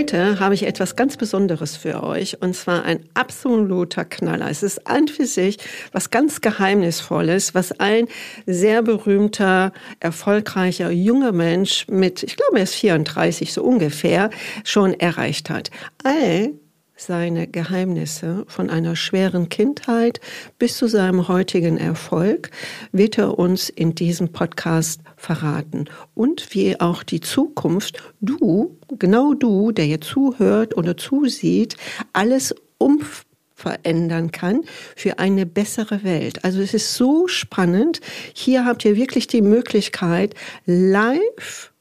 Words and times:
Heute 0.00 0.40
habe 0.40 0.54
ich 0.54 0.62
etwas 0.62 0.96
ganz 0.96 1.18
Besonderes 1.18 1.76
für 1.76 2.02
euch 2.02 2.40
und 2.40 2.56
zwar 2.56 2.86
ein 2.86 3.04
absoluter 3.12 4.06
Knaller. 4.06 4.48
Es 4.48 4.62
ist 4.62 4.86
an 4.86 5.08
für 5.08 5.26
sich 5.26 5.58
was 5.92 6.08
ganz 6.08 6.40
Geheimnisvolles, 6.40 7.54
was 7.54 7.78
ein 7.80 8.08
sehr 8.46 8.80
berühmter, 8.80 9.74
erfolgreicher 10.00 10.90
junger 10.90 11.32
Mensch 11.32 11.86
mit, 11.86 12.22
ich 12.22 12.36
glaube, 12.36 12.56
er 12.56 12.62
ist 12.62 12.76
34 12.76 13.52
so 13.52 13.62
ungefähr, 13.62 14.30
schon 14.64 14.98
erreicht 14.98 15.50
hat. 15.50 15.70
All 16.02 16.52
seine 17.00 17.46
Geheimnisse 17.46 18.44
von 18.46 18.68
einer 18.68 18.94
schweren 18.94 19.48
Kindheit 19.48 20.20
bis 20.58 20.76
zu 20.76 20.86
seinem 20.86 21.28
heutigen 21.28 21.78
Erfolg 21.78 22.50
wird 22.92 23.16
er 23.16 23.38
uns 23.38 23.70
in 23.70 23.94
diesem 23.94 24.32
Podcast 24.32 25.00
verraten. 25.16 25.86
Und 26.14 26.54
wie 26.54 26.78
auch 26.78 27.02
die 27.02 27.20
Zukunft, 27.20 28.02
du, 28.20 28.76
genau 28.98 29.32
du, 29.32 29.72
der 29.72 29.86
jetzt 29.86 30.08
zuhört 30.08 30.76
oder 30.76 30.96
zusieht, 30.96 31.76
alles 32.12 32.54
umverändern 32.76 34.30
kann 34.30 34.64
für 34.94 35.18
eine 35.18 35.46
bessere 35.46 36.04
Welt. 36.04 36.44
Also 36.44 36.60
es 36.60 36.74
ist 36.74 36.94
so 36.94 37.26
spannend. 37.28 38.00
Hier 38.34 38.66
habt 38.66 38.84
ihr 38.84 38.96
wirklich 38.96 39.26
die 39.26 39.42
Möglichkeit, 39.42 40.34
live 40.66 41.72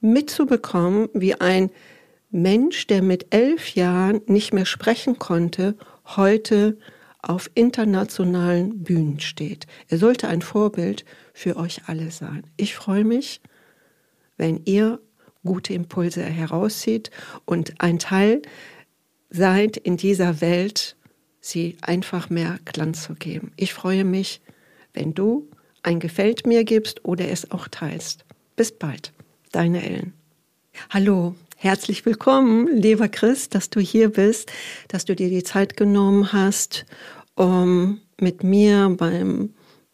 mitzubekommen, 0.00 1.08
wie 1.14 1.34
ein 1.34 1.70
Mensch, 2.32 2.86
der 2.86 3.02
mit 3.02 3.26
elf 3.34 3.74
Jahren 3.74 4.22
nicht 4.26 4.52
mehr 4.54 4.64
sprechen 4.64 5.18
konnte, 5.18 5.76
heute 6.16 6.78
auf 7.20 7.50
internationalen 7.54 8.82
Bühnen 8.82 9.20
steht. 9.20 9.66
Er 9.88 9.98
sollte 9.98 10.28
ein 10.28 10.42
Vorbild 10.42 11.04
für 11.34 11.56
euch 11.56 11.82
alle 11.86 12.10
sein. 12.10 12.44
Ich 12.56 12.74
freue 12.74 13.04
mich, 13.04 13.40
wenn 14.36 14.62
ihr 14.64 14.98
gute 15.44 15.74
Impulse 15.74 16.22
herauszieht 16.22 17.10
und 17.44 17.74
ein 17.80 17.98
Teil 17.98 18.42
seid 19.30 19.76
in 19.76 19.96
dieser 19.96 20.40
Welt, 20.40 20.96
sie 21.40 21.76
einfach 21.82 22.30
mehr 22.30 22.58
Glanz 22.64 23.04
zu 23.04 23.14
geben. 23.14 23.52
Ich 23.56 23.74
freue 23.74 24.04
mich, 24.04 24.40
wenn 24.94 25.14
du 25.14 25.48
ein 25.82 26.00
Gefällt 26.00 26.46
mir 26.46 26.64
gibst 26.64 27.04
oder 27.04 27.28
es 27.28 27.50
auch 27.50 27.68
teilst. 27.68 28.24
Bis 28.56 28.72
bald, 28.72 29.12
deine 29.50 29.84
Ellen. 29.84 30.14
Hallo, 30.90 31.34
Herzlich 31.62 32.04
willkommen, 32.04 32.66
lieber 32.66 33.08
Chris, 33.08 33.48
dass 33.48 33.70
du 33.70 33.78
hier 33.78 34.08
bist, 34.08 34.50
dass 34.88 35.04
du 35.04 35.14
dir 35.14 35.28
die 35.28 35.44
Zeit 35.44 35.76
genommen 35.76 36.32
hast, 36.32 36.84
um 37.36 38.00
mit 38.20 38.42
mir 38.42 38.92
beim 38.98 39.50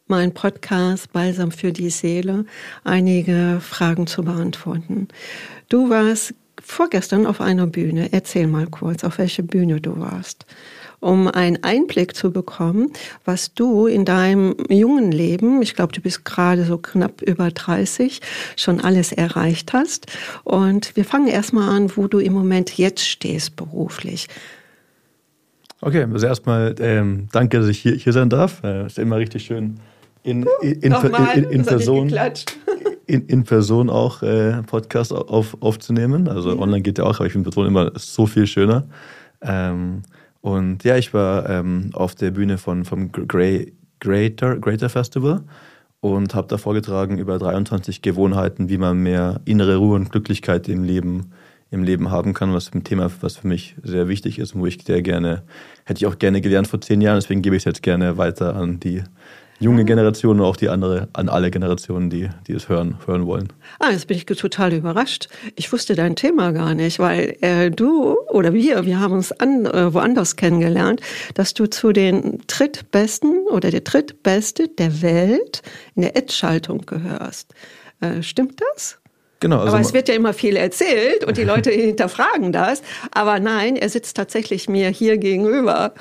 meinem 0.07 0.33
Podcast 0.33 1.13
Balsam 1.13 1.53
für 1.53 1.71
die 1.71 1.91
Seele 1.91 2.47
einige 2.85 3.61
Fragen 3.61 4.07
zu 4.07 4.23
beantworten. 4.23 5.09
Du 5.69 5.91
warst 5.91 6.33
vorgestern 6.59 7.27
auf 7.27 7.43
einer 7.43 7.67
Bühne. 7.67 8.15
Erzähl 8.15 8.47
mal 8.47 8.67
kurz, 8.69 9.05
auf 9.05 9.19
welche 9.19 9.43
Bühne 9.43 9.79
du 9.79 10.01
warst 10.01 10.47
um 11.01 11.29
einen 11.29 11.63
Einblick 11.63 12.17
zu 12.17 12.33
bekommen, 12.33 12.93
was 13.25 13.55
du 13.55 13.87
in 13.87 14.05
deinem 14.05 14.57
jungen 14.69 15.13
Leben, 15.13 15.63
ich 15.63 15.75
glaube, 15.75 15.93
du 15.93 16.01
bist 16.01 16.25
gerade 16.25 16.65
so 16.65 16.79
knapp 16.79 17.23
über 17.23 17.51
30, 17.51 18.21
schon 18.57 18.81
alles 18.81 19.13
erreicht 19.13 19.73
hast. 19.73 20.07
Und 20.45 20.97
wir 20.97 21.05
fangen 21.05 21.29
erstmal 21.29 21.69
an, 21.69 21.91
wo 21.97 22.09
du 22.09 22.19
im 22.19 22.33
Moment 22.33 22.77
jetzt 22.79 23.07
stehst 23.07 23.57
beruflich. 23.57 24.29
Okay, 25.81 26.07
also 26.13 26.27
erstmal 26.27 26.75
ähm, 26.81 27.29
danke, 27.33 27.59
dass 27.59 27.69
ich 27.69 27.79
hier, 27.79 27.93
hier 27.93 28.13
sein 28.13 28.29
darf. 28.29 28.63
Äh, 28.65 28.87
ist 28.87 28.99
immer 28.99 29.19
richtig 29.19 29.45
schön 29.45 29.79
in, 30.25 30.47
in, 30.61 30.73
in, 30.83 30.93
in, 31.35 31.45
in 31.51 31.65
Person. 31.65 32.13
In, 33.07 33.27
in, 33.27 33.45
Person 33.45 33.89
auch 33.89 34.23
äh, 34.23 34.63
Podcast 34.65 35.15
auf, 35.15 35.57
aufzunehmen. 35.61 36.29
Also 36.29 36.51
ja. 36.51 36.59
online 36.59 36.83
geht 36.83 36.99
ja 36.99 37.05
auch, 37.05 37.15
aber 37.15 37.25
ich 37.25 37.33
finde 37.33 37.49
Person 37.49 37.67
immer 37.67 37.91
so 37.95 38.27
viel 38.27 38.47
schöner. 38.47 38.87
Ähm, 39.41 40.03
und 40.41 40.85
ja, 40.85 40.97
ich 40.97 41.13
war 41.15 41.49
ähm, 41.49 41.91
auf 41.93 42.15
der 42.15 42.31
Bühne 42.31 42.59
von, 42.59 42.85
vom 42.85 43.11
Grey, 43.13 43.73
Greater, 44.01 44.57
Greater 44.59 44.89
Festival 44.89 45.43
und 46.01 46.35
habe 46.35 46.49
da 46.49 46.59
vorgetragen 46.59 47.19
über 47.19 47.39
23 47.39 48.03
Gewohnheiten, 48.03 48.69
wie 48.69 48.79
man 48.79 48.99
mehr 48.99 49.41
innere 49.45 49.77
Ruhe 49.77 49.97
und 49.97 50.11
Glücklichkeit 50.11 50.69
im 50.69 50.85
Leben, 50.85 51.33
im 51.71 51.83
Leben 51.83 52.11
haben 52.11 52.35
kann, 52.35 52.55
was 52.55 52.73
ein 52.73 52.85
Thema, 52.85 53.11
was 53.21 53.37
für 53.37 53.49
mich 53.49 53.75
sehr 53.83 54.09
wichtig 54.09 54.39
ist 54.39 54.55
und 54.55 54.61
wo 54.61 54.67
ich 54.67 54.79
sehr 54.85 55.03
gerne, 55.03 55.43
hätte 55.85 55.99
ich 55.99 56.07
auch 56.07 56.19
gerne 56.19 56.41
gelernt 56.41 56.69
vor 56.69 56.81
zehn 56.81 57.01
Jahren, 57.01 57.17
deswegen 57.17 57.43
gebe 57.43 57.57
ich 57.57 57.63
es 57.63 57.65
jetzt 57.65 57.83
gerne 57.83 58.17
weiter 58.17 58.55
an 58.55 58.79
die 58.79 59.03
junge 59.61 59.85
Generation 59.85 60.41
und 60.41 60.47
auch 60.47 60.57
die 60.57 60.69
andere, 60.69 61.09
an 61.13 61.29
alle 61.29 61.51
Generationen, 61.51 62.11
die, 62.11 62.29
die 62.47 62.53
es 62.53 62.69
hören, 62.69 62.99
hören 63.07 63.27
wollen. 63.27 63.49
Ah, 63.79 63.91
jetzt 63.91 64.07
bin 64.07 64.17
ich 64.17 64.27
total 64.27 64.73
überrascht. 64.73 65.29
Ich 65.57 65.73
wusste 65.73 65.95
dein 65.95 66.17
Thema 66.17 66.53
gar 66.53 66.75
nicht, 66.75 66.99
weil 66.99 67.37
äh, 67.41 67.71
du 67.71 68.17
oder 68.29 68.53
wir, 68.55 68.87
wir 68.87 69.01
haben 69.01 69.15
uns 69.15 69.33
an, 69.33 69.67
äh, 69.67 69.93
woanders 69.93 70.37
kennengelernt, 70.37 71.01
dass 71.35 71.55
du 71.55 71.67
zu 71.67 71.93
den 71.93 72.43
drittbesten 72.47 73.47
oder 73.51 73.71
der 73.71 73.81
drittbeste 73.81 74.69
der 74.69 75.03
Welt 75.03 75.63
in 75.95 76.03
der 76.03 76.17
Ad-Schaltung 76.17 76.83
gehörst. 76.87 77.55
Äh, 78.01 78.23
stimmt 78.23 78.61
das? 78.75 78.99
Genau. 79.41 79.59
Also 79.59 79.73
aber 79.73 79.81
es 79.81 79.93
wird 79.93 80.09
ja 80.09 80.15
immer 80.15 80.33
viel 80.33 80.57
erzählt 80.57 81.25
und 81.25 81.37
die 81.37 81.45
Leute 81.45 81.71
hinterfragen 81.73 82.53
das. 82.53 82.83
Aber 83.13 83.39
nein, 83.39 83.77
er 83.77 83.89
sitzt 83.89 84.17
tatsächlich 84.17 84.69
mir 84.69 84.89
hier 84.89 85.17
gegenüber. 85.17 85.95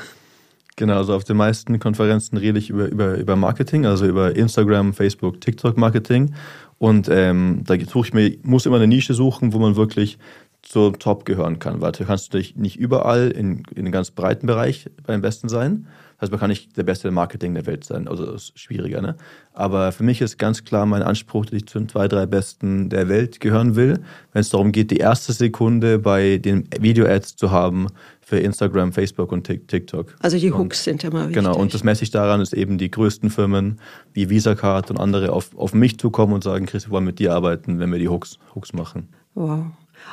Genau, 0.79 0.97
also 0.97 1.15
auf 1.15 1.23
den 1.23 1.37
meisten 1.37 1.79
Konferenzen 1.79 2.37
rede 2.37 2.59
ich 2.59 2.69
über, 2.69 2.85
über, 2.85 3.15
über 3.15 3.35
Marketing, 3.35 3.87
also 3.87 4.05
über 4.05 4.35
Instagram, 4.35 4.93
Facebook, 4.93 5.41
TikTok-Marketing. 5.41 6.35
Und 6.77 7.09
ähm, 7.09 7.63
da 7.65 7.73
suche 7.79 8.07
ich 8.07 8.13
mir, 8.13 8.37
muss 8.43 8.67
immer 8.67 8.75
eine 8.75 8.85
Nische 8.85 9.15
suchen, 9.15 9.53
wo 9.53 9.57
man 9.59 9.75
wirklich 9.75 10.19
zur 10.61 10.93
Top 10.99 11.25
gehören 11.25 11.57
kann, 11.57 11.81
weil 11.81 11.93
du 11.93 12.05
kannst 12.05 12.31
natürlich 12.31 12.55
nicht 12.57 12.77
überall 12.77 13.31
in, 13.31 13.63
in 13.73 13.79
einem 13.79 13.91
ganz 13.91 14.11
breiten 14.11 14.45
Bereich 14.45 14.87
beim 15.03 15.21
Besten 15.21 15.49
sein. 15.49 15.87
Das 16.17 16.23
heißt, 16.23 16.31
man 16.31 16.39
kann 16.39 16.49
nicht 16.49 16.75
der 16.75 16.83
beste 16.83 17.11
Marketing 17.11 17.53
der 17.53 17.67
Welt 17.67 17.83
sein, 17.83 18.07
also 18.07 18.25
das 18.25 18.45
ist 18.45 18.59
schwieriger. 18.59 19.01
Ne? 19.01 19.15
Aber 19.53 19.91
für 19.91 20.03
mich 20.03 20.19
ist 20.19 20.39
ganz 20.39 20.63
klar 20.63 20.87
mein 20.87 21.03
Anspruch, 21.03 21.45
dass 21.45 21.53
ich 21.53 21.67
zu 21.67 21.77
den 21.77 21.89
zwei, 21.89 22.07
drei 22.07 22.25
Besten 22.25 22.89
der 22.89 23.07
Welt 23.07 23.39
gehören 23.39 23.75
will, 23.75 23.99
wenn 24.33 24.39
es 24.39 24.49
darum 24.49 24.71
geht, 24.71 24.89
die 24.89 24.97
erste 24.97 25.31
Sekunde 25.31 25.99
bei 25.99 26.37
den 26.39 26.67
Video-Ads 26.79 27.35
zu 27.35 27.51
haben 27.51 27.87
für 28.19 28.39
Instagram, 28.39 28.93
Facebook 28.93 29.31
und 29.31 29.43
TikTok. 29.45 30.15
Also 30.19 30.39
die 30.39 30.51
Hooks 30.51 30.79
und, 30.79 30.83
sind 30.83 31.03
immer 31.03 31.29
wichtig. 31.29 31.35
Genau, 31.35 31.55
und 31.55 31.75
das 31.75 31.83
messe 31.83 32.03
ich 32.03 32.09
daran, 32.09 32.39
dass 32.39 32.51
eben 32.51 32.79
die 32.79 32.89
größten 32.89 33.29
Firmen 33.29 33.79
wie 34.13 34.29
Visa 34.31 34.55
Card 34.55 34.89
und 34.89 34.99
andere 34.99 35.31
auf, 35.31 35.55
auf 35.55 35.75
mich 35.75 35.99
zukommen 35.99 36.33
und 36.33 36.43
sagen, 36.43 36.65
Chris, 36.65 36.87
wir 36.87 36.91
wollen 36.91 37.05
mit 37.05 37.19
dir 37.19 37.33
arbeiten, 37.33 37.79
wenn 37.79 37.91
wir 37.91 37.99
die 37.99 38.09
Hooks, 38.09 38.39
Hooks 38.55 38.73
machen. 38.73 39.09
Wow. 39.35 39.67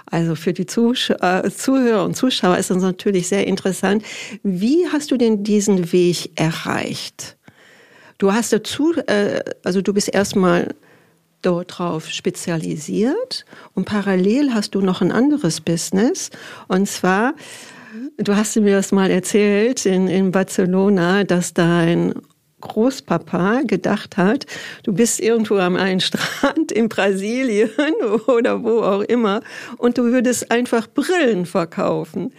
Also 0.07 0.35
für 0.35 0.53
die 0.53 0.67
Zusch 0.67 1.11
äh, 1.11 1.51
Zuhörer 1.51 2.05
und 2.05 2.17
Zuschauer 2.17 2.59
ist 2.59 2.71
das 2.71 2.83
natürlich 2.83 3.29
sehr 3.29 3.47
interessant. 3.47 4.05
Wie 4.43 4.87
hast 4.93 5.11
du 5.11 5.17
denn 5.17 5.45
diesen 5.45 5.93
Weg 5.93 6.31
erreicht? 6.39 7.37
Du 8.19 8.33
hast 8.33 8.53
dazu, 8.53 8.95
äh, 9.07 9.41
also 9.65 9.83
du 9.83 9.93
bist 9.93 10.15
erstmal 10.15 10.75
dort 11.43 11.79
drauf 11.79 12.09
spezialisiert 12.09 13.45
und 13.75 13.85
parallel 13.85 14.55
hast 14.55 14.75
du 14.75 14.81
noch 14.81 15.03
ein 15.03 15.13
anderes 15.13 15.61
Business 15.61 16.31
und 16.69 16.89
zwar 16.89 17.35
Du 18.17 18.37
hast 18.37 18.57
mir 18.57 18.77
das 18.77 18.93
mal 18.93 19.11
erzählt 19.11 19.87
in, 19.87 20.07
in 20.07 20.31
Barcelona, 20.31 21.25
dass 21.25 21.53
dein 21.53 22.15
Großpapa 22.61 23.63
gedacht 23.67 24.17
hat, 24.17 24.47
du 24.85 24.93
bist 24.93 25.21
irgendwo 25.21 25.57
am 25.57 25.77
einen 25.77 26.01
Strand 26.01 26.73
in 26.73 26.89
Brasilien 26.89 27.71
oder 28.27 28.63
wo 28.63 28.81
auch 28.81 29.03
immer 29.03 29.43
und 29.79 29.99
du 29.99 30.05
würdest 30.05 30.51
einfach 30.51 30.87
Brillen 30.89 31.47
verkaufen. 31.47 32.33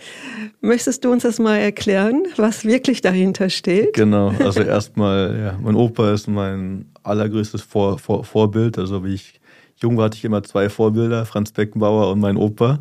Möchtest 0.62 1.06
du 1.06 1.12
uns 1.12 1.24
das 1.24 1.40
mal 1.40 1.58
erklären, 1.58 2.24
was 2.38 2.66
wirklich 2.66 3.02
dahinter 3.02 3.50
steht? 3.50 3.94
Genau, 3.94 4.34
also 4.40 4.62
erstmal, 4.62 5.38
ja, 5.40 5.60
mein 5.62 5.76
Opa 5.76 6.12
ist 6.12 6.28
mein 6.28 6.86
allergrößtes 7.04 7.62
Vor 7.62 8.00
Vor 8.00 8.24
Vorbild. 8.24 8.78
Also 8.78 9.04
wie 9.04 9.14
ich 9.14 9.40
jung 9.78 9.98
war, 9.98 10.06
hatte 10.06 10.18
ich 10.18 10.26
immer 10.26 10.44
zwei 10.44 10.70
Vorbilder, 10.70 11.26
Franz 11.26 11.52
Beckenbauer 11.52 12.12
und 12.12 12.20
mein 12.20 12.38
Opa. 12.38 12.80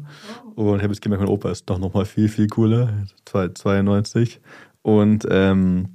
Und 0.54 0.76
ich 0.76 0.82
habe 0.82 0.92
jetzt 0.92 1.02
gemerkt, 1.02 1.22
mein 1.22 1.32
Opa 1.32 1.50
ist 1.50 1.68
doch 1.68 1.78
noch 1.78 1.94
mal 1.94 2.04
viel, 2.04 2.28
viel 2.28 2.46
cooler, 2.46 2.90
92. 3.24 4.40
Und 4.82 5.26
ähm, 5.30 5.88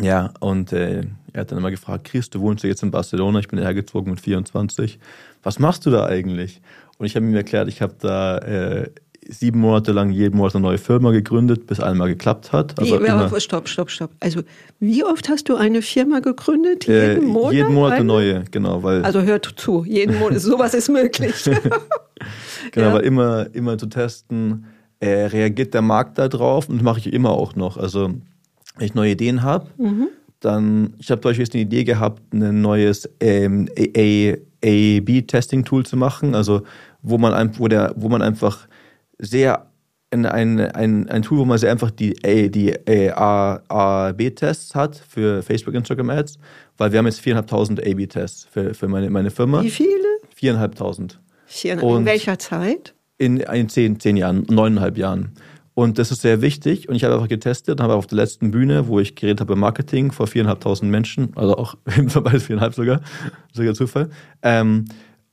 ja, 0.00 0.32
und 0.40 0.72
äh, 0.72 1.02
er 1.32 1.40
hat 1.40 1.50
dann 1.50 1.58
immer 1.58 1.70
gefragt, 1.70 2.04
Chris, 2.04 2.30
du 2.30 2.40
wohnst 2.40 2.64
ja 2.64 2.70
jetzt 2.70 2.82
in 2.82 2.90
Barcelona, 2.90 3.40
ich 3.40 3.48
bin 3.48 3.58
hergezogen 3.58 4.10
mit 4.10 4.20
24. 4.20 4.98
Was 5.42 5.58
machst 5.58 5.86
du 5.86 5.90
da 5.90 6.06
eigentlich? 6.06 6.60
Und 6.98 7.06
ich 7.06 7.16
habe 7.16 7.26
ihm 7.26 7.34
erklärt, 7.34 7.68
ich 7.68 7.82
habe 7.82 7.94
da 7.98 8.38
äh, 8.38 8.90
sieben 9.28 9.60
Monate 9.60 9.92
lang 9.92 10.10
jeden 10.10 10.36
Monat 10.36 10.54
eine 10.54 10.62
neue 10.62 10.78
Firma 10.78 11.12
gegründet, 11.12 11.66
bis 11.66 11.80
einmal 11.80 12.08
geklappt 12.08 12.52
hat. 12.52 12.78
Also 12.78 13.02
wie, 13.02 13.08
aber 13.08 13.40
stopp, 13.40 13.68
stopp, 13.68 13.90
stopp. 13.90 14.10
Also 14.20 14.42
wie 14.78 15.04
oft 15.04 15.28
hast 15.28 15.48
du 15.48 15.56
eine 15.56 15.82
Firma 15.82 16.20
gegründet? 16.20 16.86
Jeden 16.86 17.22
äh, 17.22 17.26
Monat? 17.26 17.52
Jeden 17.52 17.74
Monat 17.74 17.92
eine 17.94 18.04
neue, 18.04 18.44
genau. 18.50 18.82
Weil 18.82 19.04
also 19.04 19.22
hört 19.22 19.44
zu, 19.56 19.84
jeden 19.84 20.18
Monat, 20.18 20.40
sowas 20.40 20.74
ist 20.74 20.88
möglich. 20.88 21.34
genau, 22.72 22.88
ja. 22.88 22.94
weil 22.94 23.02
immer, 23.02 23.46
immer 23.54 23.78
zu 23.78 23.86
testen, 23.86 24.66
äh, 25.00 25.26
reagiert 25.26 25.74
der 25.74 25.82
Markt 25.82 26.18
da 26.18 26.28
drauf 26.28 26.68
und 26.68 26.76
das 26.76 26.84
mache 26.84 26.98
ich 26.98 27.12
immer 27.12 27.30
auch 27.30 27.54
noch. 27.54 27.76
Also 27.76 28.10
wenn 28.76 28.86
ich 28.86 28.94
neue 28.94 29.12
Ideen 29.12 29.42
habe, 29.42 29.66
mhm. 29.76 30.08
dann, 30.40 30.94
ich 30.98 31.10
habe 31.10 31.20
beispielsweise 31.20 31.58
eine 31.58 31.62
Idee 31.62 31.84
gehabt, 31.84 32.22
ein 32.32 32.60
neues 32.60 33.08
ähm, 33.20 33.68
A-B-Testing-Tool 34.64 35.86
zu 35.86 35.96
machen, 35.96 36.34
also 36.34 36.62
wo 37.02 37.18
man, 37.18 37.58
wo, 37.58 37.68
der, 37.68 37.92
wo 37.96 38.08
man 38.08 38.22
einfach 38.22 38.66
sehr 39.18 39.66
ein, 40.10 40.26
ein, 40.26 41.08
ein, 41.08 41.22
Tool, 41.22 41.38
wo 41.38 41.44
man 41.44 41.58
sehr 41.58 41.70
einfach 41.70 41.90
die, 41.90 42.14
die 42.50 42.76
A-B-Tests 43.14 44.74
hat 44.74 44.96
für 44.96 45.42
Facebook, 45.42 45.74
Instagram 45.74 46.10
Ads, 46.10 46.38
weil 46.78 46.92
wir 46.92 46.98
haben 46.98 47.06
jetzt 47.06 47.20
4.500 47.20 47.90
A-B-Tests 47.90 48.48
für, 48.50 48.74
für 48.74 48.88
meine, 48.88 49.08
meine 49.10 49.30
Firma. 49.30 49.62
Wie 49.62 49.70
viele? 49.70 49.88
4.500. 50.36 51.18
In 52.00 52.04
welcher 52.06 52.38
Zeit? 52.38 52.94
In, 53.18 53.38
in 53.38 53.68
zehn, 53.68 54.00
zehn 54.00 54.16
Jahren, 54.16 54.46
neuneinhalb 54.48 54.96
Jahren. 54.96 55.32
Und 55.74 55.98
das 55.98 56.10
ist 56.10 56.22
sehr 56.22 56.42
wichtig. 56.42 56.88
Und 56.88 56.94
ich 56.94 57.04
habe 57.04 57.14
einfach 57.14 57.28
getestet 57.28 57.80
und 57.80 57.84
habe 57.84 57.94
auf 57.94 58.06
der 58.06 58.16
letzten 58.16 58.50
Bühne, 58.50 58.88
wo 58.88 59.00
ich 59.00 59.14
geredet 59.14 59.40
habe 59.40 59.56
Marketing 59.56 60.12
vor 60.12 60.26
viereinhalbtausend 60.26 60.90
Menschen, 60.90 61.32
also 61.36 61.56
auch 61.56 61.74
bei 61.84 62.38
viereinhalb 62.38 62.74
sogar, 62.74 63.00
sogar 63.52 63.74
Zufall, 63.74 64.10
ähm, 64.42 64.86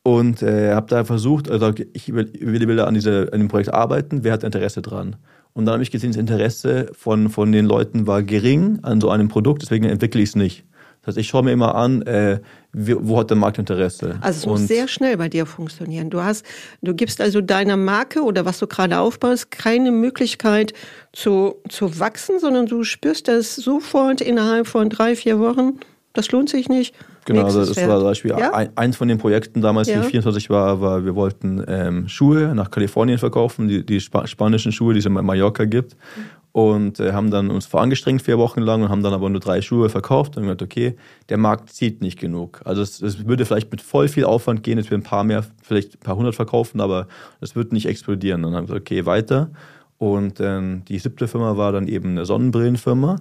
und 0.04 0.42
äh, 0.42 0.74
habe 0.74 0.88
da 0.88 1.04
versucht, 1.04 1.52
also 1.52 1.74
ich 1.92 2.14
will, 2.14 2.32
will, 2.40 2.66
will 2.66 2.80
an, 2.80 2.94
diese, 2.94 3.30
an 3.34 3.40
dem 3.40 3.50
Projekt 3.50 3.74
arbeiten, 3.74 4.24
wer 4.24 4.32
hat 4.32 4.46
Interesse 4.46 4.82
dran? 4.82 5.18
Und 5.52 5.66
dann 5.66 5.74
habe 5.74 5.84
ich 5.84 5.92
gesehen, 5.92 6.12
das 6.12 6.18
Interesse 6.18 6.92
von, 6.94 7.30
von 7.30 7.52
den 7.52 7.66
Leuten 7.66 8.08
war 8.08 8.24
gering 8.24 8.80
an 8.84 9.02
so 9.02 9.10
einem 9.10 9.28
Produkt, 9.28 9.64
deswegen 9.64 9.84
entwickle 9.84 10.22
ich 10.22 10.30
es 10.30 10.36
nicht. 10.36 10.64
Das 11.08 11.16
heißt, 11.16 11.22
ich 11.22 11.30
schaue 11.30 11.44
mir 11.44 11.54
immer 11.54 11.74
an, 11.74 12.02
äh, 12.02 12.42
wo 12.74 13.18
hat 13.18 13.30
der 13.30 13.38
Markt 13.38 13.58
Interesse. 13.60 14.18
Also 14.20 14.40
es 14.40 14.46
muss 14.46 14.60
und 14.60 14.68
sehr 14.68 14.90
schnell 14.90 15.16
bei 15.16 15.30
dir 15.30 15.46
funktionieren. 15.46 16.10
Du 16.10 16.22
hast, 16.22 16.46
du 16.82 16.94
gibst 16.94 17.22
also 17.22 17.40
deiner 17.40 17.78
Marke 17.78 18.22
oder 18.24 18.44
was 18.44 18.60
du 18.60 18.68
gerade 18.68 19.00
aufbaust 19.00 19.50
keine 19.50 19.92
Möglichkeit 19.92 20.74
zu, 21.14 21.56
zu 21.70 21.98
wachsen, 22.02 22.40
sondern 22.40 22.66
du 22.66 22.84
spürst 22.84 23.30
das 23.30 23.56
sofort 23.56 24.20
innerhalb 24.20 24.68
von 24.68 24.90
drei, 24.90 25.16
vier 25.16 25.40
Wochen. 25.40 25.80
Das 26.12 26.30
lohnt 26.32 26.50
sich 26.50 26.68
nicht. 26.68 26.94
Genau, 27.24 27.44
also 27.44 27.60
das 27.60 27.78
war 27.88 28.00
zum 28.00 28.08
Beispiel 28.08 28.32
ja? 28.32 28.52
ein, 28.54 28.70
eins 28.76 28.98
von 28.98 29.08
den 29.08 29.18
Projekten 29.18 29.62
damals, 29.62 29.88
ja. 29.88 30.02
ich 30.02 30.08
24 30.08 30.50
war, 30.50 30.82
war, 30.82 31.06
wir 31.06 31.16
wollten 31.16 31.64
ähm, 31.70 32.10
Schuhe 32.10 32.54
nach 32.54 32.70
Kalifornien 32.70 33.18
verkaufen, 33.18 33.70
die, 33.70 33.86
die 33.86 33.98
Sp 34.04 34.28
spanischen 34.28 34.74
Schuhe, 34.74 34.94
die 34.94 35.00
es 35.00 35.06
in 35.06 35.14
Mallorca 35.14 35.64
gibt. 35.64 35.96
Und 36.58 37.00
äh, 37.00 37.14
haben 37.14 37.30
dann 37.30 37.52
uns 37.52 37.68
vorangestrengt 37.68 38.24
vier 38.24 38.40
Wochen 38.40 38.62
lang 38.62 38.82
und 38.82 38.90
haben 38.90 39.04
dann 39.04 39.14
aber 39.14 39.30
nur 39.30 39.40
drei 39.40 39.62
Schuhe 39.62 39.90
verkauft 39.90 40.38
und 40.38 40.42
gesagt, 40.42 40.64
okay, 40.64 40.96
der 41.30 41.38
Markt 41.38 41.70
zieht 41.70 42.02
nicht 42.02 42.20
genug. 42.20 42.62
Also 42.66 42.82
es, 42.82 43.00
es 43.00 43.28
würde 43.28 43.46
vielleicht 43.46 43.70
mit 43.70 43.80
voll 43.80 44.08
viel 44.08 44.26
Aufwand 44.26 44.64
gehen, 44.64 44.78
dass 44.78 44.90
wir 44.90 44.98
ein 44.98 45.04
paar 45.04 45.24
mehr, 45.24 45.46
vielleicht 45.62 45.94
ein 45.94 46.00
paar 46.00 46.16
hundert 46.16 46.34
verkaufen, 46.34 46.82
aber 46.82 47.08
es 47.42 47.56
wird 47.56 47.74
nicht 47.74 47.86
explodieren. 47.86 48.44
Und 48.44 48.54
dann 48.54 48.58
haben 48.58 48.70
wir 48.70 48.80
gesagt, 48.80 48.92
okay, 48.92 49.06
weiter. 49.06 49.52
Und 50.00 50.40
ähm, 50.40 50.82
die 50.88 50.98
siebte 50.98 51.28
Firma 51.28 51.58
war 51.58 51.72
dann 51.72 51.88
eben 51.88 52.10
eine 52.10 52.26
Sonnenbrillenfirma. 52.26 53.18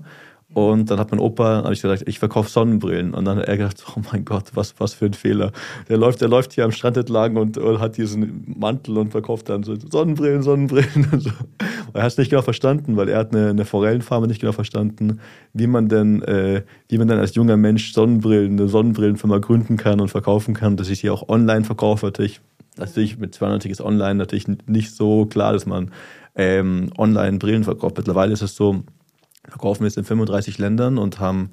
Und 0.56 0.90
dann 0.90 0.98
hat 0.98 1.10
mein 1.10 1.20
Opa, 1.20 1.64
habe 1.64 1.74
ich 1.74 1.82
gesagt, 1.82 2.04
ich 2.06 2.18
verkaufe 2.18 2.48
Sonnenbrillen. 2.48 3.12
Und 3.12 3.26
dann 3.26 3.36
hat 3.36 3.46
er 3.46 3.58
gedacht, 3.58 3.84
oh 3.94 4.00
mein 4.10 4.24
Gott, 4.24 4.44
was, 4.54 4.74
was 4.78 4.94
für 4.94 5.04
ein 5.04 5.12
Fehler. 5.12 5.52
Der 5.90 5.98
läuft, 5.98 6.22
der 6.22 6.28
läuft 6.28 6.54
hier 6.54 6.64
am 6.64 6.72
Strand 6.72 6.96
entlang 6.96 7.36
und, 7.36 7.58
und 7.58 7.78
hat 7.78 7.98
diesen 7.98 8.54
Mantel 8.58 8.96
und 8.96 9.10
verkauft 9.10 9.50
dann 9.50 9.64
so 9.64 9.74
Sonnenbrillen, 9.76 10.42
Sonnenbrillen. 10.42 11.08
Und 11.12 11.24
so. 11.24 11.30
Er 11.92 12.04
hat 12.04 12.12
es 12.12 12.16
nicht 12.16 12.30
genau 12.30 12.40
verstanden, 12.40 12.96
weil 12.96 13.10
er 13.10 13.18
hat 13.18 13.34
eine, 13.34 13.50
eine 13.50 13.66
Forellenfarme 13.66 14.28
nicht 14.28 14.40
genau 14.40 14.52
verstanden, 14.52 15.20
wie 15.52 15.66
man 15.66 15.90
denn, 15.90 16.22
äh, 16.22 16.62
wie 16.88 16.96
man 16.96 17.06
dann 17.06 17.18
als 17.18 17.34
junger 17.34 17.58
Mensch 17.58 17.92
Sonnenbrillen, 17.92 18.52
eine 18.52 18.68
Sonnenbrillenfirma 18.68 19.36
gründen 19.40 19.76
kann 19.76 20.00
und 20.00 20.08
verkaufen 20.08 20.54
kann, 20.54 20.78
dass 20.78 20.88
ich 20.88 21.00
sie 21.00 21.10
auch 21.10 21.28
online 21.28 21.64
verkaufe. 21.66 22.06
Natürlich, 22.06 22.40
natürlich 22.78 23.18
mit 23.18 23.34
200 23.34 23.66
ist 23.66 23.82
online 23.82 24.14
natürlich 24.14 24.46
nicht 24.66 24.94
so 24.94 25.26
klar, 25.26 25.52
dass 25.52 25.66
man 25.66 25.90
ähm, 26.34 26.92
online 26.96 27.36
Brillen 27.36 27.64
verkauft. 27.64 27.98
Mittlerweile 27.98 28.32
ist 28.32 28.40
es 28.40 28.56
so, 28.56 28.84
verkaufen 29.48 29.82
wir 29.82 29.88
es 29.88 29.96
in 29.96 30.04
35 30.04 30.58
Ländern 30.58 30.98
und 30.98 31.20
haben 31.20 31.50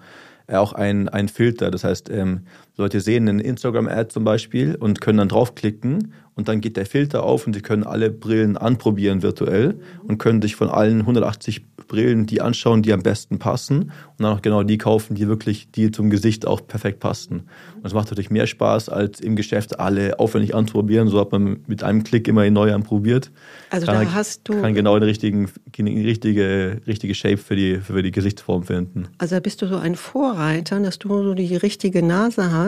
auch 0.47 0.73
einen, 0.73 1.09
einen 1.09 1.29
Filter. 1.29 1.71
Das 1.71 1.83
heißt, 1.83 2.09
ähm, 2.09 2.41
Leute 2.75 3.01
sehen 3.01 3.29
einen 3.29 3.39
Instagram-Ad 3.39 4.11
zum 4.11 4.23
Beispiel 4.23 4.75
und 4.75 4.99
können 4.99 5.19
dann 5.19 5.29
draufklicken 5.29 6.13
und 6.35 6.47
dann 6.47 6.61
geht 6.61 6.77
der 6.77 6.85
Filter 6.85 7.23
auf 7.23 7.45
und 7.45 7.53
sie 7.53 7.61
können 7.61 7.83
alle 7.83 8.09
Brillen 8.09 8.57
anprobieren 8.57 9.21
virtuell 9.21 9.79
und 10.07 10.17
können 10.17 10.41
sich 10.41 10.55
von 10.55 10.69
allen 10.69 11.01
180 11.01 11.63
Brillen 11.87 12.25
die 12.25 12.41
anschauen, 12.41 12.81
die 12.81 12.93
am 12.93 13.03
besten 13.03 13.39
passen 13.39 13.83
und 13.83 13.91
dann 14.19 14.33
auch 14.33 14.41
genau 14.41 14.63
die 14.63 14.77
kaufen, 14.77 15.15
die 15.15 15.27
wirklich 15.27 15.69
die 15.71 15.91
zum 15.91 16.09
Gesicht 16.09 16.47
auch 16.47 16.65
perfekt 16.65 16.99
passen. 16.99 17.41
Und 17.75 17.85
es 17.85 17.93
macht 17.93 18.09
natürlich 18.09 18.31
mehr 18.31 18.47
Spaß, 18.47 18.89
als 18.89 19.19
im 19.19 19.35
Geschäft 19.35 19.79
alle 19.79 20.19
aufwendig 20.19 20.55
anzuprobieren. 20.55 21.07
So 21.07 21.19
hat 21.19 21.31
man 21.31 21.59
mit 21.67 21.83
einem 21.83 22.03
Klick 22.03 22.27
immer 22.27 22.49
neu 22.49 22.73
anprobiert. 22.73 23.31
Also 23.69 23.85
kann, 23.85 24.05
da 24.05 24.13
hast 24.13 24.41
du 24.45 24.59
kann 24.61 24.73
genau 24.73 24.97
den 24.97 25.03
richtigen, 25.03 25.49
die 25.77 26.01
richtige, 26.01 26.81
richtige 26.87 27.13
Shape 27.13 27.37
für 27.37 27.55
die, 27.55 27.77
für 27.77 28.01
die 28.01 28.11
Gesichtsform 28.11 28.63
finden. 28.63 29.07
Also 29.17 29.35
da 29.35 29.39
bist 29.39 29.61
du 29.61 29.67
so 29.67 29.75
ein 29.75 29.95
Vorreiter, 29.95 30.79
dass 30.79 30.99
du 30.99 31.09
so 31.21 31.33
die 31.33 31.55
richtige 31.55 32.01
Nase 32.01 32.51
hast, 32.51 32.62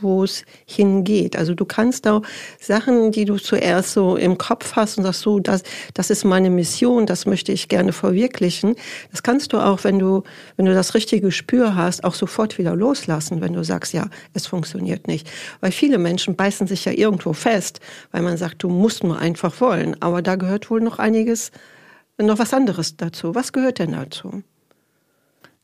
wo 0.00 0.24
es 0.24 0.44
hingeht. 0.66 1.36
Also 1.36 1.54
du 1.54 1.64
kannst 1.64 2.06
auch 2.06 2.22
Sachen, 2.58 3.12
die 3.12 3.24
du 3.24 3.36
zuerst 3.36 3.92
so 3.92 4.16
im 4.16 4.38
Kopf 4.38 4.76
hast 4.76 4.98
und 4.98 5.04
sagst, 5.04 5.20
so, 5.20 5.40
das, 5.40 5.62
das 5.94 6.10
ist 6.10 6.24
meine 6.24 6.50
Mission, 6.50 7.06
das 7.06 7.26
möchte 7.26 7.52
ich 7.52 7.68
gerne 7.68 7.92
verwirklichen. 7.92 8.76
Das 9.10 9.22
kannst 9.22 9.52
du 9.52 9.58
auch, 9.58 9.84
wenn 9.84 9.98
du, 9.98 10.22
wenn 10.56 10.66
du 10.66 10.74
das 10.74 10.94
richtige 10.94 11.22
Gespür 11.22 11.74
hast, 11.74 12.04
auch 12.04 12.14
sofort 12.14 12.58
wieder 12.58 12.74
loslassen, 12.76 13.40
wenn 13.40 13.52
du 13.52 13.64
sagst, 13.64 13.92
ja, 13.92 14.08
es 14.34 14.46
funktioniert 14.46 15.06
nicht. 15.06 15.30
Weil 15.60 15.72
viele 15.72 15.98
Menschen 15.98 16.36
beißen 16.36 16.66
sich 16.66 16.84
ja 16.84 16.92
irgendwo 16.92 17.32
fest, 17.32 17.80
weil 18.12 18.22
man 18.22 18.36
sagt, 18.36 18.62
du 18.62 18.68
musst 18.68 19.04
nur 19.04 19.18
einfach 19.18 19.60
wollen. 19.60 20.00
Aber 20.00 20.22
da 20.22 20.36
gehört 20.36 20.70
wohl 20.70 20.80
noch 20.80 20.98
einiges, 20.98 21.50
noch 22.18 22.38
was 22.38 22.52
anderes 22.52 22.96
dazu. 22.96 23.34
Was 23.34 23.52
gehört 23.52 23.78
denn 23.78 23.92
dazu? 23.92 24.42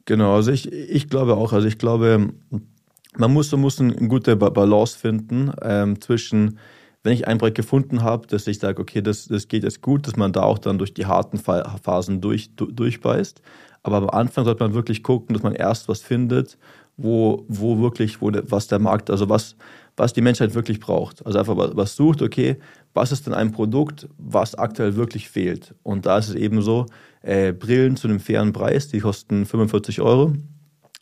Genau, 0.07 0.37
also 0.37 0.53
ich, 0.53 0.71
ich 0.73 1.09
glaube 1.11 1.37
auch, 1.37 1.53
also 1.53 1.67
ich 1.67 1.79
glaube, 1.79 2.33
man 3.19 3.33
muss, 3.33 3.53
man 3.53 3.61
muss 3.61 3.81
eine 3.81 3.95
gute 4.09 4.37
Balance 4.37 4.99
finden 4.99 5.53
ähm, 5.63 6.01
zwischen, 6.01 6.59
wenn 7.03 7.13
ich 7.13 7.27
ein 7.27 7.39
Projekt 7.39 7.57
gefunden 7.57 8.03
habe, 8.03 8.27
dass 8.27 8.47
ich 8.47 8.59
sage, 8.59 8.81
okay, 8.81 9.03
das, 9.03 9.27
das 9.27 9.49
geht 9.49 9.65
jetzt 9.65 9.83
gut, 9.83 10.07
dass 10.07 10.17
man 10.17 10.33
da 10.33 10.43
auch 10.43 10.59
dann 10.59 10.79
durch 10.79 10.95
die 10.95 11.07
harten 11.07 11.39
Phasen 11.39 12.21
durch, 12.21 12.51
durchbeißt. 12.57 13.41
Aber 13.83 13.99
am 13.99 14.11
Anfang 14.11 14.45
sollte 14.45 14.65
man 14.65 14.75
wirklich 14.75 15.03
gucken, 15.03 15.35
dass 15.35 15.43
man 15.43 15.55
erst 15.55 15.89
was 15.89 16.01
findet, 16.01 16.59
wo, 16.97 17.45
wo 17.49 17.79
wirklich, 17.79 18.21
wo 18.21 18.31
was 18.33 18.67
der 18.67 18.79
Markt, 18.79 19.11
also 19.11 19.29
was, 19.29 19.55
was 19.97 20.13
die 20.13 20.23
Menschheit 20.23 20.55
wirklich 20.55 20.81
braucht. 20.81 21.25
Also 21.25 21.39
einfach 21.39 21.57
was 21.57 21.95
sucht, 21.95 22.23
okay, 22.23 22.57
was 22.95 23.13
ist 23.13 23.27
denn 23.27 23.35
ein 23.35 23.53
Produkt, 23.53 24.09
was 24.19 24.55
aktuell 24.55 24.97
wirklich 24.97 25.29
fehlt? 25.29 25.75
Und 25.83 26.07
da 26.07 26.19
ist 26.19 26.31
es 26.31 26.35
eben 26.35 26.63
so, 26.63 26.87
äh, 27.23 27.53
Brillen 27.53 27.97
zu 27.97 28.09
einem 28.09 28.21
fairen 28.21 28.53
Preis, 28.53 28.89
die 28.89 29.01
kosten 29.01 29.47
45 29.47 30.01
Euro 30.01 30.33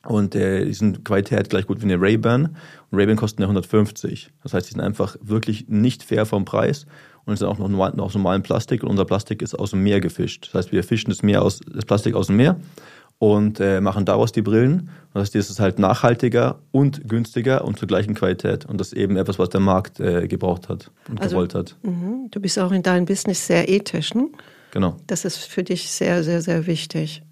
und 0.05 0.35
äh, 0.35 0.65
die 0.65 0.75
sind 0.75 1.05
Qualität 1.05 1.51
gleich 1.51 1.67
gut 1.67 1.81
wie 1.81 1.85
eine 1.85 2.01
Ray-Ban. 2.01 2.57
Und 2.91 2.99
Ray-Ban 2.99 3.17
kosten 3.17 3.43
ja 3.43 3.49
150. 3.49 4.31
Das 4.43 4.55
heißt, 4.55 4.69
die 4.69 4.73
sind 4.73 4.81
einfach 4.81 5.17
wirklich 5.23 5.67
nicht 5.69 6.03
fair 6.03 6.27
vom 6.27 6.45
Preis 6.45 6.87
und 7.25 7.37
sind 7.39 7.49
auch 7.49 7.59
noch 7.59 7.69
normal, 7.69 7.99
aus 8.01 8.15
normalem 8.15 8.43
Plastik. 8.43 8.83
Und 8.83 8.91
unser 8.91 9.05
Plastik 9.05 9.43
ist 9.43 9.55
aus 9.55 9.71
dem 9.71 9.83
Meer 9.83 10.01
gefischt. 10.01 10.49
Das 10.49 10.55
heißt, 10.55 10.73
wir 10.73 10.85
fischen 10.85 11.11
das, 11.11 11.23
Meer 11.23 11.43
aus, 11.43 11.61
das 11.61 11.85
Plastik 11.85 12.15
aus 12.15 12.27
dem 12.27 12.37
Meer 12.37 12.57
und 13.19 13.61
äh, 13.61 13.81
machen 13.81 14.05
daraus 14.05 14.33
die 14.33 14.43
Brillen. 14.43 14.91
Und 15.13 15.21
das 15.21 15.35
ist 15.35 15.61
halt 15.61 15.79
nachhaltiger 15.79 16.59
und 16.73 17.09
günstiger 17.09 17.65
und 17.65 17.79
zur 17.79 17.89
gleichen 17.89 18.15
Qualität. 18.15 18.67
Und 18.67 18.81
das 18.81 18.89
ist 18.89 18.99
eben 18.99 19.17
etwas, 19.17 19.39
was 19.39 19.49
der 19.49 19.61
Markt 19.61 20.01
äh, 20.01 20.27
gebraucht 20.27 20.69
hat 20.69 20.91
und 21.09 21.21
also, 21.21 21.37
gewollt 21.37 21.55
hat. 21.55 21.77
Mh, 21.83 22.29
du 22.31 22.41
bist 22.41 22.59
auch 22.59 22.73
in 22.73 22.83
deinem 22.83 23.07
Business 23.07 23.47
sehr 23.47 23.69
ethisch, 23.69 24.15
ne? 24.15 24.29
Genau. 24.73 24.97
Das 25.07 25.25
ist 25.25 25.39
für 25.39 25.63
dich 25.63 25.89
sehr, 25.89 26.25
sehr, 26.25 26.43
sehr 26.43 26.67
wichtig. 26.67 27.23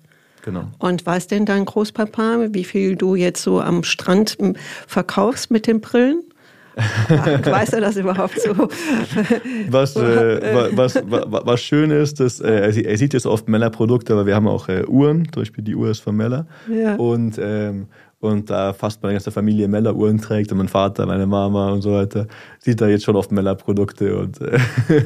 Genau. 0.42 0.64
Und 0.78 1.06
weiß 1.06 1.28
denn 1.28 1.46
dein 1.46 1.64
Großpapa, 1.64 2.48
wie 2.50 2.64
viel 2.64 2.96
du 2.96 3.14
jetzt 3.14 3.42
so 3.42 3.60
am 3.60 3.84
Strand 3.84 4.36
verkaufst 4.86 5.50
mit 5.50 5.66
den 5.66 5.80
Brillen? 5.80 6.22
weiß 7.08 7.74
er 7.74 7.82
das 7.82 7.96
überhaupt 7.96 8.40
so? 8.40 8.68
Was, 9.68 9.94
äh, 9.96 10.70
was, 10.74 10.94
was, 11.04 11.26
was, 11.30 11.60
schön 11.60 11.90
ist, 11.90 12.18
dass, 12.18 12.40
äh, 12.40 12.72
er 12.82 12.96
sieht 12.96 13.12
jetzt 13.12 13.26
oft 13.26 13.48
Meller-Produkte, 13.48 14.14
aber 14.14 14.26
wir 14.26 14.34
haben 14.34 14.48
auch 14.48 14.68
äh, 14.68 14.84
Uhren, 14.86 15.30
zum 15.32 15.42
Beispiel 15.42 15.64
die 15.64 15.74
Uhr 15.74 15.90
ist 15.90 16.00
von 16.00 16.16
Meller. 16.16 16.46
Ja. 16.72 16.96
Und, 16.96 17.38
ähm, 17.38 17.88
und 18.20 18.48
da 18.48 18.72
fast 18.72 19.02
meine 19.02 19.14
ganze 19.14 19.30
Familie 19.30 19.68
Meller-Uhren 19.68 20.18
trägt 20.18 20.50
und 20.52 20.58
mein 20.58 20.68
Vater, 20.68 21.04
meine 21.06 21.26
Mama 21.26 21.72
und 21.72 21.82
so 21.82 21.92
weiter, 21.92 22.26
sieht 22.58 22.80
da 22.80 22.88
jetzt 22.88 23.04
schon 23.04 23.16
oft 23.16 23.32
Meller-Produkte. 23.32 24.16
Und, 24.16 24.40
äh, 24.40 24.58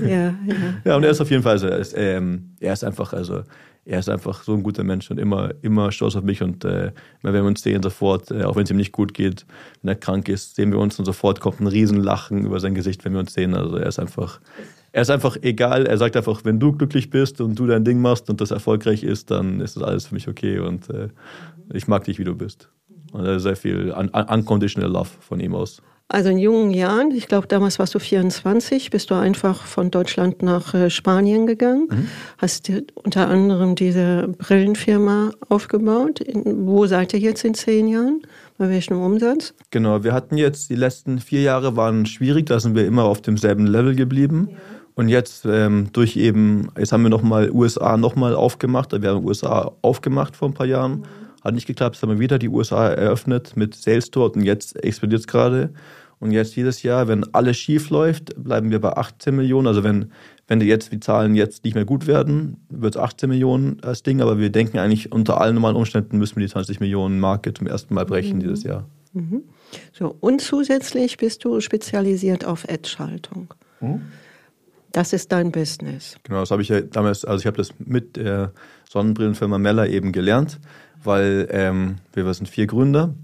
ja, 0.02 0.16
ja. 0.18 0.34
ja, 0.84 0.96
und 0.96 1.02
er 1.02 1.10
ist 1.10 1.20
auf 1.20 1.30
jeden 1.30 1.42
Fall, 1.42 1.52
also, 1.52 1.66
er, 1.66 1.78
ist, 1.78 1.94
ähm, 1.96 2.50
er 2.60 2.74
ist 2.74 2.84
einfach, 2.84 3.12
also 3.12 3.42
er 3.86 4.00
ist 4.00 4.08
einfach 4.08 4.42
so 4.42 4.52
ein 4.52 4.64
guter 4.64 4.82
Mensch 4.82 5.10
und 5.12 5.18
immer, 5.18 5.54
immer 5.62 5.92
stolz 5.92 6.16
auf 6.16 6.24
mich. 6.24 6.42
Und 6.42 6.64
äh, 6.64 6.90
wenn 7.22 7.32
wir 7.32 7.44
uns 7.44 7.62
sehen, 7.62 7.82
sofort, 7.82 8.32
äh, 8.32 8.42
auch 8.42 8.56
wenn 8.56 8.64
es 8.64 8.70
ihm 8.70 8.76
nicht 8.76 8.90
gut 8.90 9.14
geht, 9.14 9.46
wenn 9.80 9.88
er 9.88 9.94
krank 9.94 10.28
ist, 10.28 10.56
sehen 10.56 10.72
wir 10.72 10.80
uns 10.80 10.98
und 10.98 11.04
sofort 11.04 11.38
kommt 11.38 11.60
ein 11.60 11.68
Riesenlachen 11.68 12.44
über 12.44 12.58
sein 12.58 12.74
Gesicht, 12.74 13.04
wenn 13.04 13.12
wir 13.12 13.20
uns 13.20 13.32
sehen. 13.32 13.54
Also 13.54 13.76
er 13.76 13.86
ist 13.86 14.00
einfach, 14.00 14.40
er 14.90 15.02
ist 15.02 15.10
einfach 15.10 15.36
egal. 15.40 15.86
Er 15.86 15.98
sagt 15.98 16.16
einfach, 16.16 16.44
wenn 16.44 16.58
du 16.58 16.72
glücklich 16.72 17.10
bist 17.10 17.40
und 17.40 17.56
du 17.56 17.66
dein 17.68 17.84
Ding 17.84 18.00
machst 18.00 18.28
und 18.28 18.40
das 18.40 18.50
erfolgreich 18.50 19.04
ist, 19.04 19.30
dann 19.30 19.60
ist 19.60 19.76
das 19.76 19.84
alles 19.84 20.06
für 20.06 20.14
mich 20.14 20.26
okay 20.26 20.58
und 20.58 20.90
äh, 20.90 21.08
ich 21.72 21.86
mag 21.86 22.02
dich, 22.04 22.18
wie 22.18 22.24
du 22.24 22.34
bist. 22.34 22.68
Und 23.12 23.38
sehr 23.38 23.56
viel 23.56 23.92
un 23.92 24.08
unconditional 24.08 24.90
love 24.90 25.10
von 25.20 25.38
ihm 25.38 25.54
aus. 25.54 25.80
Also 26.08 26.30
in 26.30 26.38
jungen 26.38 26.70
Jahren, 26.70 27.10
ich 27.10 27.26
glaube 27.26 27.48
damals 27.48 27.80
warst 27.80 27.94
du 27.94 27.98
24, 27.98 28.90
bist 28.90 29.10
du 29.10 29.14
einfach 29.14 29.64
von 29.64 29.90
Deutschland 29.90 30.40
nach 30.40 30.72
äh, 30.72 30.88
Spanien 30.88 31.48
gegangen, 31.48 31.88
mhm. 31.90 32.08
hast 32.38 32.70
unter 32.94 33.28
anderem 33.28 33.74
diese 33.74 34.28
Brillenfirma 34.38 35.32
aufgebaut. 35.48 36.20
wo 36.44 36.86
seid 36.86 37.12
ihr 37.12 37.18
jetzt 37.18 37.44
in 37.44 37.54
zehn 37.54 37.88
Jahren? 37.88 38.22
Bei 38.56 38.70
welchem 38.70 39.00
Umsatz? 39.00 39.52
Genau, 39.70 40.04
wir 40.04 40.14
hatten 40.14 40.36
jetzt 40.36 40.70
die 40.70 40.76
letzten 40.76 41.18
vier 41.18 41.42
Jahre 41.42 41.76
waren 41.76 42.06
schwierig, 42.06 42.46
da 42.46 42.60
sind 42.60 42.76
wir 42.76 42.86
immer 42.86 43.04
auf 43.04 43.20
demselben 43.20 43.66
Level 43.66 43.96
geblieben. 43.96 44.48
Ja. 44.50 44.56
Und 44.94 45.08
jetzt 45.10 45.44
ähm, 45.44 45.88
durch 45.92 46.16
eben, 46.16 46.68
jetzt 46.78 46.92
haben 46.92 47.02
wir 47.02 47.10
nochmal 47.10 47.50
USA 47.50 47.98
nochmal 47.98 48.34
aufgemacht. 48.34 48.92
Wir 48.92 49.10
haben 49.10 49.26
USA 49.26 49.72
aufgemacht 49.82 50.36
vor 50.36 50.48
ein 50.48 50.54
paar 50.54 50.66
Jahren. 50.66 51.04
Hat 51.46 51.54
nicht 51.54 51.68
geklappt, 51.68 51.94
jetzt 51.94 52.02
haben 52.02 52.10
wir 52.10 52.18
wieder 52.18 52.40
die 52.40 52.48
USA 52.48 52.88
eröffnet 52.88 53.56
mit 53.56 53.76
Sales 53.76 54.10
dort 54.10 54.34
und 54.34 54.42
jetzt 54.42 54.82
explodiert 54.82 55.20
es 55.20 55.26
gerade. 55.28 55.70
Und 56.18 56.32
jetzt 56.32 56.56
jedes 56.56 56.82
Jahr, 56.82 57.06
wenn 57.06 57.22
alles 57.34 57.56
schief 57.56 57.88
läuft, 57.90 58.34
bleiben 58.42 58.72
wir 58.72 58.80
bei 58.80 58.96
18 58.96 59.36
Millionen. 59.36 59.68
Also 59.68 59.84
wenn, 59.84 60.10
wenn 60.48 60.58
die 60.58 60.66
jetzt 60.66 60.90
die 60.90 60.98
Zahlen 60.98 61.36
jetzt 61.36 61.62
nicht 61.62 61.74
mehr 61.74 61.84
gut 61.84 62.08
werden, 62.08 62.56
wird 62.68 62.96
es 62.96 63.00
18 63.00 63.28
Millionen 63.28 63.80
als 63.84 64.02
Ding. 64.02 64.20
Aber 64.22 64.40
wir 64.40 64.50
denken 64.50 64.78
eigentlich, 64.78 65.12
unter 65.12 65.40
allen 65.40 65.54
normalen 65.54 65.76
Umständen 65.76 66.18
müssen 66.18 66.34
wir 66.34 66.44
die 66.44 66.50
20 66.50 66.80
Millionen 66.80 67.20
Marke 67.20 67.54
zum 67.54 67.68
ersten 67.68 67.94
Mal 67.94 68.06
brechen 68.06 68.38
mhm. 68.38 68.40
dieses 68.40 68.64
Jahr. 68.64 68.88
Mhm. 69.12 69.44
So, 69.92 70.16
und 70.18 70.40
zusätzlich 70.40 71.16
bist 71.18 71.44
du 71.44 71.60
spezialisiert 71.60 72.44
auf 72.44 72.68
Ad-Schaltung. 72.68 73.54
Mhm. 73.80 74.00
Das 74.90 75.12
ist 75.12 75.30
dein 75.30 75.52
Business. 75.52 76.16
Genau, 76.24 76.40
das 76.40 76.50
habe 76.50 76.62
ich 76.62 76.70
ja 76.70 76.80
damals, 76.80 77.24
also 77.24 77.40
ich 77.40 77.46
habe 77.46 77.58
das 77.58 77.70
mit 77.78 78.16
der 78.16 78.52
Sonnenbrillenfirma 78.88 79.58
Meller 79.58 79.86
eben 79.88 80.10
gelernt, 80.10 80.58
weil 81.06 81.48
ähm, 81.50 81.96
wir 82.12 82.32
sind 82.34 82.48
vier 82.48 82.66
Gründer. 82.66 83.14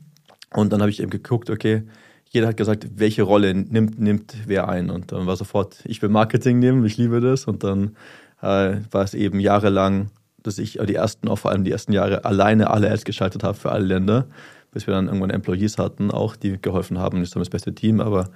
Und 0.54 0.72
dann 0.72 0.80
habe 0.80 0.90
ich 0.90 1.00
eben 1.00 1.10
geguckt, 1.10 1.50
okay, 1.50 1.82
jeder 2.28 2.48
hat 2.48 2.56
gesagt, 2.56 2.86
welche 2.94 3.22
Rolle 3.22 3.54
nimmt, 3.54 4.00
nimmt 4.00 4.34
wer 4.46 4.68
ein. 4.68 4.90
Und 4.90 5.12
dann 5.12 5.26
war 5.26 5.36
sofort, 5.36 5.82
ich 5.84 6.00
will 6.00 6.08
Marketing 6.08 6.58
nehmen, 6.58 6.84
ich 6.84 6.96
liebe 6.96 7.20
das. 7.20 7.46
Und 7.46 7.62
dann 7.62 7.96
äh, 8.40 8.76
war 8.90 9.04
es 9.04 9.14
eben 9.14 9.38
jahrelang, 9.40 10.10
dass 10.42 10.58
ich 10.58 10.78
die 10.86 10.94
ersten, 10.94 11.28
auch 11.28 11.38
vor 11.38 11.50
allem 11.50 11.64
die 11.64 11.70
ersten 11.70 11.92
Jahre 11.92 12.24
alleine 12.24 12.70
alle 12.70 12.90
Ads 12.90 13.04
geschaltet 13.04 13.44
habe 13.44 13.56
für 13.56 13.70
alle 13.70 13.84
Länder, 13.84 14.26
bis 14.72 14.86
wir 14.86 14.94
dann 14.94 15.06
irgendwann 15.06 15.30
Employees 15.30 15.78
hatten, 15.78 16.10
auch 16.10 16.36
die 16.36 16.60
geholfen 16.60 16.98
haben, 16.98 17.20
das 17.20 17.28
ist 17.28 17.36
das 17.36 17.50
beste 17.50 17.74
Team, 17.74 18.00
aber 18.00 18.30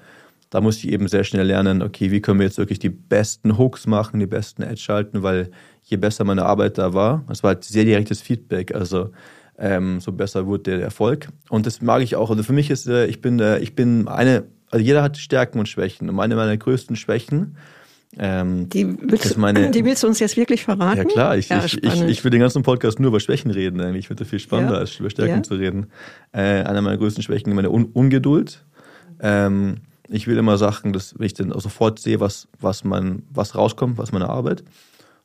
da 0.50 0.60
musste 0.60 0.86
ich 0.86 0.92
eben 0.92 1.08
sehr 1.08 1.24
schnell 1.24 1.46
lernen, 1.46 1.82
okay, 1.82 2.10
wie 2.10 2.20
können 2.20 2.38
wir 2.38 2.46
jetzt 2.46 2.58
wirklich 2.58 2.78
die 2.78 2.90
besten 2.90 3.58
Hooks 3.58 3.86
machen, 3.86 4.20
die 4.20 4.26
besten 4.26 4.62
Ads 4.62 4.80
schalten, 4.80 5.22
weil 5.22 5.50
je 5.82 5.96
besser 5.96 6.24
meine 6.24 6.44
Arbeit 6.44 6.78
da 6.78 6.94
war, 6.94 7.24
es 7.30 7.42
war 7.42 7.54
halt 7.54 7.64
sehr 7.64 7.84
direktes 7.84 8.20
Feedback, 8.20 8.74
also 8.74 9.10
ähm, 9.58 10.00
so 10.00 10.12
besser 10.12 10.46
wurde 10.46 10.64
der 10.64 10.80
Erfolg. 10.82 11.28
Und 11.48 11.66
das 11.66 11.80
mag 11.80 12.02
ich 12.02 12.16
auch. 12.16 12.30
Also 12.30 12.42
für 12.42 12.52
mich 12.52 12.70
ist, 12.70 12.86
äh, 12.86 13.06
ich 13.06 13.20
bin, 13.20 13.38
äh, 13.40 13.58
ich 13.58 13.74
bin 13.74 14.08
eine, 14.08 14.44
also 14.70 14.84
jeder 14.84 15.02
hat 15.02 15.16
Stärken 15.16 15.58
und 15.58 15.68
Schwächen. 15.68 16.08
Und 16.08 16.14
meine 16.14 16.36
meiner 16.36 16.56
größten 16.56 16.96
Schwächen 16.96 17.56
ähm, 18.18 18.68
die, 18.70 18.96
willst, 18.98 19.36
meine, 19.36 19.70
die 19.70 19.84
willst 19.84 20.02
du 20.02 20.06
uns 20.06 20.20
jetzt 20.20 20.36
wirklich 20.36 20.64
verraten? 20.64 20.98
Ja 20.98 21.04
klar, 21.04 21.36
ich, 21.36 21.50
ja, 21.50 21.62
ich, 21.64 21.82
ich, 21.82 22.02
ich, 22.02 22.24
will 22.24 22.30
den 22.30 22.40
ganzen 22.40 22.62
Podcast 22.62 22.98
nur 22.98 23.08
über 23.08 23.20
Schwächen 23.20 23.50
reden. 23.50 23.80
Eigentlich. 23.80 24.00
Ich 24.00 24.06
finde 24.08 24.24
das 24.24 24.30
viel 24.30 24.38
spannender, 24.38 24.74
ja. 24.74 24.80
als 24.80 24.98
über 24.98 25.10
Stärken 25.10 25.36
ja. 25.36 25.42
zu 25.42 25.54
reden. 25.54 25.90
Äh, 26.32 26.62
einer 26.62 26.80
meiner 26.80 26.96
größten 26.96 27.22
Schwächen 27.22 27.50
ist 27.50 27.54
meine 27.54 27.70
Un 27.70 27.84
Ungeduld. 27.92 28.64
Ähm, 29.20 29.78
ich 30.08 30.26
will 30.26 30.38
immer 30.38 30.56
Sachen, 30.56 30.92
dass 30.92 31.18
wenn 31.18 31.26
ich 31.26 31.34
dann 31.34 31.50
sofort 31.58 31.98
sehe, 31.98 32.20
was, 32.20 32.48
was, 32.58 32.84
man, 32.84 33.22
was 33.30 33.54
rauskommt, 33.54 33.98
was 33.98 34.12
meine 34.12 34.30
Arbeit. 34.30 34.64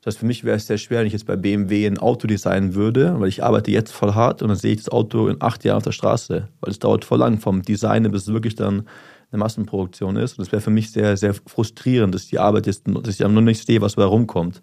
Das 0.01 0.15
heißt, 0.15 0.19
für 0.19 0.25
mich 0.25 0.43
wäre 0.43 0.57
es 0.57 0.65
sehr 0.65 0.79
schwer, 0.79 0.99
wenn 0.99 1.07
ich 1.07 1.13
jetzt 1.13 1.27
bei 1.27 1.35
BMW 1.35 1.85
ein 1.85 1.99
Auto 1.99 2.25
designen 2.25 2.73
würde, 2.73 3.19
weil 3.19 3.29
ich 3.29 3.43
arbeite 3.43 3.69
jetzt 3.69 3.91
voll 3.91 4.15
hart 4.15 4.41
und 4.41 4.49
dann 4.49 4.57
sehe 4.57 4.71
ich 4.71 4.79
das 4.79 4.89
Auto 4.89 5.27
in 5.27 5.37
acht 5.39 5.63
Jahren 5.63 5.77
auf 5.77 5.83
der 5.83 5.91
Straße, 5.91 6.47
weil 6.59 6.71
es 6.71 6.79
dauert 6.79 7.05
voll 7.05 7.19
lang 7.19 7.39
vom 7.39 7.61
Design, 7.61 8.09
bis 8.11 8.23
es 8.23 8.33
wirklich 8.33 8.55
dann 8.55 8.87
eine 9.31 9.39
Massenproduktion 9.39 10.15
ist. 10.15 10.33
Und 10.33 10.45
das 10.45 10.51
wäre 10.51 10.61
für 10.61 10.71
mich 10.71 10.91
sehr, 10.91 11.17
sehr 11.17 11.33
frustrierend, 11.33 12.15
dass 12.15 12.27
die 12.27 12.39
Arbeit 12.39 12.65
ist, 12.65 12.83
dass 12.87 13.19
ich 13.19 13.19
noch 13.19 13.41
nicht 13.41 13.65
sehe, 13.65 13.81
was 13.81 13.93
da 13.93 14.05
rumkommt. 14.05 14.61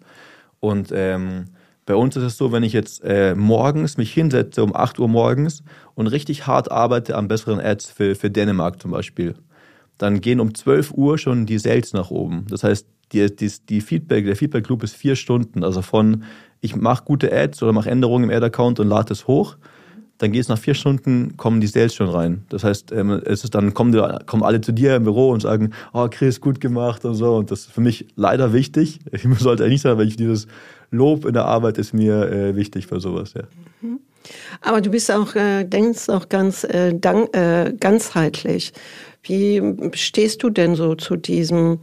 Und 0.59 0.91
ähm, 0.93 1.45
bei 1.85 1.95
uns 1.95 2.17
ist 2.17 2.23
es 2.23 2.37
so, 2.37 2.51
wenn 2.51 2.63
ich 2.63 2.73
jetzt 2.73 3.01
äh, 3.05 3.33
morgens 3.33 3.97
mich 3.97 4.13
hinsetze 4.13 4.61
um 4.61 4.75
8 4.75 4.99
Uhr 4.99 5.07
morgens 5.07 5.63
und 5.95 6.07
richtig 6.07 6.47
hart 6.47 6.69
arbeite 6.69 7.15
an 7.15 7.29
besseren 7.29 7.59
Ads 7.61 7.89
für, 7.89 8.13
für 8.13 8.29
Dänemark 8.29 8.81
zum 8.81 8.91
Beispiel, 8.91 9.35
dann 9.97 10.21
gehen 10.21 10.39
um 10.39 10.53
12 10.53 10.91
Uhr 10.91 11.17
schon 11.17 11.45
die 11.45 11.57
Sales 11.57 11.93
nach 11.93 12.11
oben. 12.11 12.45
Das 12.49 12.63
heißt, 12.63 12.85
die, 13.11 13.35
die, 13.35 13.51
die 13.69 13.81
Feedback, 13.81 14.25
der 14.25 14.35
Feedback 14.35 14.67
Loop 14.69 14.83
ist 14.83 14.95
vier 14.95 15.15
Stunden. 15.15 15.63
Also 15.63 15.81
von 15.81 16.23
ich 16.61 16.75
mache 16.75 17.05
gute 17.05 17.31
Ads 17.31 17.63
oder 17.63 17.73
mache 17.73 17.89
Änderungen 17.89 18.29
im 18.29 18.35
Ad-Account 18.35 18.79
und 18.79 18.87
lade 18.87 19.13
es 19.13 19.27
hoch, 19.27 19.55
dann 20.17 20.33
geht 20.33 20.41
es 20.41 20.49
nach 20.49 20.57
vier 20.57 20.73
Stunden, 20.73 21.37
kommen 21.37 21.61
die 21.61 21.67
Sales 21.67 21.95
schon 21.95 22.09
rein. 22.09 22.43
Das 22.49 22.65
heißt, 22.65 22.91
ähm, 22.91 23.21
es 23.23 23.45
ist 23.45 23.55
dann 23.55 23.73
kommen, 23.73 23.93
die, 23.93 24.01
kommen 24.25 24.43
alle 24.43 24.59
zu 24.59 24.73
dir 24.73 24.97
im 24.97 25.05
Büro 25.05 25.29
und 25.29 25.41
sagen, 25.41 25.71
oh 25.93 26.07
Chris, 26.11 26.41
gut 26.41 26.59
gemacht 26.59 27.05
und 27.05 27.15
so. 27.15 27.37
Und 27.37 27.51
das 27.51 27.61
ist 27.61 27.71
für 27.71 27.81
mich 27.81 28.05
leider 28.15 28.53
wichtig. 28.53 28.99
Ich 29.11 29.23
sollte 29.39 29.63
eigentlich 29.63 29.81
sagen, 29.81 29.97
weil 29.97 30.07
ich 30.07 30.17
dieses 30.17 30.47
Lob 30.91 31.25
in 31.25 31.33
der 31.33 31.45
Arbeit 31.45 31.77
ist 31.77 31.93
mir 31.93 32.29
äh, 32.29 32.55
wichtig 32.55 32.87
für 32.87 32.99
sowas, 32.99 33.33
ja. 33.33 33.43
Mhm. 33.81 33.99
Aber 34.61 34.81
du 34.81 34.89
bist 34.89 35.09
auch, 35.09 35.35
äh, 35.35 35.63
denkst 35.63 36.09
auch 36.09 36.27
ganz 36.27 36.65
äh, 36.65 36.93
dank, 36.93 37.35
äh, 37.35 37.73
ganzheitlich. 37.79 38.73
Wie 39.23 39.61
stehst 39.93 40.43
du 40.43 40.49
denn 40.49 40.75
so 40.75 40.95
zu 40.95 41.15
diesem, 41.15 41.79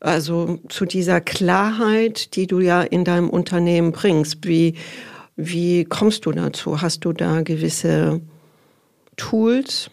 also 0.00 0.58
zu 0.68 0.84
dieser 0.84 1.20
Klarheit, 1.20 2.36
die 2.36 2.46
du 2.46 2.60
ja 2.60 2.82
in 2.82 3.04
deinem 3.04 3.28
Unternehmen 3.28 3.92
bringst? 3.92 4.46
Wie, 4.46 4.74
wie 5.36 5.84
kommst 5.84 6.26
du 6.26 6.32
dazu? 6.32 6.80
Hast 6.80 7.04
du 7.04 7.12
da 7.12 7.42
gewisse 7.42 8.20
Tools? 9.16 9.90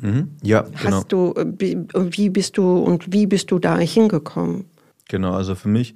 Mhm. 0.00 0.30
Ja, 0.42 0.62
genau. 0.62 0.96
Hast 0.96 1.12
du, 1.12 1.34
wie 1.36 2.30
bist 2.30 2.56
du 2.56 2.78
und 2.78 3.12
wie 3.12 3.26
bist 3.26 3.50
du 3.50 3.58
da 3.58 3.76
hingekommen? 3.78 4.66
Genau, 5.08 5.32
also 5.32 5.54
für 5.54 5.68
mich, 5.68 5.94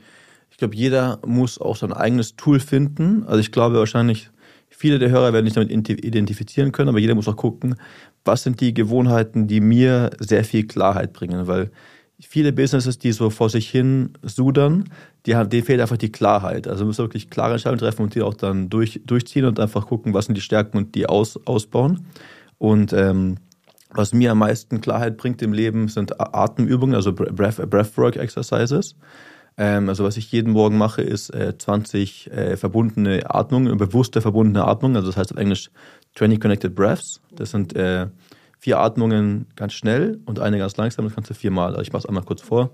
ich 0.50 0.56
glaube, 0.56 0.75
jeder 0.75 1.20
muss 1.25 1.61
auch 1.61 1.76
sein 1.76 1.92
eigenes 1.92 2.34
Tool 2.37 2.58
finden. 2.58 3.25
Also 3.26 3.38
ich 3.38 3.52
glaube 3.52 3.76
wahrscheinlich, 3.76 4.30
viele 4.68 4.99
der 4.99 5.11
Hörer 5.11 5.32
werden 5.32 5.44
nicht 5.44 5.56
damit 5.56 5.70
identifizieren 5.70 6.72
können, 6.72 6.88
aber 6.88 6.99
jeder 6.99 7.14
muss 7.14 7.28
auch 7.28 7.37
gucken, 7.37 7.76
was 8.25 8.42
sind 8.42 8.61
die 8.61 8.75
Gewohnheiten, 8.75 9.46
die 9.46 9.61
mir 9.61 10.11
sehr 10.18 10.44
viel 10.44 10.66
Klarheit 10.66 11.12
bringen, 11.12 11.46
weil 11.46 11.70
viele 12.26 12.52
Businesses, 12.52 12.99
die 12.99 13.12
so 13.12 13.31
vor 13.31 13.50
sich 13.50 13.69
hin 13.69 14.11
sudern, 14.23 14.85
die 15.26 15.37
haben, 15.37 15.50
denen 15.50 15.64
fehlt 15.64 15.81
einfach 15.81 15.97
die 15.97 16.12
Klarheit. 16.12 16.67
Also 16.67 16.85
müssen 16.85 16.99
wirklich 16.99 17.31
klare 17.31 17.52
Entscheidungen 17.52 17.81
treffen 17.81 18.02
und 18.02 18.14
die 18.14 18.23
auch 18.23 18.35
dann 18.35 18.71
durch, 18.71 19.00
durchziehen 19.05 19.45
und 19.45 19.61
einfach 19.61 19.87
gucken, 19.87 20.14
was 20.14 20.26
sind 20.26 20.37
die 20.37 20.41
Stärken 20.41 20.79
und 20.79 20.95
die 20.95 21.07
aus, 21.07 21.38
ausbauen. 21.47 22.07
Und 22.59 22.93
ähm, 22.93 23.37
was 23.91 24.14
mir 24.14 24.33
am 24.33 24.38
meisten 24.38 24.81
Klarheit 24.81 25.17
bringt 25.17 25.43
im 25.43 25.52
Leben, 25.52 25.88
sind 25.88 26.19
Atemübungen, 26.19 26.95
also 26.95 27.12
Breath, 27.12 27.69
Breathwork 27.69 28.17
Exercises. 28.17 28.97
Ähm, 29.59 29.88
also 29.88 30.05
was 30.05 30.17
ich 30.17 30.33
jeden 30.33 30.52
Morgen 30.52 30.79
mache, 30.79 31.02
ist 31.02 31.31
äh, 31.31 31.57
20 31.57 32.31
äh, 32.31 32.57
verbundene 32.57 33.29
Atmungen, 33.29 33.76
bewusste 33.76 34.21
verbundene 34.21 34.64
Atmungen. 34.64 34.97
Also 34.97 35.09
das 35.09 35.17
heißt 35.17 35.33
auf 35.33 35.38
Englisch 35.38 35.71
20 36.14 36.41
Connected 36.41 36.75
Breaths. 36.75 37.21
Das 37.33 37.50
sind 37.50 37.76
äh, 37.76 38.07
vier 38.62 38.78
Atmungen 38.78 39.47
ganz 39.57 39.73
schnell 39.73 40.21
und 40.25 40.38
eine 40.38 40.57
ganz 40.57 40.76
langsam. 40.76 41.04
Das 41.04 41.14
kannst 41.16 41.28
du 41.28 41.35
viermal. 41.35 41.71
Also 41.71 41.83
ich 41.83 41.92
mache 41.92 42.02
es 42.02 42.07
einmal 42.07 42.23
kurz 42.23 42.42
vor. 42.42 42.71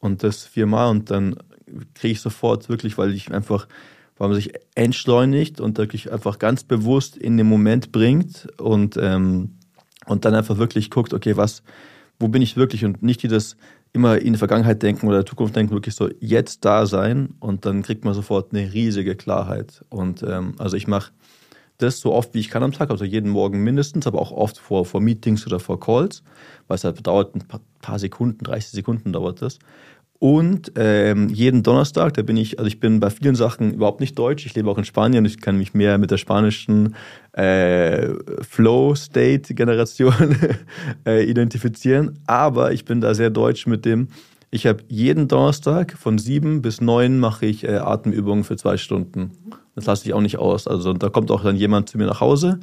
Und 0.00 0.22
das 0.22 0.44
viermal 0.44 0.90
und 0.90 1.10
dann 1.10 1.36
kriege 1.94 2.12
ich 2.12 2.20
sofort 2.20 2.68
wirklich, 2.68 2.98
weil 2.98 3.14
ich 3.14 3.32
einfach, 3.32 3.66
weil 4.18 4.28
man 4.28 4.34
sich 4.34 4.52
entschleunigt 4.74 5.62
und 5.62 5.78
wirklich 5.78 6.12
einfach 6.12 6.38
ganz 6.38 6.62
bewusst 6.62 7.16
in 7.16 7.38
den 7.38 7.46
Moment 7.46 7.90
bringt 7.90 8.48
und, 8.60 8.98
ähm, 9.00 9.54
und 10.04 10.26
dann 10.26 10.34
einfach 10.34 10.58
wirklich 10.58 10.90
guckt, 10.90 11.14
okay, 11.14 11.38
was, 11.38 11.62
wo 12.18 12.28
bin 12.28 12.42
ich 12.42 12.58
wirklich 12.58 12.84
und 12.84 13.02
nicht 13.02 13.22
dieses 13.22 13.56
immer 13.94 14.18
in 14.20 14.34
die 14.34 14.38
Vergangenheit 14.38 14.82
denken 14.82 15.06
oder 15.06 15.24
Zukunft 15.24 15.56
denken, 15.56 15.72
wirklich 15.72 15.94
so 15.94 16.10
jetzt 16.20 16.64
da 16.64 16.84
sein 16.84 17.34
und 17.38 17.64
dann 17.64 17.82
kriegt 17.82 18.04
man 18.04 18.12
sofort 18.12 18.52
eine 18.52 18.74
riesige 18.74 19.14
Klarheit. 19.14 19.84
Und 19.88 20.22
ähm, 20.22 20.56
also 20.58 20.76
ich 20.76 20.88
mache 20.88 21.12
das 21.78 22.00
so 22.00 22.12
oft 22.12 22.34
wie 22.34 22.40
ich 22.40 22.50
kann 22.50 22.62
am 22.62 22.72
Tag, 22.72 22.90
also 22.90 23.04
jeden 23.04 23.30
Morgen 23.30 23.62
mindestens, 23.62 24.06
aber 24.06 24.20
auch 24.20 24.32
oft 24.32 24.58
vor, 24.58 24.84
vor 24.84 25.00
Meetings 25.00 25.46
oder 25.46 25.60
vor 25.60 25.78
Calls, 25.78 26.22
weil 26.66 26.74
es 26.74 26.84
halt 26.84 27.06
dauert 27.06 27.34
ein 27.36 27.46
paar, 27.46 27.60
paar 27.80 27.98
Sekunden, 28.00 28.44
30 28.44 28.72
Sekunden 28.72 29.12
dauert 29.12 29.42
das. 29.42 29.58
Und 30.18 30.72
ähm, 30.76 31.28
jeden 31.28 31.62
Donnerstag, 31.62 32.14
da 32.14 32.22
bin 32.22 32.36
ich, 32.36 32.58
also 32.58 32.68
ich 32.68 32.80
bin 32.80 33.00
bei 33.00 33.10
vielen 33.10 33.34
Sachen 33.34 33.74
überhaupt 33.74 34.00
nicht 34.00 34.18
deutsch. 34.18 34.46
Ich 34.46 34.54
lebe 34.54 34.70
auch 34.70 34.78
in 34.78 34.84
Spanien. 34.84 35.24
Ich 35.24 35.40
kann 35.40 35.58
mich 35.58 35.74
mehr 35.74 35.98
mit 35.98 36.10
der 36.10 36.16
spanischen 36.16 36.94
äh, 37.32 38.10
Flow-State-Generation 38.40 40.36
äh, 41.06 41.24
identifizieren. 41.24 42.18
Aber 42.26 42.72
ich 42.72 42.84
bin 42.84 43.00
da 43.00 43.14
sehr 43.14 43.30
deutsch 43.30 43.66
mit 43.66 43.84
dem. 43.84 44.08
Ich 44.50 44.66
habe 44.66 44.84
jeden 44.88 45.26
Donnerstag 45.26 45.98
von 45.98 46.16
sieben 46.16 46.62
bis 46.62 46.80
neun 46.80 47.18
mache 47.18 47.46
ich 47.46 47.64
äh, 47.64 47.76
Atemübungen 47.76 48.44
für 48.44 48.56
zwei 48.56 48.76
Stunden. 48.76 49.32
Das 49.74 49.86
lasse 49.86 50.06
ich 50.06 50.14
auch 50.14 50.20
nicht 50.20 50.38
aus. 50.38 50.68
Also 50.68 50.92
da 50.92 51.08
kommt 51.08 51.32
auch 51.32 51.42
dann 51.42 51.56
jemand 51.56 51.88
zu 51.88 51.98
mir 51.98 52.06
nach 52.06 52.20
Hause 52.20 52.60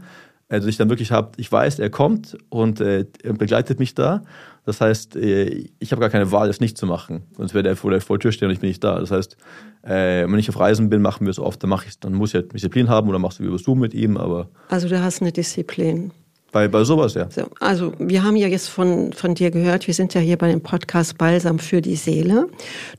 also 0.51 0.67
ich 0.67 0.75
dann 0.77 0.89
wirklich 0.89 1.12
habe, 1.12 1.31
ich 1.38 1.50
weiß, 1.50 1.79
er 1.79 1.89
kommt 1.89 2.38
und 2.50 2.81
äh, 2.81 3.05
begleitet 3.24 3.79
mich 3.79 3.96
da. 3.96 4.22
Das 4.65 4.81
heißt, 4.81 5.15
äh, 5.15 5.70
ich 5.79 5.91
habe 5.91 6.01
gar 6.01 6.10
keine 6.10 6.31
Wahl, 6.31 6.48
das 6.48 6.60
nicht 6.60 6.77
zu 6.77 6.86
machen. 6.86 7.24
Sonst 7.38 7.53
wäre 7.53 7.63
der 7.63 7.75
vor 7.77 7.89
der, 7.89 8.01
Tür 8.20 8.31
stehen 8.31 8.50
und 8.50 8.53
ich 8.53 8.60
bin 8.60 8.67
nicht 8.67 8.84
da. 8.84 9.00
Das 9.00 9.12
heißt, 9.12 9.38
äh, 9.84 10.27
wenn 10.27 10.38
ich 10.38 10.50
auf 10.50 10.60
Reisen 10.60 10.89
bin, 10.89 11.01
machen 11.01 11.25
wir 11.25 11.31
es 11.31 11.39
oft, 11.39 11.63
dann 11.63 11.70
mache 11.70 11.88
ich 11.88 12.00
dann 12.00 12.13
muss 12.13 12.31
ich 12.31 12.36
halt 12.36 12.53
Disziplin 12.53 12.89
haben 12.89 13.08
oder 13.08 13.17
machst 13.17 13.39
du 13.39 13.43
über 13.43 13.58
Zoom 13.58 13.79
mit 13.79 13.93
ihm, 13.93 14.17
aber. 14.17 14.50
Also 14.67 14.89
du 14.89 15.01
hast 15.01 15.22
eine 15.22 15.31
Disziplin. 15.31 16.12
Bei, 16.51 16.67
bei 16.67 16.84
sowas, 16.84 17.13
ja. 17.13 17.29
So, 17.31 17.48
also 17.62 17.93
wir 17.98 18.24
haben 18.24 18.36
ja 18.36 18.48
jetzt 18.48 18.67
von, 18.67 19.13
von 19.13 19.36
dir 19.36 19.51
gehört, 19.51 19.88
wir 19.88 19.93
sind 19.93 20.13
ja 20.13 20.20
hier 20.20 20.38
bei 20.38 20.51
dem 20.51 20.62
Podcast 20.62 21.17
Balsam 21.17 21.60
für 21.60 21.81
die 21.81 21.96
Seele. 21.96 22.48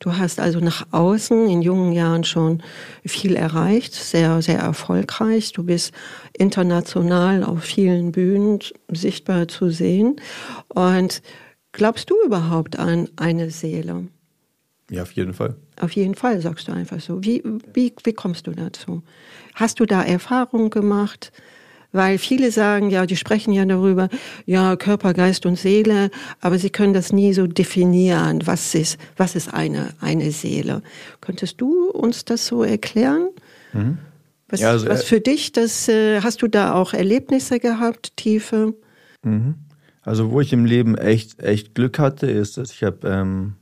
Du 0.00 0.16
hast 0.16 0.40
also 0.40 0.59
nach 0.61 0.87
außen 0.90 1.50
in 1.50 1.61
jungen 1.61 1.92
Jahren 1.92 2.25
schon 2.25 2.62
viel 3.04 3.37
erreicht, 3.37 3.94
sehr, 3.94 4.40
sehr 4.40 4.59
erfolgreich. 4.59 5.52
Du 5.52 5.64
bist 5.64 5.92
international 6.32 7.44
auf 7.44 7.62
vielen 7.62 8.12
Bühnen 8.12 8.61
sichtbar 8.90 9.49
zu 9.49 9.68
sehen. 9.68 10.16
Und 10.68 11.21
glaubst 11.73 12.09
du 12.09 12.14
überhaupt 12.25 12.78
an 12.78 13.11
eine 13.16 13.50
Seele? 13.50 14.06
Ja, 14.90 15.02
auf 15.02 15.12
jeden 15.12 15.35
Fall. 15.35 15.56
Auf 15.78 15.92
jeden 15.92 16.14
Fall, 16.14 16.40
sagst 16.40 16.68
du 16.68 16.73
einfach 16.73 17.00
so. 17.00 17.23
Wie, 17.23 17.42
wie, 17.75 17.92
wie 18.02 18.12
kommst 18.14 18.47
du 18.47 18.52
dazu? 18.52 19.02
Hast 19.54 19.78
du 19.78 19.85
da 19.85 20.02
Erfahrungen 20.02 20.71
gemacht? 20.71 21.32
Weil 21.92 22.16
viele 22.16 22.50
sagen, 22.50 22.90
ja, 22.90 23.04
die 23.04 23.16
sprechen 23.16 23.52
ja 23.52 23.64
darüber, 23.66 24.08
ja, 24.46 24.76
Körper, 24.76 25.12
Geist 25.12 25.44
und 25.44 25.58
Seele, 25.58 26.11
aber 26.40 26.58
sie 26.58 26.70
können 26.70 26.94
das 26.94 27.12
nie 27.12 27.34
so 27.34 27.46
definieren. 27.46 28.46
Was 28.46 28.75
ist, 28.75 28.99
was 29.16 29.37
ist 29.37 29.52
eine, 29.52 29.90
eine 30.00 30.32
Seele? 30.32 30.82
Könntest 31.20 31.61
du 31.61 31.90
uns 31.90 32.25
das 32.25 32.46
so 32.46 32.62
erklären? 32.62 33.28
Mhm. 33.75 33.99
Was, 34.49 34.61
ja, 34.61 34.70
also, 34.70 34.88
was 34.88 35.02
äh, 35.02 35.06
für 35.06 35.20
dich, 35.20 35.52
das, 35.52 35.88
äh, 35.88 36.20
hast 36.22 36.42
du 36.42 36.49
da 36.49 36.75
auch 36.75 36.94
Erlebnisse 36.94 37.58
gehabt, 37.58 38.16
tiefe? 38.16 38.75
Mhm. 39.22 39.54
Also, 40.02 40.30
wo 40.30 40.40
ich 40.40 40.52
im 40.52 40.64
Leben 40.64 40.96
echt, 40.96 41.40
echt 41.40 41.75
Glück 41.75 41.99
hatte, 41.99 42.26
ist, 42.26 42.56
dass 42.56 42.72
ich 42.72 42.82
habe 42.82 43.06
ähm, 43.08 43.54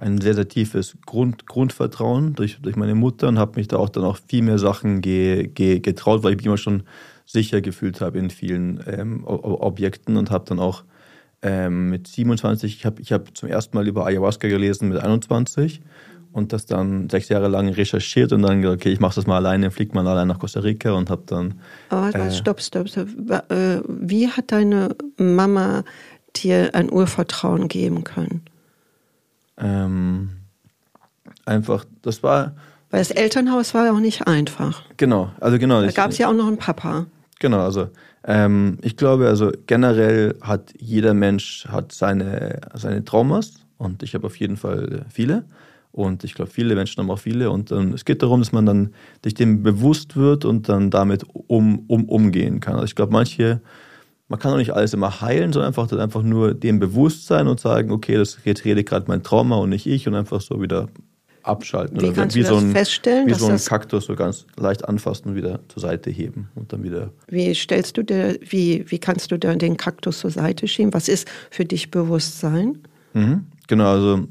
ein 0.00 0.20
sehr, 0.20 0.34
sehr 0.34 0.48
tiefes 0.48 0.96
Grund, 1.04 1.46
Grundvertrauen 1.46 2.34
durch, 2.34 2.58
durch 2.62 2.76
meine 2.76 2.94
Mutter 2.94 3.28
und 3.28 3.38
habe 3.38 3.56
mich 3.56 3.68
da 3.68 3.76
auch 3.76 3.90
dann 3.90 4.04
auch 4.04 4.18
viel 4.28 4.42
mehr 4.42 4.58
Sachen 4.58 5.02
ge, 5.02 5.46
ge, 5.48 5.80
getraut, 5.80 6.22
weil 6.22 6.34
ich 6.38 6.46
immer 6.46 6.56
schon 6.56 6.84
sicher 7.32 7.60
gefühlt 7.60 8.00
habe 8.00 8.18
in 8.18 8.30
vielen 8.30 8.82
ähm, 8.86 9.24
Objekten 9.24 10.16
und 10.16 10.30
habe 10.30 10.44
dann 10.46 10.58
auch 10.58 10.84
ähm, 11.42 11.90
mit 11.90 12.06
27, 12.08 12.76
ich 12.76 12.86
habe 12.86 13.00
ich 13.00 13.12
hab 13.12 13.36
zum 13.36 13.48
ersten 13.48 13.76
Mal 13.76 13.88
über 13.88 14.06
Ayahuasca 14.06 14.48
gelesen 14.48 14.88
mit 14.88 14.98
21 14.98 15.80
und 16.32 16.52
das 16.52 16.66
dann 16.66 17.08
sechs 17.08 17.28
Jahre 17.28 17.48
lang 17.48 17.68
recherchiert 17.68 18.32
und 18.32 18.42
dann 18.42 18.62
gesagt, 18.62 18.82
okay, 18.82 18.92
ich 18.92 19.00
mache 19.00 19.14
das 19.14 19.26
mal 19.26 19.36
alleine, 19.36 19.70
fliege 19.70 19.94
mal 19.94 20.06
allein 20.06 20.28
nach 20.28 20.38
Costa 20.38 20.60
Rica 20.60 20.92
und 20.92 21.10
habe 21.10 21.22
dann. 21.26 21.60
Aber 21.88 22.14
äh, 22.14 22.30
stopp, 22.30 22.60
stopp, 22.60 22.88
stopp. 22.88 23.08
Äh, 23.50 23.80
wie 23.88 24.28
hat 24.28 24.52
deine 24.52 24.94
Mama 25.16 25.84
dir 26.36 26.74
ein 26.74 26.90
Urvertrauen 26.90 27.68
geben 27.68 28.04
können? 28.04 28.42
Ähm, 29.56 30.30
einfach, 31.44 31.84
das 32.02 32.22
war. 32.22 32.54
Weil 32.90 33.00
das 33.00 33.10
Elternhaus 33.10 33.74
war 33.74 33.86
ja 33.86 33.92
auch 33.92 34.00
nicht 34.00 34.26
einfach. 34.26 34.82
Genau, 34.96 35.30
also 35.40 35.58
genau. 35.58 35.82
Da 35.82 35.90
gab 35.90 36.10
es 36.10 36.18
ja 36.18 36.28
auch 36.28 36.34
noch 36.34 36.46
einen 36.46 36.58
Papa. 36.58 37.06
Genau, 37.40 37.60
also 37.60 37.88
ähm, 38.24 38.76
ich 38.82 38.96
glaube, 38.96 39.26
also 39.26 39.50
generell 39.66 40.36
hat 40.42 40.74
jeder 40.78 41.14
Mensch 41.14 41.66
hat 41.68 41.90
seine, 41.90 42.60
seine 42.74 43.02
Traumas 43.04 43.54
und 43.78 44.02
ich 44.02 44.14
habe 44.14 44.26
auf 44.26 44.36
jeden 44.36 44.58
Fall 44.58 45.06
viele. 45.08 45.44
Und 45.90 46.22
ich 46.22 46.34
glaube, 46.34 46.50
viele 46.50 46.74
Menschen 46.76 47.02
haben 47.02 47.10
auch 47.10 47.18
viele. 47.18 47.50
Und 47.50 47.72
ähm, 47.72 47.94
es 47.94 48.04
geht 48.04 48.22
darum, 48.22 48.40
dass 48.40 48.52
man 48.52 48.66
dann 48.66 48.94
sich 49.24 49.34
dem 49.34 49.62
bewusst 49.62 50.16
wird 50.16 50.44
und 50.44 50.68
dann 50.68 50.90
damit 50.90 51.24
um, 51.32 51.80
um, 51.88 52.08
umgehen 52.08 52.60
kann. 52.60 52.74
Also 52.74 52.84
ich 52.84 52.94
glaube, 52.94 53.12
manche, 53.12 53.60
man 54.28 54.38
kann 54.38 54.52
auch 54.52 54.58
nicht 54.58 54.72
alles 54.74 54.94
immer 54.94 55.20
heilen, 55.22 55.52
sondern 55.52 55.68
einfach, 55.74 55.90
einfach 55.98 56.22
nur 56.22 56.54
dem 56.54 56.78
bewusst 56.78 57.26
sein 57.26 57.48
und 57.48 57.58
sagen, 57.58 57.90
okay, 57.90 58.16
das 58.16 58.38
rede 58.44 58.84
gerade 58.84 59.06
mein 59.08 59.22
Trauma 59.24 59.56
und 59.56 59.70
nicht 59.70 59.86
ich 59.86 60.06
und 60.06 60.14
einfach 60.14 60.40
so 60.42 60.62
wieder 60.62 60.88
abschalten. 61.42 62.00
Wie 62.00 62.06
oder 62.06 62.14
kannst 62.14 62.36
wie 62.36 62.40
du 62.40 62.48
so 62.48 62.56
ein, 62.56 62.72
feststellen? 62.72 63.26
Wie 63.26 63.34
so 63.34 63.48
ein 63.48 63.58
Kaktus 63.58 64.06
so 64.06 64.14
ganz 64.14 64.46
leicht 64.56 64.86
anfassen 64.86 65.30
und 65.30 65.34
wieder 65.34 65.60
zur 65.68 65.80
Seite 65.82 66.10
heben 66.10 66.48
und 66.54 66.72
dann 66.72 66.82
wieder. 66.82 67.10
Wie 67.28 67.54
stellst 67.54 67.96
du 67.96 68.02
dir, 68.02 68.38
wie, 68.42 68.84
wie 68.88 68.98
kannst 68.98 69.32
du 69.32 69.38
dann 69.38 69.58
den 69.58 69.76
Kaktus 69.76 70.20
zur 70.20 70.30
Seite 70.30 70.68
schieben? 70.68 70.92
Was 70.94 71.08
ist 71.08 71.28
für 71.50 71.64
dich 71.64 71.90
Bewusstsein? 71.90 72.78
Mhm, 73.14 73.46
genau, 73.66 73.90
also 73.90 74.26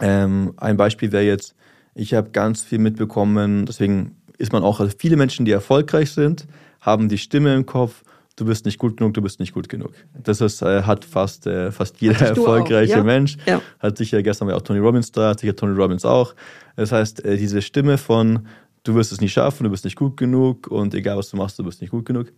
ähm, 0.00 0.54
ein 0.56 0.76
Beispiel 0.76 1.12
wäre 1.12 1.24
jetzt, 1.24 1.54
ich 1.94 2.14
habe 2.14 2.30
ganz 2.30 2.62
viel 2.62 2.78
mitbekommen, 2.78 3.66
deswegen 3.66 4.16
ist 4.38 4.52
man 4.52 4.62
auch, 4.62 4.80
also 4.80 4.92
viele 4.98 5.16
Menschen, 5.16 5.44
die 5.44 5.52
erfolgreich 5.52 6.10
sind, 6.12 6.46
haben 6.80 7.08
die 7.08 7.18
Stimme 7.18 7.54
im 7.54 7.66
Kopf, 7.66 8.02
du 8.36 8.44
bist 8.44 8.64
nicht 8.64 8.78
gut 8.78 8.96
genug, 8.96 9.14
du 9.14 9.22
bist 9.22 9.40
nicht 9.40 9.52
gut 9.52 9.68
genug. 9.68 9.92
Das 10.14 10.40
ist, 10.40 10.62
äh, 10.62 10.82
hat 10.82 11.04
fast, 11.04 11.46
äh, 11.46 11.70
fast 11.72 12.00
jeder 12.00 12.20
erfolgreiche 12.28 12.92
ja? 12.92 13.02
Mensch. 13.02 13.36
Ja. 13.46 13.60
Hat 13.78 13.98
sicher 13.98 14.22
gestern 14.22 14.48
war 14.48 14.56
auch 14.56 14.62
Tony 14.62 14.80
Robbins 14.80 15.12
da, 15.12 15.30
hat 15.30 15.40
sicher 15.40 15.56
Tony 15.56 15.74
Robbins 15.76 16.04
auch. 16.04 16.34
Das 16.76 16.92
heißt, 16.92 17.24
äh, 17.24 17.36
diese 17.36 17.62
Stimme 17.62 17.98
von 17.98 18.46
du 18.84 18.94
wirst 18.94 19.12
es 19.12 19.20
nicht 19.20 19.32
schaffen, 19.32 19.64
du 19.64 19.70
bist 19.70 19.84
nicht 19.84 19.96
gut 19.96 20.16
genug 20.16 20.66
und 20.66 20.94
egal 20.94 21.16
was 21.16 21.30
du 21.30 21.36
machst, 21.36 21.58
du 21.58 21.64
bist 21.64 21.80
nicht 21.80 21.90
gut 21.90 22.04
genug, 22.04 22.32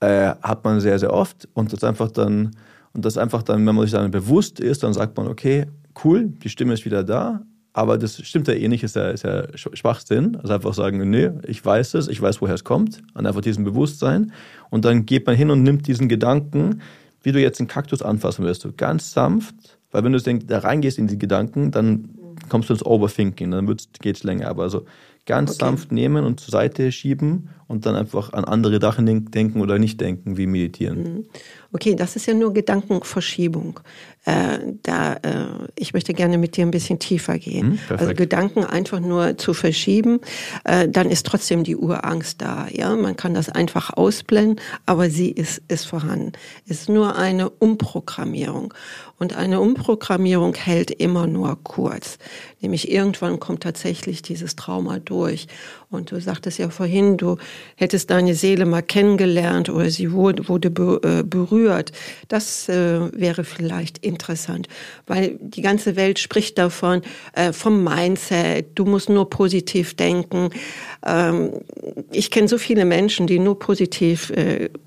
äh, 0.00 0.34
hat 0.42 0.64
man 0.64 0.80
sehr, 0.80 0.98
sehr 0.98 1.12
oft. 1.12 1.48
Und 1.54 1.72
das 1.72 1.84
einfach 1.84 2.10
dann, 2.10 2.54
und 2.92 3.04
das 3.04 3.16
einfach 3.16 3.42
dann, 3.42 3.66
wenn 3.66 3.74
man 3.74 3.84
sich 3.84 3.92
dann 3.92 4.10
bewusst 4.10 4.60
ist, 4.60 4.82
dann 4.82 4.92
sagt 4.92 5.16
man, 5.16 5.26
okay, 5.26 5.66
cool, 6.04 6.28
die 6.42 6.48
Stimme 6.48 6.74
ist 6.74 6.84
wieder 6.84 7.04
da, 7.04 7.42
aber 7.76 7.98
das 7.98 8.26
stimmt 8.26 8.48
ja 8.48 8.54
eh 8.54 8.68
nicht, 8.68 8.82
ist 8.82 8.96
ja, 8.96 9.10
ist 9.10 9.24
ja 9.24 9.44
Schwachsinn. 9.54 10.36
Also 10.36 10.54
einfach 10.54 10.72
sagen, 10.72 11.10
nee, 11.10 11.28
ich 11.46 11.62
weiß 11.62 11.92
es, 11.92 12.08
ich 12.08 12.22
weiß, 12.22 12.40
woher 12.40 12.54
es 12.54 12.64
kommt, 12.64 13.02
und 13.12 13.26
einfach 13.26 13.42
diesem 13.42 13.64
Bewusstsein. 13.64 14.32
Und 14.70 14.86
dann 14.86 15.04
geht 15.04 15.26
man 15.26 15.36
hin 15.36 15.50
und 15.50 15.62
nimmt 15.62 15.86
diesen 15.86 16.08
Gedanken, 16.08 16.80
wie 17.22 17.32
du 17.32 17.38
jetzt 17.38 17.60
einen 17.60 17.68
Kaktus 17.68 18.00
anfassen 18.00 18.46
wirst, 18.46 18.64
du 18.64 18.72
ganz 18.72 19.12
sanft, 19.12 19.54
weil 19.90 20.02
wenn 20.04 20.12
du 20.14 20.20
da 20.20 20.60
reingehst 20.60 20.98
in 20.98 21.06
die 21.06 21.18
Gedanken, 21.18 21.70
dann 21.70 22.08
kommst 22.48 22.70
du 22.70 22.72
ins 22.72 22.84
Overthinking, 22.84 23.50
dann 23.50 23.66
geht 24.00 24.16
es 24.16 24.24
länger. 24.24 24.48
Aber 24.48 24.62
also 24.62 24.86
ganz 25.26 25.50
okay. 25.50 25.66
sanft 25.66 25.92
nehmen 25.92 26.24
und 26.24 26.40
zur 26.40 26.52
Seite 26.52 26.90
schieben 26.92 27.50
und 27.66 27.84
dann 27.84 27.94
einfach 27.94 28.32
an 28.32 28.44
andere 28.44 28.80
Sachen 28.80 29.30
denken 29.30 29.60
oder 29.60 29.78
nicht 29.78 30.00
denken, 30.00 30.38
wie 30.38 30.46
meditieren. 30.46 31.02
Mhm. 31.02 31.24
Okay, 31.72 31.94
das 31.94 32.16
ist 32.16 32.26
ja 32.26 32.34
nur 32.34 32.52
Gedankenverschiebung. 32.52 33.80
Äh, 34.24 34.58
da, 34.82 35.14
äh, 35.14 35.46
ich 35.76 35.94
möchte 35.94 36.12
gerne 36.12 36.36
mit 36.36 36.56
dir 36.56 36.66
ein 36.66 36.72
bisschen 36.72 36.98
tiefer 36.98 37.38
gehen. 37.38 37.78
Mhm, 37.88 37.96
also 37.96 38.12
Gedanken 38.12 38.64
einfach 38.64 38.98
nur 38.98 39.38
zu 39.38 39.54
verschieben, 39.54 40.20
äh, 40.64 40.88
dann 40.88 41.10
ist 41.10 41.26
trotzdem 41.26 41.62
die 41.62 41.76
Urangst 41.76 42.42
da. 42.42 42.66
Ja, 42.72 42.94
man 42.96 43.16
kann 43.16 43.34
das 43.34 43.48
einfach 43.48 43.96
ausblenden, 43.96 44.60
aber 44.84 45.10
sie 45.10 45.30
ist, 45.30 45.62
ist 45.68 45.86
vorhanden. 45.86 46.32
Es 46.68 46.80
ist 46.80 46.88
nur 46.88 47.16
eine 47.16 47.50
Umprogrammierung. 47.50 48.74
Und 49.18 49.34
eine 49.34 49.60
Umprogrammierung 49.60 50.54
hält 50.54 50.90
immer 50.90 51.26
nur 51.26 51.58
kurz. 51.62 52.18
Nämlich 52.60 52.90
irgendwann 52.90 53.40
kommt 53.40 53.62
tatsächlich 53.62 54.22
dieses 54.22 54.56
Trauma 54.56 54.98
durch. 54.98 55.46
Und 55.88 56.10
du 56.10 56.20
sagtest 56.20 56.58
ja 56.58 56.68
vorhin, 56.68 57.16
du 57.16 57.36
hättest 57.76 58.10
deine 58.10 58.34
Seele 58.34 58.66
mal 58.66 58.82
kennengelernt 58.82 59.68
oder 59.68 59.88
sie 59.88 60.10
wurde, 60.10 60.42
äh, 60.42 61.22
berührt. 61.22 61.92
Das 62.26 62.68
äh, 62.68 63.00
wäre 63.12 63.44
vielleicht 63.44 63.98
interessant, 63.98 64.66
weil 65.06 65.38
die 65.40 65.62
ganze 65.62 65.94
Welt 65.94 66.18
spricht 66.18 66.58
davon, 66.58 67.02
äh, 67.34 67.52
vom 67.52 67.84
Mindset, 67.84 68.66
du 68.74 68.84
musst 68.84 69.08
nur 69.08 69.30
positiv 69.30 69.94
denken. 69.94 70.50
Ähm, 71.06 71.52
ich 72.10 72.32
kenne 72.32 72.48
so 72.48 72.58
viele 72.58 72.84
Menschen, 72.84 73.28
die 73.28 73.38
nur 73.38 73.58
positiv 73.58 74.32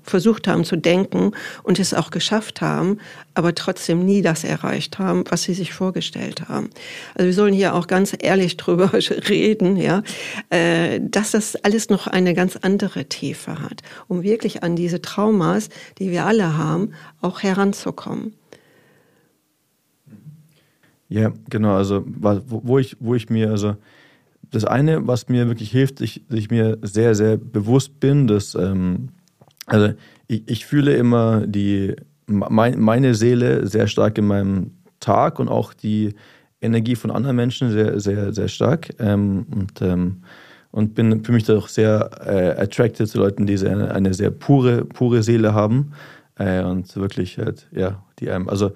versucht 0.02 0.48
haben 0.48 0.64
zu 0.64 0.76
denken 0.76 1.32
und 1.62 1.78
es 1.78 1.94
auch 1.94 2.10
geschafft 2.10 2.60
haben, 2.60 2.98
aber 3.34 3.54
trotzdem 3.54 4.04
nie 4.04 4.22
das 4.22 4.44
erreicht 4.44 4.98
haben, 4.98 5.24
was 5.30 5.44
sie 5.44 5.54
sich 5.54 5.72
vorgestellt 5.72 6.48
haben. 6.48 6.70
Also 7.14 7.26
wir 7.26 7.34
sollen 7.34 7.54
hier 7.54 7.74
auch 7.74 7.86
ganz 7.86 8.14
ehrlich 8.18 8.56
drüber 8.58 8.92
reden, 8.92 9.76
ja, 9.76 10.02
äh, 10.50 10.89
dass 10.98 11.30
das 11.30 11.56
alles 11.56 11.90
noch 11.90 12.06
eine 12.06 12.34
ganz 12.34 12.56
andere 12.56 13.04
Tiefe 13.04 13.60
hat, 13.60 13.82
um 14.08 14.22
wirklich 14.22 14.62
an 14.62 14.74
diese 14.74 15.00
Traumas, 15.00 15.68
die 15.98 16.10
wir 16.10 16.26
alle 16.26 16.56
haben, 16.56 16.92
auch 17.20 17.42
heranzukommen. 17.42 18.34
Ja, 21.08 21.32
genau. 21.48 21.74
Also 21.76 22.04
wo 22.06 22.78
ich, 22.78 22.96
wo 23.00 23.14
ich 23.14 23.30
mir 23.30 23.50
also 23.50 23.76
das 24.50 24.64
eine, 24.64 25.06
was 25.06 25.28
mir 25.28 25.46
wirklich 25.48 25.70
hilft, 25.70 26.00
ich, 26.00 26.22
ich 26.30 26.50
mir 26.50 26.78
sehr, 26.82 27.14
sehr 27.14 27.36
bewusst 27.36 28.00
bin, 28.00 28.26
dass 28.26 28.54
ähm, 28.54 29.10
also 29.66 29.92
ich, 30.26 30.42
ich 30.48 30.66
fühle 30.66 30.94
immer 30.96 31.46
die 31.46 31.94
mein, 32.26 32.78
meine 32.78 33.14
Seele 33.14 33.66
sehr 33.66 33.86
stark 33.86 34.18
in 34.18 34.26
meinem 34.26 34.70
Tag 35.00 35.38
und 35.38 35.48
auch 35.48 35.74
die 35.74 36.14
Energie 36.60 36.94
von 36.94 37.10
anderen 37.10 37.36
Menschen 37.36 37.70
sehr, 37.70 37.98
sehr, 38.00 38.32
sehr 38.32 38.48
stark. 38.48 38.90
Ähm, 38.98 39.46
und, 39.50 39.82
ähm, 39.82 40.22
und 40.70 40.94
bin 40.94 41.24
für 41.24 41.32
mich 41.32 41.44
doch 41.44 41.68
sehr 41.68 42.10
äh, 42.24 42.60
attracted 42.60 43.08
zu 43.08 43.18
Leuten, 43.18 43.46
die 43.46 43.58
eine, 43.66 43.92
eine 43.92 44.14
sehr 44.14 44.30
pure, 44.30 44.84
pure 44.84 45.22
Seele 45.22 45.54
haben. 45.54 45.92
Äh, 46.38 46.62
und 46.62 46.94
wirklich 46.96 47.38
halt, 47.38 47.68
ja, 47.72 48.02
die 48.18 48.30
einem, 48.30 48.48
also 48.48 48.72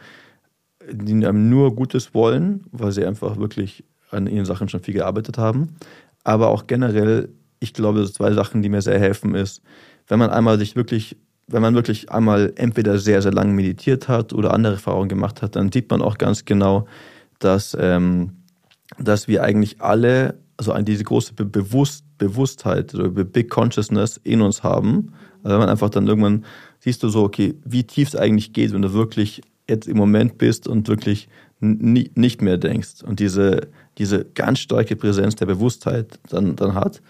die 0.90 1.12
einem 1.26 1.48
nur 1.48 1.74
Gutes 1.74 2.14
wollen, 2.14 2.64
weil 2.72 2.92
sie 2.92 3.04
einfach 3.04 3.38
wirklich 3.38 3.84
an 4.10 4.26
ihren 4.26 4.44
Sachen 4.44 4.68
schon 4.68 4.80
viel 4.80 4.94
gearbeitet 4.94 5.38
haben. 5.38 5.76
Aber 6.24 6.48
auch 6.48 6.66
generell, 6.66 7.28
ich 7.60 7.72
glaube, 7.72 8.04
zwei 8.10 8.32
Sachen, 8.32 8.62
die 8.62 8.68
mir 8.68 8.82
sehr 8.82 8.98
helfen, 8.98 9.34
ist, 9.34 9.62
wenn 10.08 10.18
man 10.18 10.30
einmal 10.30 10.58
sich 10.58 10.76
wirklich, 10.76 11.16
wenn 11.46 11.62
man 11.62 11.74
wirklich 11.74 12.10
einmal 12.10 12.52
entweder 12.56 12.98
sehr, 12.98 13.22
sehr 13.22 13.32
lange 13.32 13.52
meditiert 13.52 14.08
hat 14.08 14.32
oder 14.32 14.52
andere 14.52 14.74
Erfahrungen 14.74 15.08
gemacht 15.08 15.42
hat, 15.42 15.56
dann 15.56 15.72
sieht 15.72 15.90
man 15.90 16.02
auch 16.02 16.18
ganz 16.18 16.44
genau, 16.44 16.86
dass, 17.38 17.76
ähm, 17.78 18.32
dass 18.98 19.28
wir 19.28 19.42
eigentlich 19.42 19.80
alle, 19.80 20.38
also 20.56 20.76
diese 20.82 21.04
große 21.04 21.34
Be 21.34 21.44
Bewusst 21.44 22.04
Bewusstheit 22.18 22.94
oder 22.94 23.08
Big 23.08 23.50
Consciousness 23.50 24.20
in 24.22 24.40
uns 24.40 24.62
haben. 24.62 25.12
Also 25.42 25.54
wenn 25.54 25.58
man 25.58 25.68
einfach 25.68 25.90
dann 25.90 26.06
irgendwann 26.06 26.44
siehst 26.78 27.02
du 27.02 27.08
so, 27.08 27.24
okay, 27.24 27.54
wie 27.64 27.84
tief 27.84 28.08
es 28.08 28.16
eigentlich 28.16 28.52
geht, 28.52 28.72
wenn 28.72 28.82
du 28.82 28.92
wirklich 28.92 29.42
jetzt 29.68 29.88
im 29.88 29.96
Moment 29.96 30.38
bist 30.38 30.68
und 30.68 30.88
wirklich 30.88 31.28
nicht 31.60 32.42
mehr 32.42 32.58
denkst 32.58 33.02
und 33.02 33.20
diese, 33.20 33.68
diese 33.98 34.24
ganz 34.24 34.58
starke 34.58 34.96
Präsenz 34.96 35.36
der 35.36 35.46
Bewusstheit 35.46 36.18
dann, 36.28 36.56
dann 36.56 36.74
hat. 36.74 37.00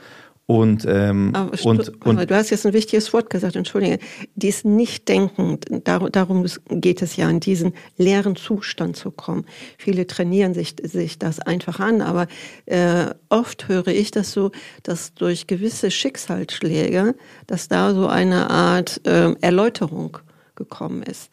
Und, 0.46 0.84
ähm, 0.86 1.30
aber, 1.34 1.52
und, 1.64 2.04
und 2.04 2.16
aber 2.16 2.26
du 2.26 2.36
hast 2.36 2.50
jetzt 2.50 2.66
ein 2.66 2.74
wichtiges 2.74 3.12
Wort 3.14 3.30
gesagt, 3.30 3.56
entschuldige. 3.56 3.98
Dies 4.34 4.62
Nicht-Denken, 4.62 5.58
darum, 5.84 6.12
darum 6.12 6.44
geht 6.68 7.00
es 7.00 7.16
ja, 7.16 7.30
in 7.30 7.40
diesen 7.40 7.72
leeren 7.96 8.36
Zustand 8.36 8.96
zu 8.96 9.10
kommen. 9.10 9.46
Viele 9.78 10.06
trainieren 10.06 10.52
sich, 10.52 10.76
sich 10.82 11.18
das 11.18 11.40
einfach 11.40 11.80
an, 11.80 12.02
aber 12.02 12.26
äh, 12.66 13.06
oft 13.30 13.68
höre 13.68 13.88
ich 13.88 14.10
das 14.10 14.32
so, 14.32 14.50
dass 14.82 15.14
durch 15.14 15.46
gewisse 15.46 15.90
Schicksalsschläge, 15.90 17.14
dass 17.46 17.68
da 17.68 17.94
so 17.94 18.06
eine 18.06 18.50
Art 18.50 19.00
äh, 19.06 19.32
Erläuterung 19.40 20.18
gekommen 20.56 21.02
ist. 21.02 21.30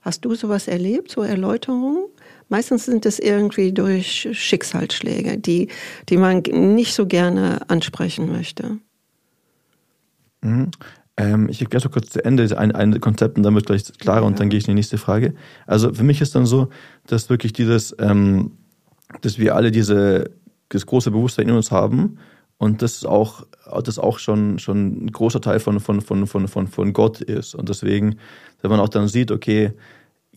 Hast 0.00 0.24
du 0.24 0.34
sowas 0.34 0.66
erlebt, 0.66 1.12
so 1.12 1.22
Erläuterungen? 1.22 2.06
Meistens 2.48 2.86
sind 2.86 3.04
es 3.04 3.18
irgendwie 3.18 3.72
durch 3.72 4.28
Schicksalsschläge, 4.32 5.38
die, 5.38 5.68
die 6.08 6.16
man 6.16 6.38
nicht 6.40 6.94
so 6.94 7.06
gerne 7.06 7.68
ansprechen 7.68 8.32
möchte. 8.32 8.78
Mhm. 10.40 10.70
Ähm, 11.18 11.48
ich 11.50 11.58
gehe 11.68 11.80
so 11.80 11.88
kurz 11.90 12.10
zu 12.10 12.24
Ende 12.24 12.56
ein, 12.56 12.72
ein 12.72 13.00
Konzept 13.00 13.36
und 13.36 13.42
dann 13.42 13.54
wird 13.54 13.66
gleich 13.66 13.84
klarer 13.98 14.20
ja. 14.20 14.26
und 14.26 14.38
dann 14.40 14.48
gehe 14.48 14.58
ich 14.58 14.66
in 14.66 14.72
die 14.72 14.76
nächste 14.76 14.98
Frage. 14.98 15.34
Also 15.66 15.92
für 15.92 16.04
mich 16.04 16.20
ist 16.20 16.34
dann 16.34 16.46
so, 16.46 16.68
dass 17.06 17.28
wirklich 17.28 17.52
dieses, 17.52 17.94
ähm, 17.98 18.52
dass 19.20 19.38
wir 19.38 19.54
alle 19.56 19.70
diese, 19.70 20.30
das 20.68 20.86
große 20.86 21.10
Bewusstsein 21.10 21.48
in 21.48 21.56
uns 21.56 21.70
haben 21.70 22.18
und 22.56 22.82
das 22.82 23.04
auch, 23.04 23.46
das 23.84 23.98
auch 23.98 24.18
schon, 24.18 24.58
schon 24.58 25.06
ein 25.06 25.12
großer 25.12 25.40
Teil 25.40 25.60
von, 25.60 25.80
von, 25.80 26.00
von, 26.00 26.26
von, 26.26 26.48
von, 26.48 26.66
von 26.68 26.92
Gott 26.92 27.20
ist. 27.20 27.54
Und 27.54 27.68
deswegen, 27.68 28.16
wenn 28.62 28.70
man 28.70 28.80
auch 28.80 28.88
dann 28.88 29.08
sieht, 29.08 29.30
okay, 29.30 29.72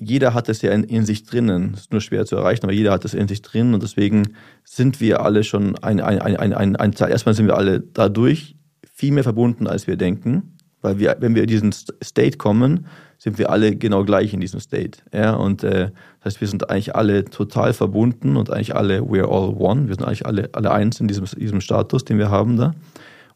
jeder 0.02 0.34
hat 0.34 0.50
es 0.50 0.62
ja 0.64 0.72
in, 0.72 0.84
in 0.84 1.06
sich 1.06 1.24
drinnen. 1.24 1.72
Es 1.76 1.82
ist 1.82 1.92
nur 1.92 2.02
schwer 2.02 2.26
zu 2.26 2.36
erreichen, 2.36 2.64
aber 2.64 2.74
jeder 2.74 2.92
hat 2.92 3.06
es 3.06 3.14
in 3.14 3.28
sich 3.28 3.42
drin 3.44 3.74
und 3.74 3.84
deswegen 3.84 4.34
sind 4.64 5.00
wir 5.00 5.22
alle 5.22 5.44
schon 5.44 5.78
ein, 5.78 6.02
ein, 6.02 6.20
ein, 6.20 6.54
ein, 6.54 6.76
ein 6.76 6.92
Teil. 6.94 7.12
Erstmal 7.12 7.36
sind 7.36 7.46
wir 7.46 7.56
alle 7.56 7.80
dadurch 7.80 8.56
viel 8.94 9.12
mehr 9.12 9.24
verbunden, 9.24 9.68
als 9.68 9.86
wir 9.86 9.98
denken, 9.98 10.58
weil 10.82 10.98
wir, 10.98 11.18
wenn 11.20 11.36
wir 11.36 11.44
in 11.44 11.48
diesen 11.48 11.72
State 11.72 12.38
kommen, 12.38 12.88
sind 13.20 13.38
wir 13.38 13.52
alle 13.52 13.76
genau 13.76 14.04
gleich 14.04 14.34
in 14.34 14.42
diesem 14.42 14.60
State. 14.60 15.00
Ja, 15.14 15.36
und 15.36 15.64
äh, 15.64 15.92
das 16.20 16.34
heißt, 16.34 16.42
wir 16.42 16.48
sind 16.48 16.72
eigentlich 16.72 16.96
alle 16.96 17.26
total 17.26 17.74
verbunden 17.74 18.36
und 18.36 18.50
eigentlich 18.50 18.76
alle, 18.76 19.02
we're 19.02 19.30
all 19.30 19.56
one. 19.56 19.88
Wir 19.88 19.94
sind 19.94 20.04
eigentlich 20.04 20.26
alle, 20.26 20.50
alle 20.54 20.72
eins 20.72 21.00
in 21.00 21.08
diesem, 21.08 21.26
diesem 21.26 21.62
Status, 21.62 22.04
den 22.06 22.18
wir 22.18 22.32
haben 22.32 22.58
da. 22.58 22.74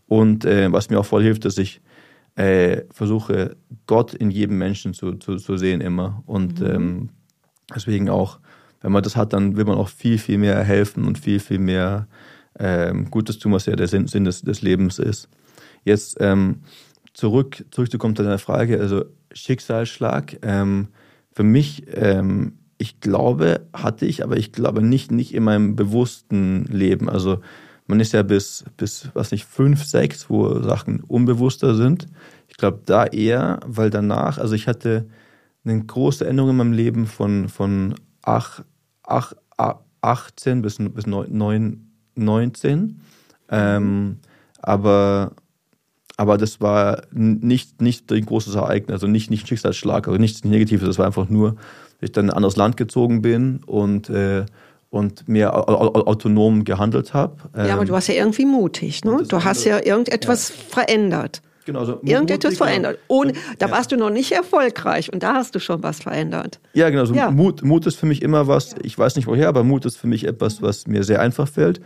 Und 0.08 0.46
äh, 0.46 0.72
was 0.72 0.90
mir 0.90 1.00
auch 1.00 1.06
voll 1.06 1.22
hilft, 1.22 1.46
dass 1.46 1.60
ich 1.60 1.82
äh, 2.36 2.84
versuche, 2.92 3.56
Gott 3.88 4.14
in 4.14 4.30
jedem 4.30 4.58
Menschen 4.58 4.94
zu, 4.94 5.14
zu, 5.14 5.38
zu 5.38 5.58
sehen 5.58 5.82
immer. 5.82 6.24
Und 6.26 6.60
mhm. 6.60 6.68
ähm, 6.68 7.10
deswegen 7.74 8.10
auch, 8.10 8.40
wenn 8.82 8.92
man 8.92 9.04
das 9.04 9.16
hat, 9.16 9.34
dann 9.34 9.56
will 9.56 9.66
man 9.66 9.78
auch 9.78 9.90
viel, 9.90 10.18
viel 10.18 10.38
mehr 10.38 10.62
helfen 10.64 11.06
und 11.06 11.18
viel, 11.18 11.40
viel 11.40 11.60
mehr 11.60 12.08
ähm, 12.60 13.10
Gutes 13.10 13.40
tun, 13.40 13.54
was 13.54 13.66
ja 13.66 13.76
der 13.76 13.88
Sinn, 13.88 14.08
Sinn 14.08 14.26
des, 14.26 14.42
des 14.42 14.62
Lebens 14.62 15.00
ist. 15.00 15.30
Jetzt 15.84 16.18
ähm, 16.20 16.62
zurück, 17.14 17.64
zurückzukommen 17.72 18.16
zu 18.16 18.24
deiner 18.24 18.40
Frage, 18.40 18.80
also 18.80 19.06
Schicksalsschlag. 19.34 20.38
Ähm, 20.42 20.90
für 21.32 21.44
mich, 21.44 21.84
ähm, 21.94 22.60
ich 22.78 23.00
glaube, 23.00 23.62
hatte 23.74 24.06
ich, 24.06 24.24
aber 24.24 24.38
ich 24.38 24.52
glaube 24.52 24.82
nicht, 24.82 25.12
nicht 25.12 25.34
in 25.34 25.44
meinem 25.44 25.76
bewussten 25.76 26.66
Leben. 26.66 27.10
Also 27.10 27.40
man 27.88 28.00
ist 28.00 28.14
ja 28.14 28.24
bis, 28.24 28.66
bis 28.78 29.10
was 29.14 29.32
nicht, 29.32 29.46
fünf, 29.46 29.84
sechs, 29.84 30.30
wo 30.30 30.62
Sachen 30.62 31.02
unbewusster 31.02 31.76
sind. 31.76 32.08
Ich 32.48 32.58
glaube 32.58 32.82
da 32.86 33.06
eher, 33.06 33.60
weil 33.66 33.90
danach, 33.90 34.38
also 34.38 34.56
ich 34.56 34.68
hatte 34.68 35.08
eine 35.64 35.84
große 35.84 36.26
Änderung 36.26 36.52
in 36.52 36.58
meinem 36.58 36.74
Leben 36.74 37.08
von, 37.08 37.50
von 37.50 37.96
ach, 38.22 38.64
ach, 39.04 39.34
18 40.06 40.62
bis, 40.62 40.78
bis 40.78 41.08
9, 41.08 41.90
19. 42.16 43.02
Ähm, 43.50 44.18
aber, 44.62 45.32
aber 46.18 46.38
das 46.38 46.62
war 46.62 47.04
nicht, 47.12 47.82
nicht 47.82 48.12
ein 48.12 48.26
großes 48.26 48.56
Ereignis, 48.56 48.94
also 48.94 49.08
nicht, 49.08 49.32
nicht 49.32 49.46
ein 49.46 49.48
Schicksalsschlag, 49.48 50.08
also 50.08 50.20
nichts 50.20 50.44
Negatives. 50.44 50.88
Das 50.88 51.00
war 51.00 51.08
einfach 51.08 51.30
nur, 51.30 51.54
dass 51.54 52.10
ich 52.10 52.12
dann 52.12 52.26
in 52.26 52.32
ein 52.32 52.38
anderes 52.38 52.56
Land 52.56 52.78
gezogen 52.78 53.22
bin 53.22 53.64
und 53.66 54.10
äh, 54.10 54.46
und 54.96 55.28
mehr 55.28 55.54
autonom 55.54 56.64
gehandelt 56.64 57.14
habe. 57.14 57.36
Ja, 57.56 57.74
aber 57.74 57.86
du 57.86 57.94
warst 57.94 58.08
ja 58.08 58.16
irgendwie 58.16 58.46
mutig, 58.46 59.04
ne? 59.04 59.24
Du 59.28 59.44
hast 59.44 59.66
ja 59.66 59.84
irgendetwas 59.84 60.50
ja. 60.50 60.56
verändert. 60.70 61.42
Genau, 61.66 61.80
also 61.80 62.00
Irgendetwas 62.04 62.58
verändert. 62.58 63.00
Ohne, 63.08 63.34
da 63.58 63.72
warst 63.72 63.92
du 63.92 63.98
noch 63.98 64.12
nicht 64.12 64.32
erfolgreich 64.32 65.12
und 65.12 65.24
da 65.24 65.34
hast 65.34 65.56
du 65.56 65.60
schon 65.60 65.82
was 65.82 66.00
verändert. 66.00 66.60
Ja, 66.74 66.90
genau. 66.90 67.02
Also 67.02 67.16
ja. 67.16 67.32
Mut, 67.32 67.64
Mut 67.64 67.88
ist 67.88 67.96
für 67.96 68.06
mich 68.06 68.22
immer 68.22 68.48
was, 68.48 68.76
ich 68.84 68.98
weiß 68.98 69.16
nicht 69.16 69.28
woher, 69.28 69.50
aber 69.50 69.64
Mut 69.64 69.84
ist 69.86 69.98
für 69.98 70.06
mich 70.06 70.28
etwas, 70.28 70.62
was 70.62 70.86
mir 70.86 71.04
sehr 71.04 71.22
einfach 71.22 71.48
fällt. 71.48 71.82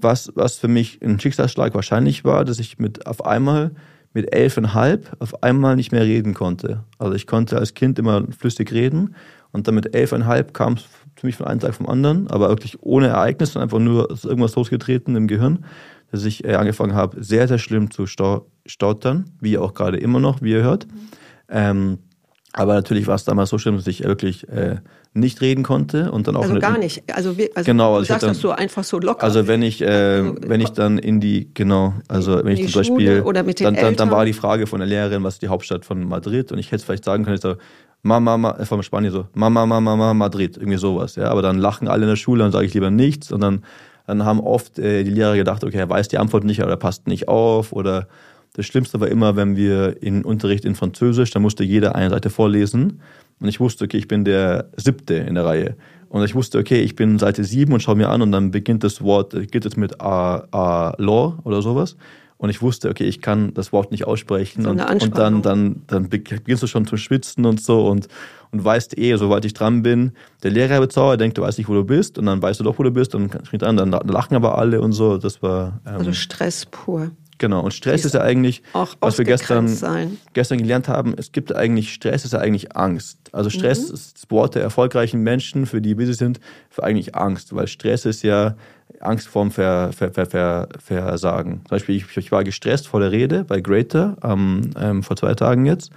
Was, 0.00 0.30
was 0.36 0.56
für 0.56 0.68
mich 0.68 1.00
ein 1.02 1.18
Schicksalsschlag 1.18 1.74
wahrscheinlich 1.74 2.24
war, 2.24 2.44
dass 2.44 2.60
ich 2.60 2.78
mit 2.78 3.06
auf 3.06 3.26
einmal 3.26 3.72
mit 4.12 4.32
elfeinhalb 4.32 5.16
auf 5.18 5.42
einmal 5.42 5.74
nicht 5.74 5.90
mehr 5.90 6.04
reden 6.04 6.34
konnte. 6.34 6.84
Also 6.98 7.14
ich 7.14 7.26
konnte 7.26 7.58
als 7.58 7.74
Kind 7.74 7.98
immer 7.98 8.24
flüssig 8.38 8.70
reden 8.70 9.16
und 9.50 9.66
dann 9.66 9.74
mit 9.74 9.94
elfeinhalb 9.96 10.54
kam 10.54 10.74
es 10.74 10.84
für 11.16 11.26
mich 11.26 11.36
von 11.36 11.46
einem 11.46 11.60
Tag 11.60 11.74
vom 11.74 11.88
anderen, 11.88 12.28
aber 12.28 12.48
wirklich 12.48 12.82
ohne 12.82 13.08
Ereignis, 13.08 13.52
sondern 13.52 13.68
einfach 13.68 13.78
nur 13.78 14.10
irgendwas 14.24 14.54
losgetreten 14.54 15.16
im 15.16 15.26
Gehirn, 15.26 15.64
dass 16.10 16.24
ich 16.24 16.44
äh, 16.44 16.54
angefangen 16.54 16.94
habe, 16.94 17.22
sehr, 17.22 17.48
sehr 17.48 17.58
schlimm 17.58 17.90
zu 17.90 18.06
stottern, 18.06 19.24
wie 19.40 19.58
auch 19.58 19.74
gerade 19.74 19.98
immer 19.98 20.20
noch, 20.20 20.42
wie 20.42 20.52
ihr 20.52 20.62
hört. 20.62 20.86
Mhm. 20.86 21.08
Ähm, 21.48 21.98
aber 22.56 22.74
natürlich 22.74 23.08
war 23.08 23.16
es 23.16 23.24
damals 23.24 23.50
so 23.50 23.58
schlimm, 23.58 23.76
dass 23.76 23.86
ich 23.88 24.04
wirklich 24.04 24.48
äh, 24.48 24.76
nicht 25.12 25.40
reden 25.40 25.64
konnte 25.64 26.12
und 26.12 26.28
dann 26.28 26.36
auch 26.36 26.42
also 26.42 26.58
gar 26.60 26.78
nicht. 26.78 27.02
Also, 27.12 27.36
wir, 27.36 27.50
also 27.56 27.66
genau, 27.66 27.94
also 27.94 28.02
du 28.02 28.06
sagst 28.06 28.22
dann, 28.22 28.30
das 28.30 28.38
so 28.38 28.52
einfach 28.52 28.84
so 28.84 29.00
locker. 29.00 29.24
Also 29.24 29.48
wenn 29.48 29.62
ich 29.62 29.80
äh, 29.80 29.86
also, 29.86 30.36
wenn 30.46 30.60
ich 30.60 30.70
dann 30.70 30.98
in 30.98 31.20
die 31.20 31.52
genau 31.52 31.94
also 32.06 32.44
wenn 32.44 32.56
ich 32.56 32.70
zum 32.70 32.80
Beispiel 32.80 33.24
mit 33.24 33.58
den 33.58 33.64
dann, 33.64 33.74
dann, 33.74 33.96
dann 33.96 34.10
war 34.12 34.24
die 34.24 34.32
Frage 34.32 34.68
von 34.68 34.78
der 34.78 34.86
Lehrerin, 34.86 35.24
was 35.24 35.34
ist 35.34 35.42
die 35.42 35.48
Hauptstadt 35.48 35.84
von 35.84 36.06
Madrid 36.06 36.52
und 36.52 36.58
ich 36.58 36.70
hätte 36.70 36.84
vielleicht 36.84 37.04
sagen 37.04 37.24
können, 37.24 37.34
ich 37.34 37.42
so, 37.42 37.56
Mama, 38.04 38.56
äh, 38.58 38.64
von 38.64 38.82
Spanien 38.82 39.12
so, 39.12 39.26
Mama, 39.34 39.66
Mama, 39.66 39.96
Mama, 39.96 40.14
Madrid, 40.14 40.56
irgendwie 40.56 40.78
sowas, 40.78 41.16
ja. 41.16 41.30
Aber 41.30 41.42
dann 41.42 41.58
lachen 41.58 41.88
alle 41.88 42.02
in 42.02 42.08
der 42.08 42.16
Schule 42.16 42.44
und 42.44 42.52
sage 42.52 42.66
ich 42.66 42.74
lieber 42.74 42.90
nichts 42.90 43.32
und 43.32 43.40
dann, 43.40 43.64
dann 44.06 44.24
haben 44.24 44.40
oft 44.40 44.78
äh, 44.78 45.02
die 45.02 45.10
Lehrer 45.10 45.34
gedacht, 45.34 45.64
okay, 45.64 45.78
er 45.78 45.88
weiß 45.88 46.08
die 46.08 46.18
Antwort 46.18 46.44
nicht 46.44 46.62
oder 46.62 46.76
passt 46.76 47.08
nicht 47.08 47.28
auf 47.28 47.72
oder 47.72 48.06
das 48.52 48.66
Schlimmste 48.66 49.00
war 49.00 49.08
immer, 49.08 49.34
wenn 49.34 49.56
wir 49.56 50.00
in 50.00 50.24
Unterricht 50.24 50.64
in 50.64 50.76
Französisch, 50.76 51.32
da 51.32 51.40
musste 51.40 51.64
jeder 51.64 51.96
eine 51.96 52.10
Seite 52.10 52.30
vorlesen 52.30 53.00
und 53.40 53.48
ich 53.48 53.58
wusste, 53.58 53.84
okay, 53.84 53.96
ich 53.96 54.06
bin 54.06 54.24
der 54.24 54.68
siebte 54.76 55.14
in 55.14 55.34
der 55.34 55.44
Reihe. 55.44 55.76
Und 56.08 56.22
ich 56.22 56.36
wusste, 56.36 56.58
okay, 56.58 56.80
ich 56.80 56.94
bin 56.94 57.18
Seite 57.18 57.42
sieben 57.42 57.72
und 57.72 57.82
schaue 57.82 57.96
mir 57.96 58.10
an 58.10 58.22
und 58.22 58.30
dann 58.30 58.52
beginnt 58.52 58.84
das 58.84 59.02
Wort, 59.02 59.32
geht 59.50 59.66
es 59.66 59.76
mit 59.76 60.00
a, 60.00 60.46
a, 60.52 60.94
law 60.98 61.36
oder 61.42 61.60
sowas. 61.60 61.96
Und 62.36 62.50
ich 62.50 62.60
wusste, 62.60 62.90
okay, 62.90 63.04
ich 63.04 63.20
kann 63.20 63.54
das 63.54 63.72
Wort 63.72 63.90
nicht 63.90 64.06
aussprechen. 64.06 64.64
So 64.64 64.70
und, 64.70 64.80
und, 64.80 65.16
dann, 65.16 65.42
dann, 65.42 65.82
dann 65.86 66.08
beginnst 66.08 66.62
du 66.62 66.66
schon 66.66 66.86
zu 66.86 66.96
schwitzen 66.96 67.46
und 67.46 67.60
so 67.60 67.86
und, 67.86 68.08
und 68.50 68.64
weißt 68.64 68.98
eh, 68.98 69.16
sobald 69.16 69.44
ich 69.44 69.54
dran 69.54 69.82
bin, 69.82 70.12
der 70.42 70.50
Lehrer 70.50 70.80
wird 70.80 70.92
sauer, 70.92 71.16
denkt, 71.16 71.38
du 71.38 71.42
weißt 71.42 71.58
nicht, 71.58 71.68
wo 71.68 71.74
du 71.74 71.84
bist. 71.84 72.18
Und 72.18 72.26
dann 72.26 72.42
weißt 72.42 72.60
du 72.60 72.64
doch, 72.64 72.78
wo 72.78 72.82
du 72.82 72.90
bist. 72.90 73.14
Und 73.14 73.38
dann 73.52 73.78
an, 73.78 73.90
dann 73.90 74.08
lachen 74.08 74.34
aber 74.34 74.58
alle 74.58 74.80
und 74.80 74.92
so. 74.92 75.16
Das 75.16 75.42
war. 75.42 75.80
Ähm, 75.86 75.96
also 75.96 76.12
Stress 76.12 76.66
pur. 76.66 77.10
Genau, 77.38 77.62
und 77.62 77.74
Stress 77.74 78.04
ist 78.04 78.14
ja 78.14 78.20
eigentlich, 78.20 78.62
was 79.00 79.18
wir 79.18 79.24
gestern, 79.24 79.66
gestern 80.34 80.58
gelernt 80.58 80.88
haben, 80.88 81.14
es 81.16 81.32
gibt 81.32 81.54
eigentlich, 81.54 81.92
Stress 81.92 82.24
ist 82.24 82.32
ja 82.32 82.38
eigentlich 82.38 82.76
Angst. 82.76 83.18
Also 83.32 83.50
Stress 83.50 83.88
mhm. 83.88 83.94
ist 83.94 84.14
das 84.14 84.30
Wort 84.30 84.54
der 84.54 84.62
erfolgreichen 84.62 85.20
Menschen, 85.20 85.66
für 85.66 85.80
die 85.80 85.98
wir 85.98 86.14
sind, 86.14 86.38
für 86.70 86.84
eigentlich 86.84 87.16
Angst, 87.16 87.54
weil 87.54 87.66
Stress 87.66 88.04
ist 88.04 88.22
ja 88.22 88.54
Angst 89.00 89.28
vorm 89.28 89.50
Ver, 89.50 89.92
Ver, 89.92 90.12
Ver, 90.12 90.26
Ver, 90.26 90.68
Versagen. 90.78 91.60
Zum 91.60 91.70
Beispiel, 91.70 91.96
ich, 91.96 92.16
ich, 92.16 92.32
war 92.32 92.44
gestresst 92.44 92.88
vor 92.88 93.00
der 93.00 93.12
Rede 93.12 93.44
bei 93.44 93.60
Greater 93.60 94.16
ähm, 94.22 94.70
ähm, 94.78 95.02
vor 95.02 95.16
zwei 95.16 95.34
Tagen 95.34 95.66
jetzt, 95.66 95.90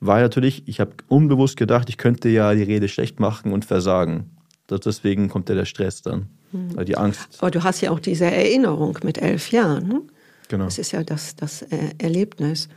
weil 0.00 0.22
natürlich, 0.22 0.66
ich 0.66 0.80
habe 0.80 0.92
unbewusst 1.08 1.56
gedacht, 1.56 1.88
ich 1.88 1.96
könnte 1.96 2.28
ja 2.28 2.54
die 2.54 2.62
Rede 2.62 2.88
schlecht 2.88 3.20
machen 3.20 3.52
und 3.52 3.64
versagen. 3.64 4.30
Das, 4.66 4.80
deswegen 4.80 5.28
kommt 5.28 5.48
ja 5.48 5.54
der 5.54 5.64
Stress 5.64 6.02
dann, 6.02 6.28
mhm. 6.52 6.84
die 6.84 6.96
Angst. 6.96 7.38
Aber 7.38 7.50
du 7.50 7.62
hast 7.62 7.80
ja 7.80 7.90
auch 7.90 8.00
diese 8.00 8.26
Erinnerung 8.26 8.98
mit 9.02 9.18
elf 9.18 9.50
Jahren. 9.50 9.88
Ne? 9.88 10.02
Genau. 10.48 10.64
Das 10.64 10.78
ist 10.78 10.92
ja 10.92 11.02
das, 11.02 11.36
das 11.36 11.62
äh, 11.62 11.90
Erlebnis. 11.98 12.68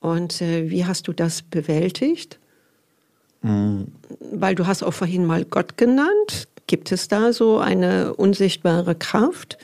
Und 0.00 0.42
äh, 0.42 0.70
wie 0.70 0.84
hast 0.84 1.08
du 1.08 1.12
das 1.12 1.42
bewältigt? 1.42 2.38
Mhm. 3.42 3.88
Weil 4.32 4.54
du 4.54 4.66
hast 4.66 4.82
auch 4.82 4.92
vorhin 4.92 5.24
mal 5.26 5.44
Gott 5.44 5.76
genannt. 5.76 6.48
Gibt 6.66 6.92
es 6.92 7.08
da 7.08 7.32
so 7.32 7.58
eine 7.58 8.14
unsichtbare 8.14 8.94
Kraft, 8.94 9.58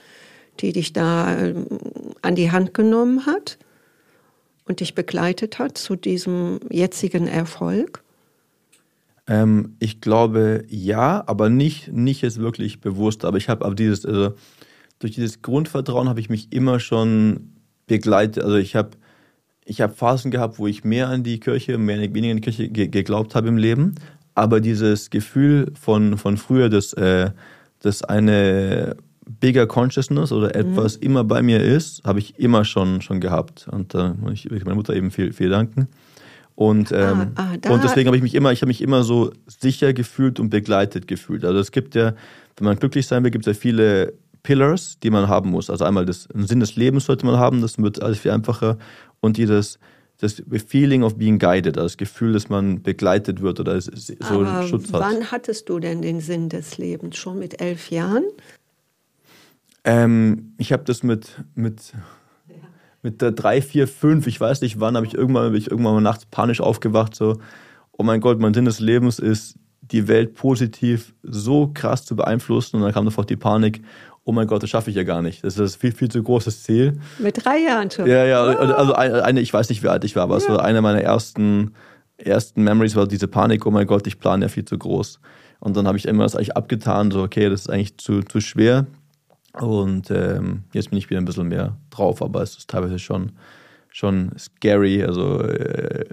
die 0.60 0.72
dich 0.72 0.92
da 0.92 1.34
äh, 1.34 1.54
an 2.22 2.34
die 2.34 2.50
Hand 2.50 2.74
genommen 2.74 3.26
hat 3.26 3.58
und 4.66 4.80
dich 4.80 4.94
begleitet 4.94 5.58
hat 5.58 5.78
zu 5.78 5.96
diesem 5.96 6.60
jetzigen 6.68 7.26
Erfolg? 7.26 8.02
Ähm, 9.26 9.76
ich 9.78 10.00
glaube 10.00 10.64
ja, 10.68 11.22
aber 11.26 11.48
nicht, 11.48 11.92
nicht 11.92 12.22
jetzt 12.22 12.38
wirklich 12.38 12.80
bewusst. 12.80 13.24
Aber 13.24 13.38
ich 13.38 13.48
habe 13.48 13.64
aber 13.64 13.74
dieses, 13.74 14.04
also 14.04 14.34
durch 14.98 15.12
dieses 15.12 15.40
Grundvertrauen 15.40 16.08
habe 16.08 16.20
ich 16.20 16.28
mich 16.28 16.52
immer 16.52 16.80
schon 16.80 17.54
begleitet. 17.86 18.44
Also 18.44 18.56
ich 18.56 18.76
habe 18.76 18.90
ich 19.64 19.80
habe 19.80 19.94
Phasen 19.94 20.32
gehabt, 20.32 20.58
wo 20.58 20.66
ich 20.66 20.82
mehr 20.82 21.08
an 21.08 21.22
die 21.22 21.38
Kirche, 21.38 21.78
mehr 21.78 22.00
weniger 22.00 22.32
an 22.32 22.36
die 22.38 22.42
Kirche 22.42 22.68
ge 22.68 22.88
geglaubt 22.88 23.34
habe 23.36 23.48
im 23.48 23.56
Leben. 23.56 23.94
Aber 24.40 24.62
dieses 24.62 25.11
Gefühl 25.11 25.70
von, 25.79 26.16
von 26.16 26.38
früher, 26.38 26.70
dass, 26.70 26.94
äh, 26.94 27.31
dass 27.81 28.03
eine 28.03 28.96
bigger 29.29 29.66
consciousness 29.66 30.33
oder 30.33 30.57
etwas 30.57 30.96
mhm. 30.96 31.03
immer 31.03 31.24
bei 31.24 31.42
mir 31.42 31.61
ist, 31.61 32.03
habe 32.05 32.20
ich 32.20 32.38
immer 32.38 32.64
schon, 32.64 33.03
schon 33.03 33.20
gehabt. 33.20 33.68
Und 33.70 33.92
da 33.92 34.16
äh, 34.26 34.33
ich 34.33 34.50
will 34.50 34.59
meiner 34.64 34.76
Mutter 34.76 34.94
eben 34.94 35.11
viel, 35.11 35.35
viel 35.35 35.50
danken. 35.50 35.88
Und, 36.55 36.90
ah, 36.90 37.12
ähm, 37.12 37.33
ah, 37.35 37.48
ah, 37.66 37.70
und 37.70 37.85
deswegen 37.85 38.07
habe 38.07 38.16
ich 38.16 38.22
mich 38.22 38.35
immer, 38.35 38.50
ich 38.50 38.62
habe 38.62 38.68
mich 38.68 38.81
immer 38.81 39.03
so 39.03 39.31
sicher 39.46 39.92
gefühlt 39.92 40.40
und 40.40 40.48
begleitet 40.48 41.07
gefühlt. 41.07 41.44
Also 41.44 41.59
es 41.59 41.70
gibt 41.70 41.94
ja, 41.94 42.14
wenn 42.57 42.64
man 42.64 42.79
glücklich 42.79 43.07
sein 43.07 43.22
will, 43.22 43.31
gibt 43.31 43.46
es 43.46 43.55
ja 43.55 43.61
viele 43.61 44.14
Pillars, 44.42 44.98
die 45.03 45.11
man 45.11 45.29
haben 45.29 45.50
muss. 45.50 45.68
Also 45.68 45.85
einmal 45.85 46.07
das, 46.07 46.31
einen 46.31 46.46
Sinn 46.46 46.61
des 46.61 46.76
Lebens 46.76 47.05
sollte 47.05 47.26
man 47.26 47.37
haben, 47.37 47.61
das 47.61 47.76
wird 47.76 48.03
alles 48.03 48.20
viel 48.20 48.31
einfacher. 48.31 48.79
Und 49.20 49.37
dieses, 49.37 49.79
das 50.20 50.42
Feeling 50.66 51.02
of 51.02 51.16
being 51.16 51.38
guided, 51.38 51.76
also 51.76 51.87
das 51.87 51.96
Gefühl, 51.96 52.35
dass 52.35 52.48
man 52.48 52.83
begleitet 52.83 53.40
wird 53.40 53.59
oder 53.59 53.80
so 53.80 53.90
Aber 54.20 54.66
Schutz 54.66 54.92
hat. 54.92 55.00
Wann 55.00 55.30
hattest 55.30 55.68
du 55.68 55.78
denn 55.78 56.02
den 56.02 56.20
Sinn 56.20 56.48
des 56.48 56.78
Lebens? 56.78 57.16
Schon 57.16 57.38
mit 57.38 57.61
elf 57.61 57.90
Jahren? 57.90 58.24
Ähm, 59.85 60.54
ich 60.59 60.72
habe 60.72 60.85
das 60.85 61.02
mit, 61.02 61.42
mit, 61.54 61.94
ja. 62.48 62.54
mit 63.02 63.22
der 63.22 63.33
drei, 63.33 63.62
vier, 63.62 63.88
fünf, 63.88 64.26
ich 64.26 64.38
weiß 64.38 64.61
nicht 64.61 64.78
wann, 64.78 64.94
habe 64.94 65.06
ich 65.06 65.14
irgendwann, 65.14 65.52
bin 65.52 65.61
ich 65.61 65.70
irgendwann 65.70 65.94
mal 65.94 66.00
nachts 66.02 66.26
panisch 66.26 66.61
aufgewacht, 66.61 67.14
so, 67.14 67.38
oh 67.92 68.02
mein 68.02 68.20
Gott, 68.20 68.38
mein 68.40 68.52
Sinn 68.52 68.66
des 68.66 68.78
Lebens 68.78 69.18
ist, 69.18 69.56
die 69.80 70.06
Welt 70.06 70.35
positiv 70.35 71.14
so 71.22 71.70
krass 71.72 72.04
zu 72.04 72.14
beeinflussen 72.14 72.76
und 72.76 72.83
dann 72.83 72.92
kam 72.92 73.04
sofort 73.06 73.30
die 73.30 73.37
Panik, 73.37 73.83
oh 74.24 74.33
mein 74.33 74.46
Gott, 74.46 74.62
das 74.62 74.70
schaffe 74.70 74.90
ich 74.90 74.96
ja 74.96 75.02
gar 75.02 75.22
nicht. 75.22 75.42
Das 75.44 75.59
ist 75.59 75.76
ein 75.76 75.80
viel, 75.80 75.92
viel 75.92 76.09
zu 76.09 76.22
großes 76.22 76.62
Ziel. 76.62 77.00
Mit 77.18 77.44
drei 77.44 77.59
Jahren 77.59 77.90
schon. 77.90 78.06
Ja, 78.06 78.24
ja, 78.24 78.42
also 78.42 78.94
eine, 78.94 79.40
ich 79.40 79.52
weiß 79.52 79.68
nicht, 79.70 79.83
wie 79.83 79.88
alt 79.88 80.04
ich 80.04 80.16
war, 80.16 80.24
aber 80.24 80.37
ja. 80.37 80.42
es 80.42 80.48
war 80.48 80.64
eine 80.64 80.83
meiner 80.83 81.00
ersten, 81.00 81.74
ersten 82.16 82.62
Memories, 82.62 82.96
war 82.96 83.06
diese 83.06 83.28
Panik, 83.28 83.66
oh 83.66 83.70
mein 83.70 83.87
Gott, 83.87 84.06
ich 84.06 84.18
plane 84.18 84.44
ja 84.44 84.48
viel 84.48 84.64
zu 84.64 84.78
groß. 84.78 85.20
Und 85.59 85.76
dann 85.76 85.87
habe 85.87 85.98
ich 85.98 86.06
immer 86.06 86.22
das 86.22 86.37
eigentlich 86.37 86.56
abgetan, 86.56 87.11
so, 87.11 87.22
okay, 87.22 87.48
das 87.48 87.62
ist 87.62 87.70
eigentlich 87.70 87.98
zu, 87.98 88.22
zu 88.22 88.40
schwer. 88.40 88.87
Und 89.54 90.11
ähm, 90.11 90.64
jetzt 90.72 90.90
bin 90.90 90.98
ich 90.98 91.11
wieder 91.11 91.20
ein 91.20 91.24
bisschen 91.24 91.48
mehr 91.48 91.76
drauf, 91.90 92.22
aber 92.22 92.42
es 92.42 92.56
ist 92.56 92.70
teilweise 92.70 92.98
schon, 92.98 93.33
schon 93.88 94.33
scary, 94.38 95.02
also 95.02 95.42
äh, 95.42 96.04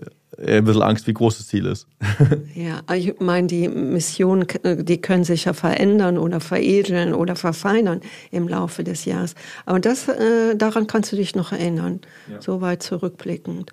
ein 0.46 0.64
bisschen 0.66 0.84
Angst, 0.84 1.08
wie 1.08 1.14
groß 1.14 1.38
das 1.38 1.48
Ziel 1.48 1.66
ist. 1.66 1.88
ja, 2.56 2.82
ich 2.94 3.20
meine, 3.20 3.48
die 3.48 3.68
Missionen, 3.68 4.48
die 4.64 5.02
können 5.02 5.24
sich 5.24 5.46
ja 5.46 5.54
verändern 5.54 6.18
oder 6.18 6.40
veredeln 6.40 7.14
oder 7.14 7.36
verfeinern 7.36 8.02
im 8.32 8.48
Laufe 8.48 8.84
des 8.84 9.06
Jahres. 9.06 9.36
Aber 9.66 9.80
das, 9.80 10.08
äh, 10.08 10.56
daran 10.56 10.88
kannst 10.88 11.12
du 11.12 11.16
dich 11.16 11.36
noch 11.36 11.52
erinnern, 11.52 12.02
ja. 12.32 12.42
so 12.42 12.62
weit 12.62 12.84
zurückblickend. 12.84 13.72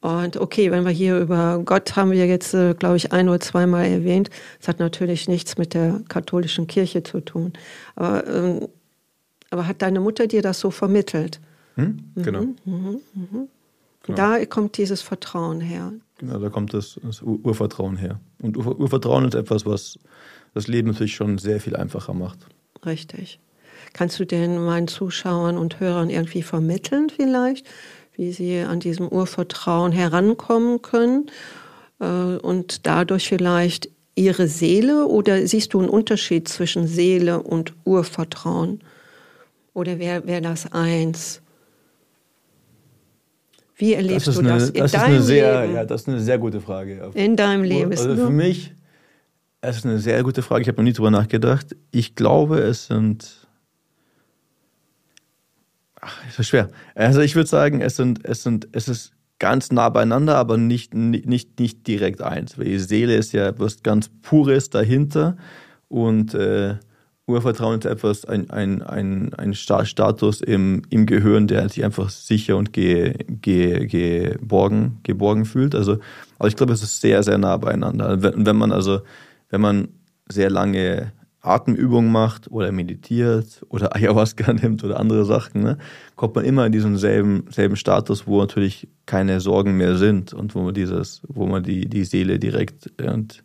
Und 0.00 0.36
okay, 0.36 0.70
wenn 0.70 0.84
wir 0.84 0.90
hier 0.90 1.18
über 1.18 1.62
Gott 1.64 1.96
haben 1.96 2.10
wir 2.10 2.26
jetzt, 2.26 2.52
äh, 2.52 2.74
glaube 2.74 2.96
ich, 2.96 3.12
ein 3.12 3.28
oder 3.28 3.40
zweimal 3.40 3.86
erwähnt. 3.86 4.28
Das 4.58 4.68
hat 4.68 4.78
natürlich 4.78 5.28
nichts 5.28 5.56
mit 5.56 5.72
der 5.72 6.02
katholischen 6.08 6.66
Kirche 6.66 7.02
zu 7.02 7.20
tun. 7.20 7.54
Aber, 7.96 8.26
ähm, 8.26 8.68
aber 9.48 9.66
hat 9.66 9.80
deine 9.80 10.00
Mutter 10.00 10.26
dir 10.26 10.42
das 10.42 10.60
so 10.60 10.70
vermittelt? 10.70 11.40
Hm? 11.76 12.04
Genau. 12.16 12.42
Mhm, 12.42 13.00
mh, 13.14 13.26
mh. 13.32 13.46
Genau. 14.04 14.16
Da 14.16 14.44
kommt 14.44 14.76
dieses 14.76 15.00
Vertrauen 15.00 15.60
her. 15.60 15.92
Genau, 16.18 16.38
da 16.38 16.50
kommt 16.50 16.74
das, 16.74 17.00
das 17.02 17.22
Urvertrauen 17.22 17.96
her. 17.96 18.20
Und 18.40 18.56
Ur 18.56 18.78
Urvertrauen 18.78 19.26
ist 19.26 19.34
etwas, 19.34 19.64
was 19.64 19.98
das 20.52 20.68
Leben 20.68 20.88
natürlich 20.88 21.16
schon 21.16 21.38
sehr 21.38 21.60
viel 21.60 21.74
einfacher 21.74 22.12
macht. 22.12 22.38
Richtig. 22.84 23.40
Kannst 23.94 24.20
du 24.20 24.26
den 24.26 24.62
meinen 24.62 24.88
Zuschauern 24.88 25.56
und 25.56 25.80
Hörern 25.80 26.10
irgendwie 26.10 26.42
vermitteln 26.42 27.08
vielleicht, 27.08 27.66
wie 28.14 28.32
sie 28.32 28.60
an 28.60 28.78
diesem 28.78 29.08
Urvertrauen 29.08 29.92
herankommen 29.92 30.82
können 30.82 31.30
äh, 31.98 32.04
und 32.36 32.86
dadurch 32.86 33.28
vielleicht 33.28 33.88
ihre 34.16 34.48
Seele 34.48 35.06
oder 35.06 35.46
siehst 35.46 35.74
du 35.74 35.80
einen 35.80 35.88
Unterschied 35.88 36.46
zwischen 36.46 36.86
Seele 36.86 37.42
und 37.42 37.72
Urvertrauen? 37.84 38.80
Oder 39.72 39.98
wäre 39.98 40.26
wär 40.26 40.40
das 40.40 40.72
eins? 40.72 41.40
Wie 43.76 43.94
erlebst 43.94 44.28
das 44.28 44.36
du 44.36 44.42
das 44.42 44.70
in 44.70 44.80
das 44.80 44.92
deinem 44.92 45.22
sehr, 45.22 45.62
Leben? 45.62 45.74
Ja, 45.74 45.84
das 45.84 46.02
ist 46.02 46.08
eine 46.08 46.20
sehr 46.20 46.38
gute 46.38 46.60
Frage. 46.60 47.10
In 47.14 47.36
deinem 47.36 47.64
Leben. 47.64 47.90
Also 47.90 48.14
für 48.14 48.30
mich, 48.30 48.72
es 49.60 49.78
ist 49.78 49.86
eine 49.86 49.98
sehr 49.98 50.22
gute 50.22 50.42
Frage. 50.42 50.62
Ich 50.62 50.68
habe 50.68 50.76
noch 50.76 50.84
nie 50.84 50.92
drüber 50.92 51.10
nachgedacht. 51.10 51.74
Ich 51.90 52.14
glaube, 52.14 52.58
es 52.58 52.86
sind. 52.86 53.48
Ach, 56.00 56.38
ist 56.38 56.48
schwer. 56.48 56.68
Also 56.94 57.20
ich 57.20 57.34
würde 57.34 57.48
sagen, 57.48 57.80
es 57.80 57.96
sind, 57.96 58.24
es 58.24 58.42
sind, 58.42 58.68
es 58.72 58.88
ist 58.88 59.12
ganz 59.38 59.72
nah 59.72 59.88
beieinander, 59.88 60.36
aber 60.36 60.56
nicht, 60.56 60.94
nicht, 60.94 61.58
nicht 61.58 61.86
direkt 61.86 62.22
eins. 62.22 62.58
Weil 62.58 62.66
die 62.66 62.78
Seele 62.78 63.16
ist 63.16 63.32
ja 63.32 63.48
etwas 63.48 63.82
ganz 63.82 64.10
Pures 64.22 64.70
dahinter 64.70 65.36
und 65.88 66.34
äh, 66.34 66.76
Urvertrauen 67.26 67.78
ist 67.78 67.86
etwas, 67.86 68.26
ein, 68.26 68.50
ein, 68.50 68.82
ein, 68.82 69.32
ein 69.34 69.54
Status 69.54 70.42
im, 70.42 70.82
im 70.90 71.06
Gehirn, 71.06 71.46
der 71.46 71.66
sich 71.70 71.82
einfach 71.82 72.10
sicher 72.10 72.56
und 72.56 72.74
ge, 72.74 73.14
ge, 73.40 73.86
geborgen, 73.86 74.98
geborgen 75.04 75.46
fühlt. 75.46 75.74
Also, 75.74 75.98
aber 76.38 76.48
ich 76.48 76.56
glaube, 76.56 76.74
es 76.74 76.82
ist 76.82 77.00
sehr, 77.00 77.22
sehr 77.22 77.38
nah 77.38 77.56
beieinander. 77.56 78.22
Wenn, 78.22 78.44
wenn 78.44 78.56
man 78.56 78.72
also, 78.72 79.00
wenn 79.48 79.62
man 79.62 79.88
sehr 80.28 80.50
lange 80.50 81.12
Atemübungen 81.40 82.12
macht 82.12 82.50
oder 82.50 82.72
meditiert 82.72 83.64
oder 83.70 83.94
Ayahuasca 83.96 84.52
nimmt 84.52 84.84
oder 84.84 85.00
andere 85.00 85.24
Sachen, 85.24 85.62
ne, 85.62 85.78
kommt 86.16 86.34
man 86.34 86.44
immer 86.44 86.66
in 86.66 86.72
diesen 86.72 86.98
selben, 86.98 87.46
selben 87.50 87.76
Status, 87.76 88.26
wo 88.26 88.40
natürlich 88.40 88.86
keine 89.06 89.40
Sorgen 89.40 89.78
mehr 89.78 89.96
sind 89.96 90.34
und 90.34 90.54
wo 90.54 90.60
man 90.60 90.74
dieses, 90.74 91.22
wo 91.28 91.46
man 91.46 91.62
die, 91.62 91.86
die 91.88 92.04
Seele 92.04 92.38
direkt 92.38 92.92
und 93.00 93.42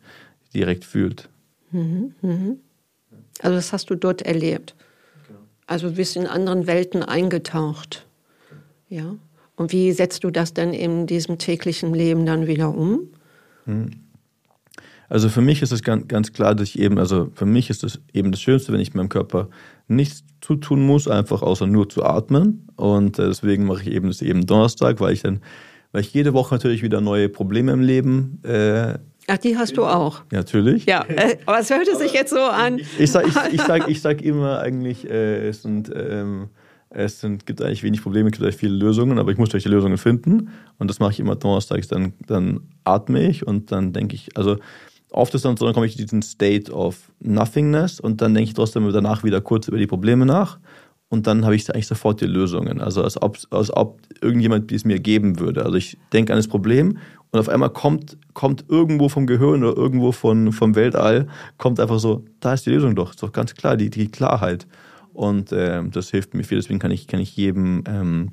direkt 0.54 0.84
fühlt. 0.84 1.30
Mhm, 1.72 2.14
mh. 2.22 2.56
Also 3.40 3.56
das 3.56 3.74
hast 3.74 3.90
du 3.90 3.96
dort 3.96 4.22
erlebt. 4.22 4.76
Also 5.68 5.90
du 5.90 5.96
bist 5.96 6.16
in 6.16 6.26
anderen 6.26 6.68
Welten 6.68 7.04
eingetaucht. 7.04 8.06
Ja. 8.90 9.16
Und 9.56 9.72
wie 9.72 9.92
setzt 9.92 10.24
du 10.24 10.32
das 10.32 10.54
denn 10.54 10.74
in 10.74 11.06
diesem 11.06 11.38
täglichen 11.38 11.94
Leben 11.94 12.26
dann 12.26 12.48
wieder 12.48 12.74
um? 12.74 13.10
Hm. 13.66 13.92
Also 15.10 15.28
für 15.28 15.42
mich 15.42 15.62
ist 15.62 15.72
es 15.72 15.84
ganz, 15.84 16.08
ganz 16.08 16.34
klar, 16.34 16.54
dass 16.56 16.70
ich 16.70 16.80
eben, 16.80 17.00
also 17.00 17.30
für 17.34 17.46
mich 17.46 17.70
ist 17.70 17.84
es 17.84 18.00
eben 18.14 18.32
das 18.32 18.42
Schönste, 18.42 18.72
wenn 18.72 18.80
ich 18.80 18.94
meinem 18.94 19.10
Körper 19.10 19.50
nichts 19.88 20.24
zutun 20.40 20.86
muss, 20.86 21.08
einfach 21.08 21.42
außer 21.42 21.66
nur 21.66 21.90
zu 21.90 22.04
atmen. 22.04 22.68
Und 22.76 23.18
äh, 23.18 23.28
deswegen 23.28 23.66
mache 23.66 23.82
ich 23.82 23.92
eben 23.92 24.08
das 24.08 24.22
eben 24.22 24.46
Donnerstag, 24.46 25.00
weil 25.00 25.14
ich 25.14 25.24
dann, 25.24 25.42
weil 25.92 26.02
ich 26.02 26.14
jede 26.14 26.34
Woche 26.34 26.54
natürlich 26.56 26.84
wieder 26.84 27.02
neue 27.02 27.28
Probleme 27.28 27.72
im 27.72 27.82
Leben 27.82 28.42
äh, 28.44 29.00
Ach, 29.30 29.38
die 29.38 29.58
hast 29.58 29.78
du 29.78 29.86
auch. 29.86 30.24
Natürlich. 30.32 30.86
Ja, 30.86 31.06
äh, 31.08 31.38
aber 31.46 31.60
es 31.60 31.70
hörte 31.70 31.96
sich 31.96 32.14
jetzt 32.14 32.32
so 32.32 32.40
an. 32.40 32.80
Ich 32.98 33.12
sage 33.12 33.28
ich, 33.28 33.54
ich 33.54 33.62
sag, 33.62 33.88
ich 33.88 34.02
sag 34.02 34.22
immer 34.22 34.60
eigentlich, 34.60 35.08
äh, 35.10 35.48
es, 35.50 35.62
sind, 35.62 35.92
ähm, 35.96 36.50
es 36.90 37.20
sind, 37.20 37.46
gibt 37.46 37.62
eigentlich 37.62 37.84
wenig 37.84 38.02
Probleme, 38.02 38.30
es 38.30 38.34
gibt 38.34 38.44
eigentlich 38.44 38.58
viele 38.58 38.76
Lösungen, 38.76 39.20
aber 39.20 39.32
ich 39.32 39.38
muss 39.38 39.52
solche 39.52 39.70
Lösungen 39.70 39.98
finden. 39.98 40.50
Und 40.80 40.90
das 40.90 41.00
mache 41.00 41.12
ich 41.12 41.20
immer 41.20 41.36
donnerstags. 41.36 41.88
Dann, 41.88 42.14
dann 42.26 42.62
atme 42.86 43.30
ich 43.30 43.46
und 43.46 43.72
dann 43.72 43.94
denke 43.94 44.16
ich, 44.16 44.36
also 44.36 44.58
oft 45.12 45.34
ist 45.36 45.46
dann 45.46 45.58
so, 45.58 45.66
dann 45.66 45.76
komme 45.76 45.86
ich 45.86 45.98
in 45.98 46.06
diesen 46.06 46.22
State 46.24 46.72
of 46.72 47.12
Nothingness 47.20 48.00
und 48.00 48.22
dann 48.22 48.34
denke 48.34 48.50
ich 48.50 48.56
trotzdem 48.56 48.92
danach 48.92 49.24
wieder 49.24 49.42
kurz 49.42 49.68
über 49.68 49.78
die 49.78 49.88
Probleme 49.88 50.26
nach 50.26 50.58
und 51.10 51.26
dann 51.26 51.44
habe 51.44 51.56
ich 51.56 51.70
eigentlich 51.72 51.88
sofort 51.88 52.22
die 52.22 52.26
Lösungen. 52.26 52.80
Also 52.80 53.04
als 53.04 53.22
ob, 53.22 53.38
als 53.50 53.76
ob 53.76 54.00
irgendjemand 54.22 54.72
es 54.72 54.86
mir 54.86 55.00
geben 55.00 55.40
würde. 55.40 55.66
Also 55.66 55.76
ich 55.78 55.98
denke 56.14 56.34
an 56.34 56.40
das 56.40 56.48
Problem 56.48 56.98
und 57.32 57.40
auf 57.40 57.50
einmal 57.50 57.70
kommt, 57.70 58.18
kommt 58.34 58.66
irgendwo 58.70 59.10
vom 59.10 59.28
Gehirn 59.28 59.64
oder 59.64 59.78
irgendwo 59.78 60.12
von, 60.12 60.52
vom 60.52 60.76
Weltall, 60.76 61.28
kommt 61.58 61.80
einfach 61.80 62.00
so, 62.00 62.26
da 62.40 62.54
ist 62.54 62.66
die 62.66 62.72
Lösung 62.72 62.96
doch, 62.96 63.12
ist 63.12 63.22
doch 63.22 63.32
ganz 63.32 63.54
klar, 63.54 63.78
die, 63.78 63.90
die 63.90 64.10
Klarheit. 64.10 64.68
Und 65.14 65.52
äh, 65.52 65.84
das 65.90 66.10
hilft 66.10 66.34
mir 66.34 66.44
viel, 66.44 66.58
deswegen 66.58 66.80
kann 66.80 66.92
ich, 66.92 67.08
kann 67.08 67.20
ich 67.20 67.36
jedem 67.36 67.84
ähm, 67.88 68.32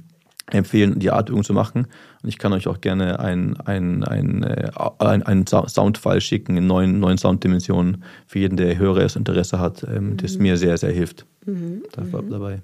empfehlen, 0.51 0.99
die 0.99 1.11
Artübung 1.11 1.43
zu 1.43 1.53
machen. 1.53 1.89
Und 2.23 2.29
ich 2.29 2.39
kann 2.39 2.53
euch 2.53 2.69
auch 2.69 2.81
gerne 2.81 3.19
einen 3.19 3.57
ein, 3.57 4.05
ein, 4.05 4.43
äh, 4.45 4.71
ein, 4.99 5.23
ein 5.25 5.47
Soundfile 5.47 6.21
schicken 6.21 6.57
in 6.57 6.67
neuen, 6.67 7.01
neuen 7.01 7.19
Sounddimensionen 7.19 8.05
für 8.27 8.39
jeden, 8.39 8.57
der 8.57 8.79
höheres 8.79 9.17
Interesse 9.17 9.59
hat, 9.59 9.85
ähm, 9.85 10.11
mhm. 10.11 10.17
das 10.19 10.39
mir 10.39 10.57
sehr, 10.57 10.79
sehr 10.79 10.93
hilft. 10.93 11.27
Mhm. 11.45 11.83
mhm. 11.97 12.31
dabei. 12.31 12.63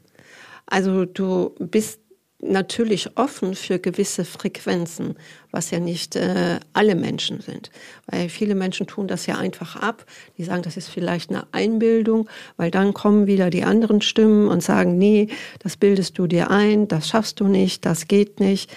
Also 0.66 1.04
du 1.04 1.54
bist 1.58 2.01
natürlich 2.42 3.16
offen 3.16 3.54
für 3.54 3.78
gewisse 3.78 4.24
Frequenzen, 4.24 5.14
was 5.52 5.70
ja 5.70 5.78
nicht 5.78 6.16
äh, 6.16 6.58
alle 6.72 6.96
Menschen 6.96 7.40
sind. 7.40 7.70
Weil 8.06 8.28
viele 8.28 8.54
Menschen 8.54 8.86
tun 8.86 9.06
das 9.06 9.26
ja 9.26 9.38
einfach 9.38 9.76
ab. 9.76 10.04
Die 10.36 10.44
sagen, 10.44 10.62
das 10.62 10.76
ist 10.76 10.88
vielleicht 10.88 11.30
eine 11.30 11.46
Einbildung, 11.52 12.28
weil 12.56 12.70
dann 12.70 12.94
kommen 12.94 13.26
wieder 13.26 13.48
die 13.48 13.62
anderen 13.62 14.02
Stimmen 14.02 14.48
und 14.48 14.62
sagen, 14.62 14.98
nee, 14.98 15.28
das 15.60 15.76
bildest 15.76 16.18
du 16.18 16.26
dir 16.26 16.50
ein, 16.50 16.88
das 16.88 17.08
schaffst 17.08 17.38
du 17.40 17.46
nicht, 17.46 17.86
das 17.86 18.08
geht 18.08 18.40
nicht. 18.40 18.70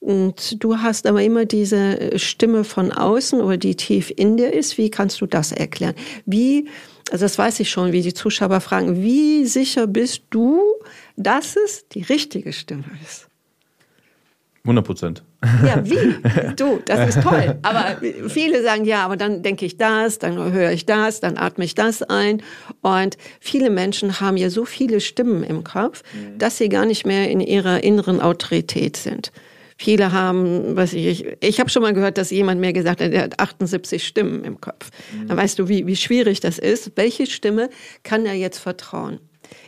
Und 0.00 0.62
du 0.62 0.76
hast 0.76 1.06
aber 1.06 1.22
immer 1.22 1.44
diese 1.44 2.18
Stimme 2.18 2.62
von 2.62 2.92
außen 2.92 3.40
oder 3.40 3.56
die 3.56 3.74
tief 3.74 4.12
in 4.14 4.36
dir 4.36 4.52
ist. 4.52 4.78
Wie 4.78 4.90
kannst 4.90 5.20
du 5.20 5.26
das 5.26 5.50
erklären? 5.50 5.94
Wie, 6.24 6.68
also 7.10 7.24
das 7.24 7.38
weiß 7.38 7.60
ich 7.60 7.70
schon, 7.70 7.92
wie 7.92 8.02
die 8.02 8.14
Zuschauer 8.14 8.60
fragen, 8.60 9.02
wie 9.02 9.46
sicher 9.46 9.86
bist 9.86 10.22
du, 10.30 10.60
dass 11.16 11.56
es 11.56 11.88
die 11.88 12.02
richtige 12.02 12.52
Stimme 12.52 12.84
ist? 13.04 13.28
100 14.64 14.84
Prozent. 14.84 15.22
Ja, 15.64 15.82
wie? 15.84 16.16
Du, 16.56 16.80
das 16.84 17.16
ist 17.16 17.22
toll. 17.22 17.58
Aber 17.62 17.96
viele 18.28 18.62
sagen, 18.62 18.84
ja, 18.84 19.04
aber 19.04 19.16
dann 19.16 19.42
denke 19.42 19.64
ich 19.64 19.76
das, 19.76 20.18
dann 20.18 20.52
höre 20.52 20.72
ich 20.72 20.84
das, 20.84 21.20
dann 21.20 21.38
atme 21.38 21.64
ich 21.64 21.74
das 21.74 22.02
ein. 22.02 22.42
Und 22.82 23.16
viele 23.40 23.70
Menschen 23.70 24.20
haben 24.20 24.36
ja 24.36 24.50
so 24.50 24.64
viele 24.64 25.00
Stimmen 25.00 25.42
im 25.44 25.64
Kopf, 25.64 26.02
mhm. 26.12 26.38
dass 26.38 26.58
sie 26.58 26.68
gar 26.68 26.84
nicht 26.84 27.06
mehr 27.06 27.30
in 27.30 27.40
ihrer 27.40 27.82
inneren 27.82 28.20
Autorität 28.20 28.96
sind. 28.96 29.32
Viele 29.80 30.10
haben, 30.10 30.74
was 30.74 30.92
ich, 30.92 31.24
ich, 31.38 31.60
habe 31.60 31.70
schon 31.70 31.82
mal 31.82 31.94
gehört, 31.94 32.18
dass 32.18 32.30
jemand 32.30 32.60
mir 32.60 32.72
gesagt 32.72 33.00
hat, 33.00 33.12
er 33.12 33.22
hat 33.22 33.38
78 33.38 34.04
Stimmen 34.04 34.42
im 34.42 34.60
Kopf. 34.60 34.90
Mhm. 35.12 35.28
Dann 35.28 35.36
weißt 35.36 35.56
du, 35.56 35.68
wie, 35.68 35.86
wie 35.86 35.94
schwierig 35.94 36.40
das 36.40 36.58
ist. 36.58 36.92
Welche 36.96 37.26
Stimme 37.26 37.70
kann 38.02 38.26
er 38.26 38.34
jetzt 38.34 38.58
vertrauen? 38.58 39.20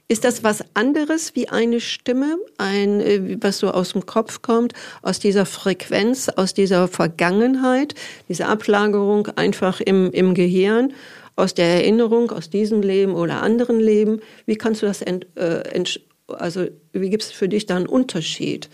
Ist 0.08 0.24
das 0.24 0.42
was 0.42 0.64
anderes 0.74 1.36
wie 1.36 1.48
eine 1.48 1.80
Stimme, 1.80 2.38
ein, 2.58 3.00
äh, 3.00 3.38
was 3.40 3.58
so 3.58 3.70
aus 3.70 3.92
dem 3.92 4.04
Kopf 4.04 4.42
kommt, 4.42 4.72
aus 5.02 5.20
dieser 5.20 5.46
Frequenz, 5.46 6.28
aus 6.28 6.54
dieser 6.54 6.88
Vergangenheit, 6.88 7.94
diese 8.28 8.46
Ablagerung 8.46 9.28
einfach 9.36 9.80
im, 9.80 10.10
im 10.10 10.34
Gehirn, 10.34 10.92
aus 11.36 11.54
der 11.54 11.66
Erinnerung, 11.66 12.32
aus 12.32 12.50
diesem 12.50 12.82
Leben 12.82 13.14
oder 13.14 13.42
anderen 13.42 13.78
Leben? 13.78 14.20
Wie 14.44 14.56
kannst 14.56 14.82
du 14.82 14.86
das, 14.86 15.02
ent, 15.02 15.28
äh, 15.36 15.60
ent, 15.70 16.00
also 16.26 16.66
wie 16.92 17.10
gibt 17.10 17.22
es 17.22 17.30
für 17.30 17.48
dich 17.48 17.66
da 17.66 17.76
einen 17.76 17.86
Unterschied? 17.86 18.68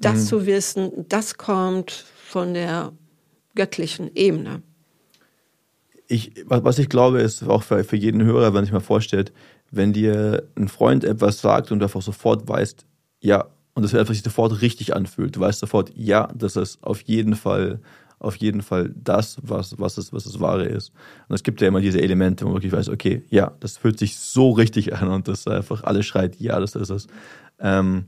Das 0.00 0.16
mhm. 0.16 0.26
zu 0.26 0.46
wissen, 0.46 0.90
das 1.08 1.36
kommt 1.36 1.90
von 2.26 2.54
der 2.54 2.92
göttlichen 3.54 4.10
Ebene. 4.14 4.62
Ich, 6.08 6.32
was 6.46 6.78
ich 6.78 6.88
glaube, 6.88 7.20
ist 7.20 7.42
auch 7.44 7.62
für, 7.62 7.84
für 7.84 7.96
jeden 7.96 8.24
Hörer, 8.24 8.52
wenn 8.54 8.64
sich 8.64 8.72
mal 8.72 8.80
vorstellt, 8.80 9.32
wenn 9.70 9.92
dir 9.92 10.48
ein 10.56 10.68
Freund 10.68 11.04
etwas 11.04 11.40
sagt 11.40 11.70
und 11.70 11.78
du 11.78 11.84
einfach 11.84 12.02
sofort 12.02 12.48
weißt, 12.48 12.84
ja, 13.20 13.46
und 13.74 13.84
das 13.84 13.94
einfach 13.94 14.14
sich 14.14 14.22
sofort 14.22 14.60
richtig 14.60 14.94
anfühlt. 14.96 15.36
Du 15.36 15.40
weißt 15.40 15.60
sofort, 15.60 15.92
ja, 15.94 16.28
das 16.34 16.56
ist 16.56 16.82
auf 16.82 17.02
jeden 17.02 17.36
Fall, 17.36 17.80
auf 18.18 18.36
jeden 18.36 18.62
Fall 18.62 18.92
das, 18.94 19.38
was, 19.42 19.78
was, 19.78 19.98
es, 19.98 20.12
was 20.12 20.24
das 20.24 20.40
Wahre 20.40 20.64
ist. 20.64 20.92
Und 21.28 21.34
es 21.34 21.42
gibt 21.42 21.60
ja 21.60 21.68
immer 21.68 21.80
diese 21.80 22.00
Elemente, 22.00 22.44
wo 22.44 22.48
man 22.48 22.56
wirklich 22.56 22.72
weiß, 22.72 22.88
okay, 22.88 23.22
ja, 23.30 23.52
das 23.60 23.76
fühlt 23.76 23.98
sich 23.98 24.18
so 24.18 24.50
richtig 24.50 24.94
an 24.96 25.08
und 25.08 25.28
das 25.28 25.46
einfach 25.46 25.84
alles 25.84 26.06
schreit, 26.06 26.40
ja, 26.40 26.58
das 26.58 26.74
ist 26.74 26.90
es. 26.90 27.06
Ähm, 27.60 28.06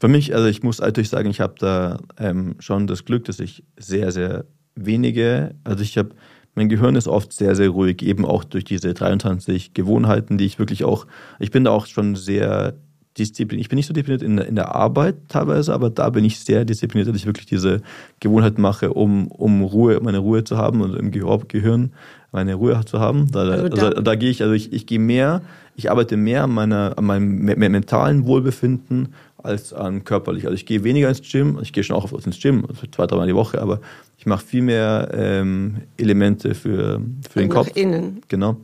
für 0.00 0.08
mich, 0.08 0.34
also 0.34 0.48
ich 0.48 0.62
muss 0.62 0.80
natürlich 0.80 1.10
sagen, 1.10 1.28
ich 1.28 1.40
habe 1.40 1.54
da 1.58 1.98
ähm, 2.18 2.56
schon 2.58 2.86
das 2.86 3.04
Glück, 3.04 3.26
dass 3.26 3.38
ich 3.38 3.62
sehr, 3.78 4.10
sehr 4.12 4.46
wenige, 4.74 5.54
also 5.62 5.82
ich 5.82 5.98
habe 5.98 6.10
mein 6.54 6.68
Gehirn 6.68 6.96
ist 6.96 7.06
oft 7.06 7.32
sehr, 7.32 7.54
sehr 7.54 7.68
ruhig, 7.68 8.02
eben 8.02 8.24
auch 8.24 8.42
durch 8.42 8.64
diese 8.64 8.92
23 8.92 9.72
Gewohnheiten, 9.72 10.36
die 10.36 10.46
ich 10.46 10.58
wirklich 10.58 10.84
auch, 10.84 11.06
ich 11.38 11.50
bin 11.50 11.64
da 11.64 11.70
auch 11.70 11.86
schon 11.86 12.16
sehr 12.16 12.74
diszipliniert. 13.18 13.64
Ich 13.64 13.68
bin 13.68 13.76
nicht 13.76 13.86
so 13.86 13.92
diszipliniert 13.92 14.22
in, 14.22 14.38
in 14.38 14.56
der 14.56 14.74
Arbeit 14.74 15.16
teilweise, 15.28 15.72
aber 15.72 15.90
da 15.90 16.10
bin 16.10 16.24
ich 16.24 16.40
sehr 16.40 16.64
diszipliniert, 16.64 17.08
dass 17.08 17.16
ich 17.16 17.26
wirklich 17.26 17.46
diese 17.46 17.82
Gewohnheiten 18.18 18.60
mache, 18.60 18.92
um, 18.92 19.28
um 19.28 19.62
Ruhe, 19.62 20.00
meine 20.00 20.18
Ruhe 20.18 20.44
zu 20.44 20.56
haben 20.56 20.80
und 20.80 20.96
im 20.96 21.10
Gehirn 21.10 21.92
meine 22.32 22.54
Ruhe 22.54 22.80
zu 22.84 23.00
haben. 23.00 23.30
Da, 23.30 23.40
also 23.40 23.68
da, 23.68 23.88
also, 23.88 24.02
da 24.02 24.14
gehe 24.14 24.30
ich, 24.30 24.42
also 24.42 24.54
ich, 24.54 24.72
ich 24.72 24.86
gehe 24.86 24.98
mehr, 24.98 25.42
ich 25.76 25.90
arbeite 25.90 26.16
mehr 26.16 26.44
an, 26.44 26.50
meiner, 26.50 26.96
an 26.96 27.04
meinem 27.04 27.44
mentalen 27.44 28.26
Wohlbefinden 28.26 29.14
als 29.38 29.72
an 29.72 30.04
körperlich. 30.04 30.44
Also 30.44 30.54
ich 30.54 30.66
gehe 30.66 30.84
weniger 30.84 31.08
ins 31.08 31.22
Gym, 31.22 31.58
ich 31.62 31.72
gehe 31.72 31.82
schon 31.82 31.96
auch 31.96 32.12
ins 32.12 32.40
Gym, 32.40 32.64
also 32.68 32.86
zwei, 32.90 33.06
dreimal 33.06 33.26
die 33.26 33.34
Woche, 33.34 33.60
aber 33.60 33.80
ich 34.18 34.26
mache 34.26 34.44
viel 34.44 34.62
mehr 34.62 35.08
ähm, 35.12 35.78
Elemente 35.96 36.54
für, 36.54 37.00
für 37.28 37.40
den 37.40 37.48
Kopf. 37.48 37.68
Nach 37.68 37.76
innen. 37.76 38.20
Genau. 38.28 38.56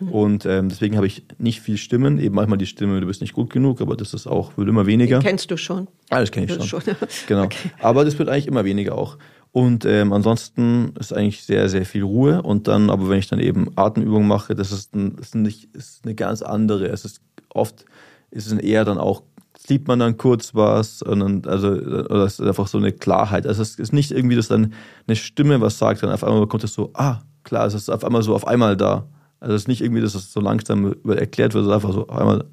Mhm. 0.00 0.08
Und 0.08 0.46
ähm, 0.46 0.68
deswegen 0.68 0.96
habe 0.96 1.06
ich 1.06 1.22
nicht 1.38 1.60
viel 1.60 1.76
Stimmen. 1.76 2.18
Eben 2.18 2.34
manchmal 2.34 2.58
die 2.58 2.66
Stimme, 2.66 3.00
du 3.00 3.06
bist 3.06 3.20
nicht 3.20 3.32
gut 3.32 3.50
genug, 3.50 3.80
aber 3.80 3.96
das 3.96 4.12
ist 4.12 4.26
auch, 4.26 4.56
wird 4.56 4.68
immer 4.68 4.86
weniger. 4.86 5.20
Den 5.20 5.26
kennst 5.26 5.50
du 5.50 5.56
schon. 5.56 5.86
Ah, 6.10 6.20
das 6.20 6.30
kenne 6.30 6.46
ich 6.46 6.52
schon. 6.52 6.66
schon. 6.66 6.82
genau. 7.26 7.44
Okay. 7.44 7.70
Aber 7.80 8.04
das 8.04 8.18
wird 8.18 8.28
eigentlich 8.28 8.46
immer 8.46 8.64
weniger 8.64 8.96
auch. 8.96 9.18
Und 9.54 9.84
ähm, 9.84 10.12
ansonsten 10.12 10.94
ist 10.98 11.12
eigentlich 11.12 11.44
sehr, 11.44 11.68
sehr 11.68 11.86
viel 11.86 12.02
Ruhe. 12.02 12.42
Und 12.42 12.66
dann, 12.66 12.90
aber 12.90 13.08
wenn 13.08 13.20
ich 13.20 13.28
dann 13.28 13.38
eben 13.38 13.70
Atemübungen 13.76 14.26
mache, 14.26 14.56
das 14.56 14.72
ist, 14.72 14.96
ein, 14.96 15.16
ist, 15.16 15.36
nicht, 15.36 15.72
ist 15.76 16.04
eine 16.04 16.16
ganz 16.16 16.42
andere. 16.42 16.88
Es 16.88 17.04
ist 17.04 17.20
oft, 17.50 17.84
ist 18.32 18.50
es 18.50 18.52
eher 18.58 18.84
dann 18.84 18.98
auch 18.98 19.22
sieht 19.56 19.86
man 19.86 20.00
dann 20.00 20.16
kurz 20.18 20.54
was 20.56 21.00
und 21.02 21.20
dann, 21.20 21.42
also 21.46 21.68
oder 21.68 22.24
es 22.24 22.40
ist 22.40 22.46
einfach 22.46 22.66
so 22.66 22.78
eine 22.78 22.90
Klarheit. 22.92 23.46
Also 23.46 23.62
es 23.62 23.78
ist 23.78 23.92
nicht 23.92 24.10
irgendwie, 24.10 24.34
dass 24.34 24.48
dann 24.48 24.74
eine 25.06 25.16
Stimme 25.16 25.60
was 25.60 25.78
sagt, 25.78 26.02
dann 26.02 26.10
auf 26.10 26.24
einmal 26.24 26.48
kommt 26.48 26.64
es 26.64 26.74
so, 26.74 26.90
ah, 26.94 27.20
klar, 27.44 27.64
es 27.66 27.74
ist 27.74 27.88
auf 27.88 28.04
einmal 28.04 28.22
so 28.22 28.34
auf 28.34 28.48
einmal 28.48 28.76
da. 28.76 29.06
Also 29.38 29.54
es 29.54 29.62
ist 29.62 29.68
nicht 29.68 29.80
irgendwie, 29.80 30.02
dass 30.02 30.16
es 30.16 30.32
so 30.32 30.40
langsam 30.40 30.96
erklärt 31.06 31.54
wird, 31.54 31.64
sondern 31.64 31.80
einfach 31.80 31.92
so 31.92 32.08
auf 32.08 32.18
einmal, 32.18 32.44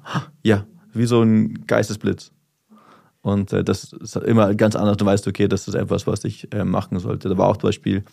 ja, 0.42 0.64
wie 0.94 1.04
so 1.04 1.20
ein 1.20 1.66
Geistesblitz. 1.66 2.30
Und 3.22 3.52
äh, 3.52 3.64
das 3.64 3.92
ist 3.92 4.16
immer 4.16 4.54
ganz 4.54 4.76
anders. 4.76 4.96
Du 4.96 5.06
weißt, 5.06 5.26
okay, 5.28 5.48
das 5.48 5.68
ist 5.68 5.74
etwas, 5.74 6.06
was 6.06 6.24
ich 6.24 6.52
äh, 6.52 6.64
machen 6.64 6.98
sollte. 6.98 7.28
Da 7.28 7.38
war 7.38 7.48
auch 7.48 7.56
zum 7.56 7.68
Beispiel, 7.68 8.04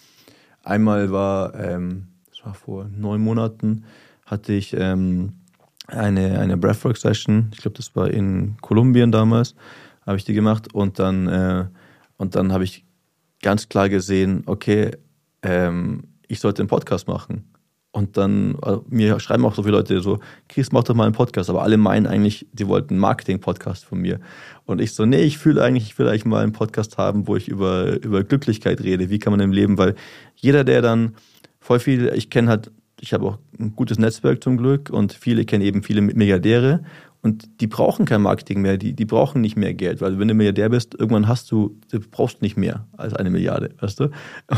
einmal 0.64 1.12
war, 1.12 1.56
ähm, 1.56 2.08
das 2.30 2.46
war 2.46 2.54
vor 2.54 2.86
neun 2.96 3.22
Monaten, 3.22 3.86
hatte 4.26 4.54
ich 4.54 4.76
ähm, 4.78 5.34
eine, 5.88 6.40
eine 6.40 6.58
Breathwork-Session. 6.58 7.50
Ich 7.54 7.62
glaube, 7.62 7.78
das 7.78 7.96
war 7.96 8.10
in 8.10 8.58
Kolumbien 8.62 9.12
damals, 9.12 9.56
habe 10.06 10.18
ich 10.18 10.26
die 10.26 10.34
gemacht. 10.34 10.74
Und 10.74 11.00
dann, 11.00 11.28
äh, 11.28 11.66
und 12.18 12.36
dann 12.36 12.54
habe 12.54 12.64
ich 12.64 12.86
ganz 13.42 13.68
klar 13.68 13.90
gesehen, 13.90 14.44
okay, 14.46 14.92
ähm, 15.42 16.04
ich 16.28 16.40
sollte 16.40 16.62
einen 16.62 16.70
Podcast 16.70 17.08
machen. 17.08 17.50
Und 17.92 18.18
dann, 18.18 18.56
also 18.62 18.86
mir 18.90 19.20
schreiben 19.20 19.46
auch 19.46 19.56
so 19.56 19.64
viele 19.64 19.78
Leute 19.78 20.00
so, 20.02 20.20
Chris, 20.48 20.72
mach 20.72 20.84
doch 20.84 20.94
mal 20.94 21.06
einen 21.06 21.14
Podcast. 21.14 21.50
Aber 21.50 21.64
alle 21.64 21.78
meinen 21.78 22.06
eigentlich, 22.06 22.48
die 22.54 22.68
wollten 22.68 22.94
einen 22.94 23.00
Marketing-Podcast 23.00 23.86
von 23.86 24.00
mir. 24.00 24.20
Und 24.66 24.80
ich 24.80 24.94
so, 24.94 25.06
nee, 25.06 25.24
ich 25.24 25.40
fühle 25.40 25.64
eigentlich, 25.64 25.86
ich 25.86 25.98
will 25.98 26.08
eigentlich 26.08 26.26
mal 26.26 26.44
einen 26.44 26.52
Podcast 26.52 26.98
haben, 26.98 27.28
wo 27.28 27.36
ich 27.36 27.48
über, 27.48 28.02
über 28.04 28.24
Glücklichkeit 28.24 28.82
rede. 28.82 29.10
Wie 29.10 29.18
kann 29.18 29.32
man 29.32 29.40
im 29.40 29.52
Leben, 29.52 29.78
weil 29.80 29.96
jeder, 30.36 30.64
der 30.64 30.84
dann 30.84 31.16
voll 31.60 31.80
viel, 31.80 32.12
ich 32.16 32.30
kenne 32.30 32.50
halt 32.50 32.72
ich 33.02 33.14
habe 33.14 33.26
auch 33.26 33.38
ein 33.58 33.76
gutes 33.76 33.98
Netzwerk 33.98 34.44
zum 34.44 34.58
Glück 34.58 34.90
und 34.90 35.14
viele 35.14 35.46
kennen 35.46 35.64
eben 35.64 35.84
viele 35.84 36.02
Milliardäre 36.02 36.84
und 37.22 37.62
die 37.62 37.68
brauchen 37.68 38.06
kein 38.06 38.22
Marketing 38.22 38.62
mehr, 38.62 38.78
die, 38.78 38.94
die 38.94 39.06
brauchen 39.06 39.42
nicht 39.42 39.58
mehr 39.58 39.74
Geld, 39.74 40.00
weil 40.00 40.20
wenn 40.20 40.30
du 40.30 40.34
Milliardär 40.34 40.70
bist, 40.70 40.96
irgendwann 40.98 41.28
hast 41.28 41.52
du, 41.52 41.78
du 41.92 42.00
brauchst 42.00 42.42
nicht 42.42 42.56
mehr 42.56 42.88
als 42.96 43.14
eine 43.14 43.30
Milliarde, 43.30 43.72
weißt 43.80 44.00
du? 44.00 44.10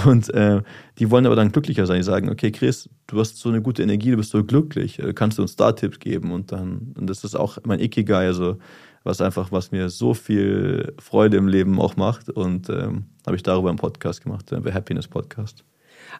Und 0.05 0.31
äh, 0.33 0.61
die 0.99 1.09
wollen 1.09 1.25
aber 1.25 1.35
dann 1.35 1.51
glücklicher 1.51 1.87
sein. 1.87 1.97
Die 1.97 2.03
sagen, 2.03 2.29
okay, 2.29 2.51
Chris, 2.51 2.87
du 3.07 3.19
hast 3.19 3.37
so 3.37 3.49
eine 3.49 3.61
gute 3.61 3.81
Energie, 3.81 4.11
du 4.11 4.17
bist 4.17 4.29
so 4.29 4.43
glücklich, 4.43 4.99
äh, 4.99 5.13
kannst 5.13 5.39
du 5.39 5.41
uns 5.41 5.53
Star-Tipps 5.53 5.99
geben 5.99 6.31
und 6.31 6.51
dann, 6.51 6.93
und 6.97 7.09
das 7.09 7.23
ist 7.23 7.35
auch 7.35 7.57
mein 7.65 7.79
Ikigai, 7.79 8.27
also 8.27 8.57
was 9.03 9.21
einfach, 9.21 9.51
was 9.51 9.71
mir 9.71 9.89
so 9.89 10.13
viel 10.13 10.93
Freude 10.99 11.37
im 11.37 11.47
Leben 11.47 11.79
auch 11.79 11.95
macht 11.95 12.29
und 12.29 12.69
ähm, 12.69 13.05
habe 13.25 13.35
ich 13.35 13.43
darüber 13.43 13.69
einen 13.69 13.79
Podcast 13.79 14.23
gemacht, 14.23 14.51
der 14.51 14.61
Happiness 14.73 15.07
Podcast. 15.07 15.63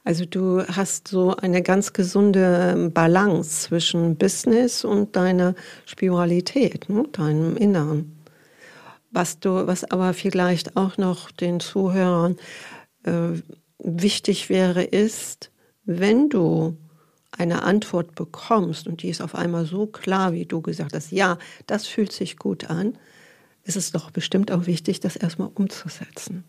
Also 0.04 0.26
du 0.26 0.66
hast 0.68 1.08
so 1.08 1.36
eine 1.36 1.62
ganz 1.62 1.94
gesunde 1.94 2.92
Balance 2.94 3.68
zwischen 3.68 4.16
Business 4.16 4.84
und 4.84 5.16
deiner 5.16 5.56
Spiritualität, 5.86 6.90
ne? 6.90 7.04
deinem 7.12 7.58
Inneren. 7.58 8.18
Was 9.12 9.40
du, 9.40 9.68
was 9.68 9.84
aber 9.92 10.14
vielleicht 10.14 10.78
auch 10.78 10.98
noch 10.98 11.32
den 11.32 11.60
Zuhörern 11.60 12.38
äh, 13.04 13.30
wichtig 13.80 14.50
wäre, 14.50 14.84
ist, 14.84 15.52
wenn 15.84 16.30
du 16.30 16.78
eine 17.32 17.64
Antwort 17.64 18.16
bekommst 18.16 18.88
und 18.88 19.04
die 19.04 19.10
ist 19.10 19.22
auf 19.22 19.36
einmal 19.36 19.66
so 19.66 19.88
klar, 19.88 20.34
wie 20.34 20.46
du 20.46 20.62
gesagt 20.62 20.94
hast, 20.94 21.12
ja, 21.12 21.38
das 21.66 21.88
fühlt 21.88 22.12
sich 22.12 22.38
gut 22.38 22.70
an, 22.70 22.98
ist 23.64 23.78
es 23.78 23.92
doch 23.92 24.12
bestimmt 24.12 24.52
auch 24.52 24.66
wichtig, 24.66 25.00
das 25.00 25.16
erstmal 25.16 25.50
umzusetzen. 25.54 26.44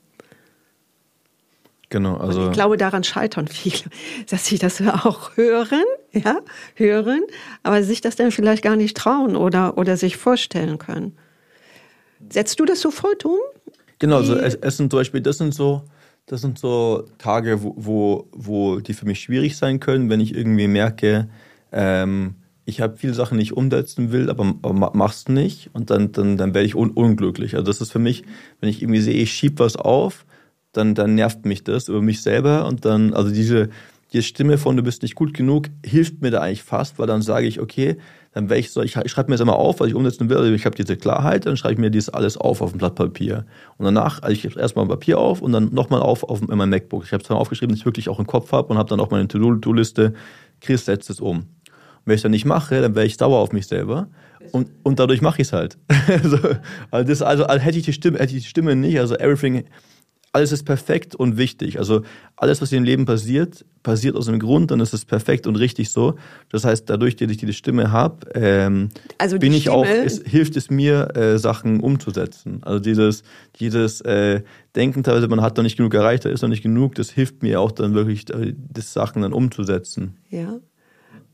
Genau, 1.92 2.16
also. 2.16 2.40
Und 2.40 2.46
ich 2.46 2.52
glaube, 2.54 2.78
daran 2.78 3.04
scheitern 3.04 3.46
viele, 3.48 3.90
dass 4.30 4.46
sie 4.46 4.56
das 4.56 4.80
auch 4.80 5.36
hören, 5.36 5.84
ja, 6.10 6.38
hören, 6.74 7.20
aber 7.62 7.82
sich 7.82 8.00
das 8.00 8.16
dann 8.16 8.30
vielleicht 8.30 8.62
gar 8.62 8.76
nicht 8.76 8.96
trauen 8.96 9.36
oder, 9.36 9.76
oder 9.76 9.98
sich 9.98 10.16
vorstellen 10.16 10.78
können. 10.78 11.12
Setzt 12.30 12.58
du 12.58 12.64
das 12.64 12.80
sofort 12.80 13.26
um? 13.26 13.38
Genau, 13.98 14.16
also 14.16 14.34
es, 14.34 14.54
es 14.54 14.78
sind 14.78 14.90
zum 14.90 15.00
Beispiel, 15.00 15.20
das 15.20 15.36
sind 15.36 15.52
so, 15.52 15.82
das 16.24 16.40
sind 16.40 16.58
so 16.58 17.04
Tage, 17.18 17.62
wo, 17.62 17.74
wo, 17.76 18.28
wo 18.32 18.80
die 18.80 18.94
für 18.94 19.04
mich 19.04 19.20
schwierig 19.20 19.58
sein 19.58 19.78
können, 19.78 20.08
wenn 20.08 20.20
ich 20.20 20.34
irgendwie 20.34 20.68
merke, 20.68 21.28
ähm, 21.72 22.36
ich 22.64 22.80
habe 22.80 22.96
viele 22.96 23.12
Sachen, 23.12 23.36
die 23.36 23.42
ich 23.42 23.54
umsetzen 23.54 24.12
will, 24.12 24.30
aber, 24.30 24.54
aber 24.62 24.92
mach's 24.94 25.28
nicht 25.28 25.68
und 25.74 25.90
dann, 25.90 26.12
dann, 26.12 26.38
dann 26.38 26.54
werde 26.54 26.66
ich 26.66 26.74
un 26.74 26.90
unglücklich. 26.90 27.54
Also 27.54 27.66
das 27.66 27.82
ist 27.82 27.92
für 27.92 27.98
mich, 27.98 28.22
wenn 28.60 28.70
ich 28.70 28.80
irgendwie 28.80 29.02
sehe, 29.02 29.14
ich 29.14 29.30
schieb 29.30 29.58
was 29.58 29.76
auf, 29.76 30.24
dann, 30.72 30.94
dann 30.94 31.14
nervt 31.14 31.44
mich 31.44 31.64
das 31.64 31.88
über 31.88 32.02
mich 32.02 32.22
selber 32.22 32.66
und 32.66 32.84
dann, 32.84 33.14
also 33.14 33.30
diese, 33.30 33.68
die 34.12 34.22
Stimme 34.22 34.58
von 34.58 34.76
du 34.76 34.82
bist 34.82 35.02
nicht 35.02 35.14
gut 35.14 35.34
genug 35.34 35.68
hilft 35.84 36.20
mir 36.20 36.30
da 36.30 36.40
eigentlich 36.40 36.62
fast, 36.62 36.98
weil 36.98 37.06
dann 37.06 37.22
sage 37.22 37.46
ich, 37.46 37.60
okay, 37.60 37.96
dann 38.32 38.48
wäre 38.48 38.60
ich 38.60 38.70
so, 38.70 38.82
ich, 38.82 38.96
ich 38.96 39.12
schreibe 39.12 39.30
mir 39.30 39.34
jetzt 39.34 39.42
immer 39.42 39.56
auf, 39.56 39.80
was 39.80 39.88
ich 39.88 39.94
umsetzen 39.94 40.28
will, 40.28 40.38
also 40.38 40.52
ich 40.52 40.64
habe 40.64 40.74
diese 40.74 40.96
Klarheit, 40.96 41.44
dann 41.44 41.56
schreibe 41.56 41.74
ich 41.74 41.78
mir 41.78 41.90
dies 41.90 42.08
alles 42.08 42.36
auf 42.36 42.62
auf 42.62 42.72
ein 42.72 42.78
Blatt 42.78 42.94
Papier. 42.94 43.44
Und 43.76 43.84
danach, 43.84 44.22
also 44.22 44.32
ich 44.32 44.56
erstmal 44.56 44.86
ein 44.86 44.88
Papier 44.88 45.18
auf 45.18 45.42
und 45.42 45.52
dann 45.52 45.72
nochmal 45.72 46.00
auf, 46.00 46.24
auf 46.24 46.40
in 46.40 46.56
mein 46.56 46.70
MacBook. 46.70 47.04
Ich 47.04 47.12
habe 47.12 47.22
es 47.22 47.28
dann 47.28 47.36
aufgeschrieben, 47.36 47.74
dass 47.74 47.80
ich 47.80 47.86
wirklich 47.86 48.08
auch 48.08 48.18
im 48.18 48.26
Kopf 48.26 48.52
habe 48.52 48.68
und 48.68 48.78
habe 48.78 48.88
dann 48.88 49.00
auch 49.00 49.10
meine 49.10 49.28
To-Do-Liste, 49.28 50.14
Chris 50.60 50.84
setzt 50.86 51.10
es 51.10 51.20
um. 51.20 51.46
wenn 52.04 52.14
ich 52.14 52.22
dann 52.22 52.30
nicht 52.30 52.46
mache, 52.46 52.80
dann 52.80 52.94
wäre 52.94 53.06
ich 53.06 53.16
sauer 53.16 53.38
auf 53.38 53.52
mich 53.52 53.66
selber. 53.66 54.08
Und, 54.50 54.68
und 54.82 54.98
dadurch 54.98 55.20
mache 55.20 55.42
ich 55.42 55.48
es 55.48 55.52
halt. 55.52 55.78
also, 56.08 56.38
also, 56.90 57.08
das, 57.08 57.22
also, 57.22 57.44
also 57.44 57.64
hätte 57.64 57.78
ich 57.78 57.84
die 57.84 57.92
Stimme, 57.92 58.18
hätte 58.18 58.34
ich 58.34 58.42
die 58.42 58.48
Stimme 58.48 58.74
nicht, 58.76 58.98
also 58.98 59.14
everything 59.14 59.64
alles 60.32 60.50
ist 60.50 60.64
perfekt 60.64 61.14
und 61.14 61.36
wichtig. 61.36 61.78
Also 61.78 62.02
alles, 62.36 62.62
was 62.62 62.72
im 62.72 62.84
Leben 62.84 63.04
passiert, 63.04 63.66
passiert 63.82 64.16
aus 64.16 64.28
einem 64.28 64.38
Grund, 64.38 64.70
dann 64.70 64.80
ist 64.80 64.94
es 64.94 65.04
perfekt 65.04 65.46
und 65.46 65.56
richtig 65.56 65.90
so. 65.90 66.14
Das 66.48 66.64
heißt, 66.64 66.88
dadurch, 66.88 67.16
dass 67.16 67.30
ich 67.30 67.36
diese 67.36 67.52
Stimme 67.52 67.92
habe, 67.92 68.26
ähm, 68.34 68.88
also 69.18 69.38
bin 69.38 69.52
ich 69.52 69.62
Stimme, 69.62 69.76
auch, 69.76 69.86
es, 69.86 70.22
hilft 70.24 70.56
es 70.56 70.70
mir, 70.70 71.14
äh, 71.16 71.38
Sachen 71.38 71.80
umzusetzen. 71.80 72.60
Also 72.62 72.80
dieses, 72.80 73.22
dieses 73.56 74.00
äh, 74.00 74.42
Denken 74.74 75.02
teilweise, 75.02 75.28
man 75.28 75.42
hat 75.42 75.58
noch 75.58 75.64
nicht 75.64 75.76
genug 75.76 75.92
erreicht, 75.92 76.24
da 76.24 76.30
ist 76.30 76.40
noch 76.40 76.48
nicht 76.48 76.62
genug, 76.62 76.94
das 76.94 77.10
hilft 77.10 77.42
mir 77.42 77.60
auch 77.60 77.72
dann 77.72 77.92
wirklich, 77.92 78.30
äh, 78.30 78.54
das 78.56 78.94
Sachen 78.94 79.20
dann 79.22 79.34
umzusetzen. 79.34 80.16
Ja. 80.30 80.60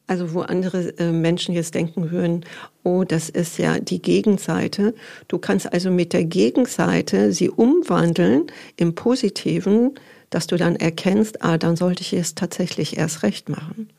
Also 0.09 0.33
wo 0.33 0.41
andere 0.41 0.99
äh, 0.99 1.13
Menschen 1.13 1.55
jetzt 1.55 1.75
denken 1.75 2.11
würden, 2.11 2.45
oh, 2.83 3.05
das 3.05 3.29
ist 3.29 3.59
ja 3.59 3.79
die 3.79 4.01
Gegenseite. 4.01 4.95
Du 5.29 5.39
kannst 5.39 5.71
also 5.71 5.91
mit 5.91 6.15
der 6.15 6.25
Gegenseite 6.25 7.33
sie 7.33 7.51
umwandeln 7.51 8.47
im 8.77 8.95
Positiven, 8.95 9.95
dass 10.31 10.47
du 10.47 10.57
dann 10.57 10.77
erkennst, 10.77 11.43
ah, 11.43 11.59
dann 11.59 11.77
sollte 11.77 12.01
ich 12.01 12.15
es 12.15 12.35
tatsächlich 12.35 12.97
erst 12.97 13.23
recht 13.23 13.51
machen. 13.51 13.91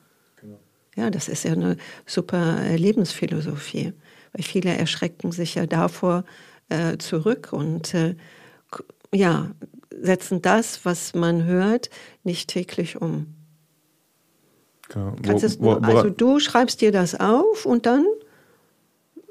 Genau. 0.42 0.60
Ja, 0.96 1.12
das 1.12 1.30
ist 1.30 1.46
ja 1.46 1.54
eine 1.54 1.78
super 2.08 2.58
äh, 2.66 2.76
Lebensphilosophie. 2.76 3.94
Weil 4.34 4.44
viele 4.44 4.76
erschrecken 4.76 5.32
sich 5.32 5.56
ja 5.56 5.68
davor 5.68 6.26
äh, 6.70 6.98
zurück 6.98 7.50
und 7.52 7.94
äh, 7.94 8.16
ja, 9.14 9.52
setzen 10.02 10.42
das, 10.42 10.86
was 10.86 11.14
man 11.14 11.46
hört, 11.46 11.92
nicht 12.24 12.50
täglich 12.50 13.00
um. 13.00 13.39
Genau. 14.90 15.14
Wo, 15.24 15.38
es, 15.38 15.60
wo, 15.62 15.74
also 15.74 16.10
du 16.10 16.40
schreibst 16.40 16.82
dir 16.82 16.92
das 16.92 17.20
auf 17.20 17.66
und 17.66 17.86
dann 17.86 18.06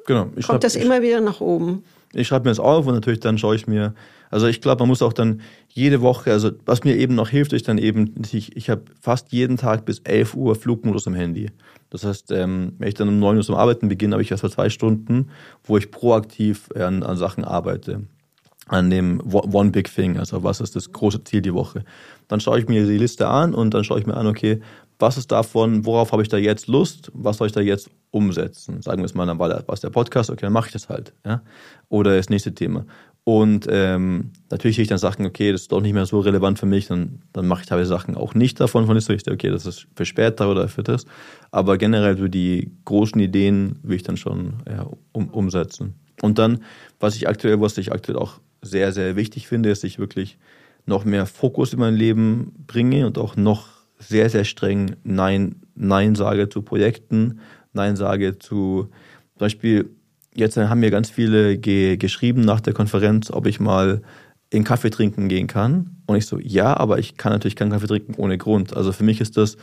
genau. 0.07 0.25
kommt 0.25 0.45
schreib, 0.45 0.61
das 0.61 0.77
immer 0.77 1.03
wieder 1.03 1.21
nach 1.21 1.41
oben. 1.41 1.85
Ich 2.13 2.29
schreibe 2.29 2.45
mir 2.45 2.51
das 2.51 2.61
auf 2.61 2.87
und 2.87 2.95
natürlich 2.95 3.21
dann 3.21 3.39
schaue 3.39 3.57
ich 3.57 3.67
mir, 3.67 3.95
also 4.31 4.47
ich 4.47 4.61
glaube, 4.61 4.81
man 4.81 4.89
muss 4.89 5.03
auch 5.03 5.13
dann 5.13 5.41
jede 5.69 6.01
Woche, 6.01 6.33
also 6.33 6.51
was 6.65 6.85
mir 6.85 6.97
eben 6.97 7.15
noch 7.15 7.29
hilft, 7.29 7.53
ist 7.53 7.69
dann 7.69 7.79
eben, 7.79 8.15
ich, 8.33 8.57
ich 8.57 8.71
habe 8.71 8.83
fast 9.01 9.33
jeden 9.33 9.57
Tag 9.57 9.85
bis 9.85 10.01
11 10.01 10.35
Uhr 10.35 10.55
Flugmodus 10.55 11.07
am 11.07 11.15
Handy. 11.15 11.51
Das 11.91 12.05
heißt, 12.05 12.31
ähm, 12.33 12.75
wenn 12.79 12.89
ich 12.89 12.95
dann 12.95 13.09
um 13.09 13.19
9 13.19 13.39
Uhr 13.39 13.43
zum 13.43 13.55
Arbeiten 13.55 13.89
beginne, 13.89 14.13
habe 14.15 14.23
ich 14.23 14.31
erst 14.31 14.43
mal 14.43 14.51
zwei 14.51 14.71
Stunden, 14.71 15.31
wo 15.65 15.77
ich 15.77 15.91
proaktiv 15.91 16.69
an, 16.75 17.03
an 17.03 17.17
Sachen 17.17 17.45
arbeite 17.45 18.03
an 18.69 18.91
dem 18.91 19.21
One 19.33 19.71
Big 19.71 19.93
Thing, 19.93 20.19
also 20.19 20.43
was 20.43 20.61
ist 20.61 20.77
das 20.77 20.93
große 20.93 21.25
Ziel 21.25 21.43
die 21.43 21.55
Woche. 21.55 21.85
Dann 22.29 22.41
schaue 22.41 22.59
ich 22.59 22.69
mir 22.69 22.87
die 22.87 22.99
Liste 22.99 23.27
an 23.27 23.55
und 23.55 23.75
dann 23.75 23.85
schaue 23.85 23.99
ich 23.99 24.07
mir 24.07 24.15
an, 24.15 24.27
okay, 24.27 24.61
was 24.99 25.17
ist 25.17 25.31
davon, 25.31 25.87
worauf 25.87 26.13
habe 26.13 26.23
ich 26.23 26.29
da 26.29 26.37
jetzt 26.37 26.67
Lust, 26.67 27.11
was 27.15 27.37
soll 27.37 27.47
ich 27.47 27.53
da 27.53 27.61
jetzt 27.61 27.91
umsetzen? 28.11 28.83
Sagen 28.83 29.01
wir 29.01 29.07
es 29.07 29.15
mal, 29.15 29.27
dann 29.27 29.39
war 29.39 29.63
was 29.67 29.81
der 29.81 29.91
Podcast, 29.91 30.31
okay, 30.31 30.43
dann 30.43 30.53
mache 30.53 30.69
ich 30.69 30.73
das 30.73 30.89
halt. 30.89 31.13
Ja? 31.25 31.43
Oder 31.89 32.17
das 32.17 32.31
nächste 32.31 32.55
Thema. 32.55 32.85
Und 33.25 33.67
ähm, 33.71 34.33
natürlich 34.51 34.77
sehe 34.77 34.85
ich 34.85 34.89
dann 34.89 34.97
Sachen, 34.97 35.27
okay, 35.27 35.53
das 35.53 35.63
ist 35.63 35.73
doch 35.73 35.83
nicht 35.83 35.93
mehr 35.93 36.07
so 36.07 36.21
relevant 36.21 36.59
für 36.59 36.65
mich, 36.65 36.87
dann, 36.87 37.21
dann 37.35 37.47
mache 37.47 37.61
ich 37.61 37.67
teilweise 37.67 37.91
Sachen 37.91 38.17
auch 38.17 38.35
nicht 38.35 38.59
davon, 38.59 38.87
von 38.87 38.97
ist 38.97 39.11
okay, 39.11 39.51
das 39.51 39.67
ist 39.67 39.87
für 39.95 40.07
später 40.07 40.51
oder 40.51 40.69
für 40.69 40.83
das. 40.83 41.05
Aber 41.51 41.77
generell 41.77 42.17
so 42.17 42.27
die 42.27 42.73
großen 42.87 43.21
Ideen 43.21 43.79
will 43.83 43.97
ich 43.97 44.03
dann 44.03 44.17
schon 44.17 44.63
ja, 44.67 44.89
um, 45.13 45.29
umsetzen. 45.29 45.95
Und 46.23 46.39
dann, 46.39 46.65
was 47.01 47.17
ich 47.17 47.29
aktuell, 47.29 47.61
was 47.61 47.77
ich 47.77 47.93
aktuell 47.93 48.19
auch 48.19 48.41
sehr, 48.63 48.93
sehr 48.93 49.15
wichtig 49.15 49.47
finde, 49.47 49.69
ist, 49.71 49.83
dass 49.83 49.89
ich 49.91 49.99
wirklich 49.99 50.39
noch 50.87 51.05
mehr 51.05 51.27
Fokus 51.27 51.75
in 51.75 51.81
mein 51.81 51.95
Leben 51.95 52.65
bringe 52.67 53.07
und 53.07 53.19
auch 53.19 53.37
noch 53.37 53.78
sehr, 53.99 54.31
sehr 54.31 54.45
streng 54.45 54.97
Nein, 55.05 55.57
Nein 55.75 56.15
sage 56.15 56.49
zu 56.49 56.63
Projekten, 56.63 57.41
Nein 57.73 57.97
sage 57.97 58.39
zu, 58.39 58.89
zum 59.35 59.39
Beispiel, 59.39 59.91
jetzt 60.35 60.57
haben 60.57 60.81
mir 60.81 60.91
ganz 60.91 61.11
viele 61.11 61.59
ge 61.59 61.97
geschrieben 61.97 62.43
nach 62.43 62.61
der 62.61 62.73
Konferenz, 62.73 63.31
ob 63.31 63.47
ich 63.47 63.61
mal 63.61 64.03
in 64.51 64.65
Kaffee 64.65 64.91
trinken 64.91 65.29
gehen 65.29 65.47
kann. 65.47 65.97
Und 66.07 66.17
ich 66.17 66.27
so, 66.27 66.39
ja, 66.39 66.77
aber 66.77 66.99
ich 66.99 67.17
kann 67.17 67.33
natürlich 67.33 67.57
keinen 67.57 67.71
Kaffee 67.71 67.87
trinken 67.87 68.15
ohne 68.17 68.39
Grund. 68.39 68.77
Also 68.77 68.93
für 68.93 69.05
mich 69.05 69.21
ist 69.21 69.37
das, 69.37 69.57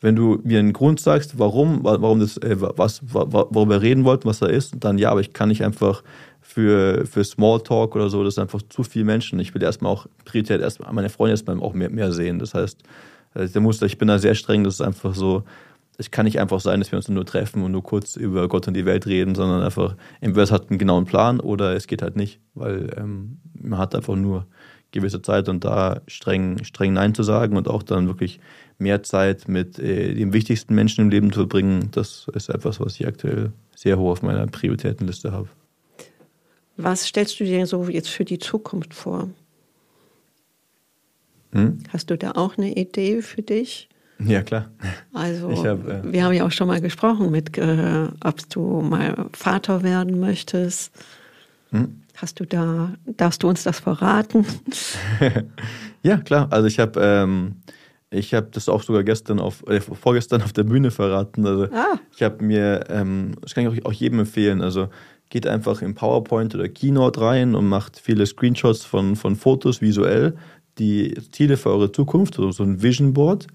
wenn 0.00 0.16
du 0.16 0.40
mir 0.44 0.58
einen 0.58 0.72
Grund 0.72 0.98
sagst, 0.98 1.38
warum, 1.38 1.84
warum 1.84 2.20
das, 2.20 2.38
äh, 2.38 2.56
was, 2.58 3.02
worüber 3.02 3.68
wir 3.68 3.82
reden 3.82 4.04
wollten, 4.04 4.26
was 4.26 4.38
da 4.38 4.46
ist, 4.46 4.74
dann 4.80 4.96
ja, 4.96 5.10
aber 5.10 5.20
ich 5.20 5.34
kann 5.34 5.50
nicht 5.50 5.62
einfach 5.62 6.02
für, 6.40 7.06
für 7.06 7.22
Smalltalk 7.22 7.94
oder 7.94 8.08
so, 8.08 8.24
das 8.24 8.36
sind 8.36 8.42
einfach 8.42 8.62
zu 8.68 8.82
viele 8.82 9.04
Menschen. 9.04 9.38
Ich 9.40 9.54
will 9.54 9.62
erstmal 9.62 9.92
auch 9.92 10.06
Priorität 10.24 10.60
erstmal 10.60 10.92
meine 10.92 11.10
Freunde 11.10 11.32
erstmal 11.32 11.60
auch 11.60 11.74
mehr, 11.74 11.90
mehr 11.90 12.12
sehen. 12.12 12.38
Das 12.38 12.54
heißt, 12.54 12.82
äh, 13.34 13.48
der 13.48 13.60
Muster, 13.60 13.86
ich 13.86 13.98
bin 13.98 14.08
da 14.08 14.18
sehr 14.18 14.34
streng, 14.34 14.64
das 14.64 14.74
ist 14.74 14.80
einfach 14.80 15.14
so, 15.14 15.44
es 15.98 16.10
kann 16.10 16.24
nicht 16.24 16.40
einfach 16.40 16.60
sein, 16.60 16.80
dass 16.80 16.90
wir 16.92 16.96
uns 16.96 17.08
nur 17.08 17.26
treffen 17.26 17.62
und 17.62 17.72
nur 17.72 17.82
kurz 17.82 18.16
über 18.16 18.48
Gott 18.48 18.66
und 18.66 18.74
die 18.74 18.86
Welt 18.86 19.06
reden, 19.06 19.34
sondern 19.34 19.62
einfach, 19.62 19.96
entweder 20.20 20.42
es 20.42 20.50
hat 20.50 20.70
einen 20.70 20.78
genauen 20.78 21.04
Plan 21.04 21.40
oder 21.40 21.74
es 21.74 21.86
geht 21.86 22.00
halt 22.00 22.16
nicht, 22.16 22.40
weil 22.54 22.90
ähm, 22.96 23.38
man 23.52 23.78
hat 23.78 23.94
einfach 23.94 24.16
nur 24.16 24.46
gewisse 24.92 25.22
Zeit 25.22 25.48
und 25.48 25.64
da 25.64 26.00
streng, 26.06 26.64
streng 26.64 26.94
Nein 26.94 27.14
zu 27.14 27.22
sagen 27.22 27.56
und 27.56 27.68
auch 27.68 27.82
dann 27.82 28.06
wirklich 28.06 28.40
mehr 28.78 29.02
Zeit 29.02 29.46
mit 29.46 29.78
äh, 29.78 30.14
den 30.14 30.32
wichtigsten 30.32 30.74
Menschen 30.74 31.02
im 31.02 31.10
Leben 31.10 31.32
zu 31.32 31.40
verbringen, 31.40 31.90
das 31.92 32.26
ist 32.34 32.48
etwas, 32.48 32.80
was 32.80 32.98
ich 32.98 33.06
aktuell 33.06 33.52
sehr 33.76 33.98
hoch 33.98 34.12
auf 34.12 34.22
meiner 34.22 34.46
Prioritätenliste 34.46 35.32
habe. 35.32 35.48
Was 36.76 37.06
stellst 37.06 37.38
du 37.38 37.44
dir 37.44 37.66
so 37.66 37.84
jetzt 37.88 38.08
für 38.08 38.24
die 38.24 38.38
Zukunft 38.38 38.94
vor? 38.94 39.28
Hm? 41.52 41.78
Hast 41.92 42.10
du 42.10 42.16
da 42.16 42.32
auch 42.32 42.56
eine 42.58 42.72
Idee 42.72 43.22
für 43.22 43.42
dich? 43.42 43.88
Ja, 44.18 44.42
klar. 44.42 44.70
Also, 45.14 45.50
hab, 45.64 45.88
äh, 45.88 46.12
wir 46.12 46.24
haben 46.24 46.34
ja 46.34 46.46
auch 46.46 46.50
schon 46.50 46.68
mal 46.68 46.80
gesprochen, 46.80 47.30
mit, 47.30 47.56
äh, 47.56 48.08
ob 48.22 48.48
du 48.50 48.82
mal 48.82 49.26
Vater 49.32 49.82
werden 49.82 50.20
möchtest. 50.20 50.92
Hm? 51.70 52.02
Hast 52.16 52.38
du 52.38 52.44
da, 52.44 52.92
darfst 53.06 53.42
du 53.42 53.48
uns 53.48 53.62
das 53.62 53.80
verraten? 53.80 54.44
ja, 56.02 56.18
klar. 56.18 56.48
Also 56.50 56.66
ich 56.66 56.78
habe 56.78 57.00
ähm, 57.00 57.56
ich 58.10 58.34
habe 58.34 58.48
das 58.50 58.68
auch 58.68 58.82
sogar 58.82 59.04
gestern 59.04 59.38
auf, 59.38 59.66
äh, 59.68 59.80
vorgestern 59.80 60.42
auf 60.42 60.52
der 60.52 60.64
Bühne 60.64 60.90
verraten. 60.90 61.46
Also 61.46 61.64
ah. 61.72 61.98
ich 62.14 62.22
habe 62.22 62.44
mir, 62.44 62.84
ähm, 62.88 63.36
das 63.40 63.54
kann 63.54 63.72
ich 63.72 63.86
auch 63.86 63.92
jedem 63.92 64.18
empfehlen. 64.20 64.60
Also 64.62 64.88
geht 65.30 65.46
einfach 65.46 65.80
in 65.80 65.94
PowerPoint 65.94 66.54
oder 66.56 66.68
Keynote 66.68 67.20
rein 67.20 67.54
und 67.54 67.68
macht 67.68 68.00
viele 68.00 68.26
Screenshots 68.26 68.84
von, 68.84 69.14
von 69.14 69.36
Fotos 69.36 69.80
visuell, 69.80 70.36
die 70.78 71.14
Ziele 71.32 71.56
für 71.56 71.70
eure 71.70 71.92
Zukunft, 71.92 72.38
also 72.38 72.50
so 72.52 72.62
ein 72.62 72.82
Vision 72.82 73.12
Board. 73.12 73.46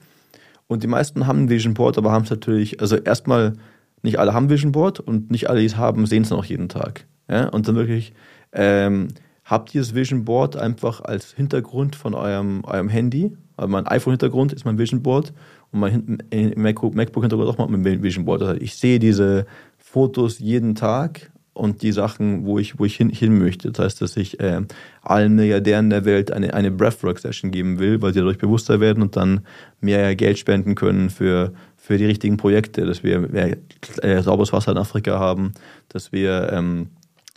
Und 0.68 0.84
die 0.84 0.88
meisten 0.88 1.28
haben 1.28 1.44
ein 1.44 1.50
Vision 1.50 1.74
Board, 1.74 1.98
aber 1.98 2.12
haben 2.12 2.24
es 2.24 2.30
natürlich, 2.30 2.82
also 2.82 2.96
erstmal, 2.96 3.54
nicht 4.02 4.20
alle 4.20 4.34
haben 4.34 4.50
Vision 4.50 4.72
Board 4.72 5.00
und 5.00 5.32
nicht 5.32 5.50
alle, 5.50 5.60
die 5.60 5.66
es 5.66 5.78
haben, 5.78 6.06
sehen 6.06 6.24
es 6.24 6.32
auch 6.32 6.46
jeden 6.46 6.70
Tag. 6.70 7.06
Ja? 7.28 7.50
Und 7.50 7.68
dann 7.68 7.76
wirklich, 7.76 8.14
ähm, 8.52 9.10
habt 9.44 9.74
ihr 9.76 9.82
das 9.82 9.94
Vision 9.94 10.26
Board 10.26 10.58
einfach 10.58 11.02
als 11.02 11.32
Hintergrund 11.34 11.96
von 11.96 12.14
eurem, 12.14 12.64
eurem 12.66 12.90
Handy. 12.90 13.32
Also 13.58 13.70
mein 13.70 13.88
iPhone-Hintergrund 13.88 14.54
ist 14.54 14.66
mein 14.66 14.78
Vision 14.78 15.02
Board 15.02 15.34
und 15.72 15.80
mein 15.80 16.18
MacBook-Hintergrund 16.56 17.48
auch 17.48 17.70
mein 17.70 18.04
Vision 18.04 18.26
Board. 18.26 18.42
Also 18.42 18.60
ich 18.60 18.76
sehe 18.76 19.00
diese 19.00 19.46
Fotos 19.78 20.40
jeden 20.40 20.76
Tag 20.76 21.32
und 21.56 21.82
die 21.84 21.94
Sachen, 21.94 22.46
wo 22.46 22.60
ich, 22.60 22.78
wo 22.78 22.86
ich 22.86 22.98
hin, 22.98 23.10
hin 23.10 23.40
möchte. 23.40 23.72
Das 23.72 23.86
heißt, 23.86 24.02
dass 24.02 24.18
ich 24.18 24.40
äh, 24.42 24.62
allen 25.02 25.36
Milliardären 25.36 25.90
der 25.90 26.04
Welt 26.04 26.32
eine, 26.32 26.54
eine 26.54 26.70
Breathwork-Session 26.70 27.50
geben 27.50 27.80
will, 27.80 28.02
weil 28.02 28.14
sie 28.14 28.20
dadurch 28.20 28.38
bewusster 28.38 28.82
werden 28.82 29.02
und 29.02 29.16
dann 29.16 29.40
mehr 29.80 30.16
Geld 30.18 30.38
spenden 30.38 30.76
können 30.76 31.10
für, 31.10 31.54
für 31.78 31.98
die 31.98 32.06
richtigen 32.06 32.36
Projekte, 32.36 32.86
dass 32.86 33.04
wir 33.04 33.20
mehr 33.20 33.58
äh, 34.02 34.22
sauberes 34.22 34.52
Wasser 34.52 34.74
in 34.74 34.78
Afrika 34.78 35.18
haben, 35.18 35.54
dass 35.88 36.12
wir 36.12 36.52
ähm, 36.52 36.90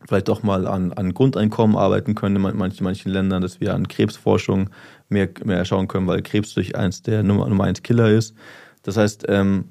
vielleicht 0.08 0.26
doch 0.26 0.42
mal 0.42 0.66
an, 0.66 0.92
an 0.92 1.14
Grundeinkommen 1.14 1.76
arbeiten 1.76 2.16
können 2.16 2.44
in 2.44 2.56
manchen, 2.56 2.82
manchen 2.82 3.12
Ländern, 3.12 3.40
dass 3.40 3.60
wir 3.60 3.72
an 3.72 3.86
Krebsforschung 3.86 4.68
mehr, 5.08 5.28
mehr 5.44 5.64
schauen 5.64 5.86
können, 5.86 6.08
weil 6.08 6.22
Krebs 6.22 6.54
durch 6.54 6.74
eins 6.74 7.02
der 7.02 7.22
Nummer, 7.22 7.48
Nummer 7.48 7.64
eins 7.64 7.84
Killer 7.84 8.10
ist. 8.10 8.34
Das 8.82 8.96
heißt, 8.96 9.26
ähm, 9.28 9.66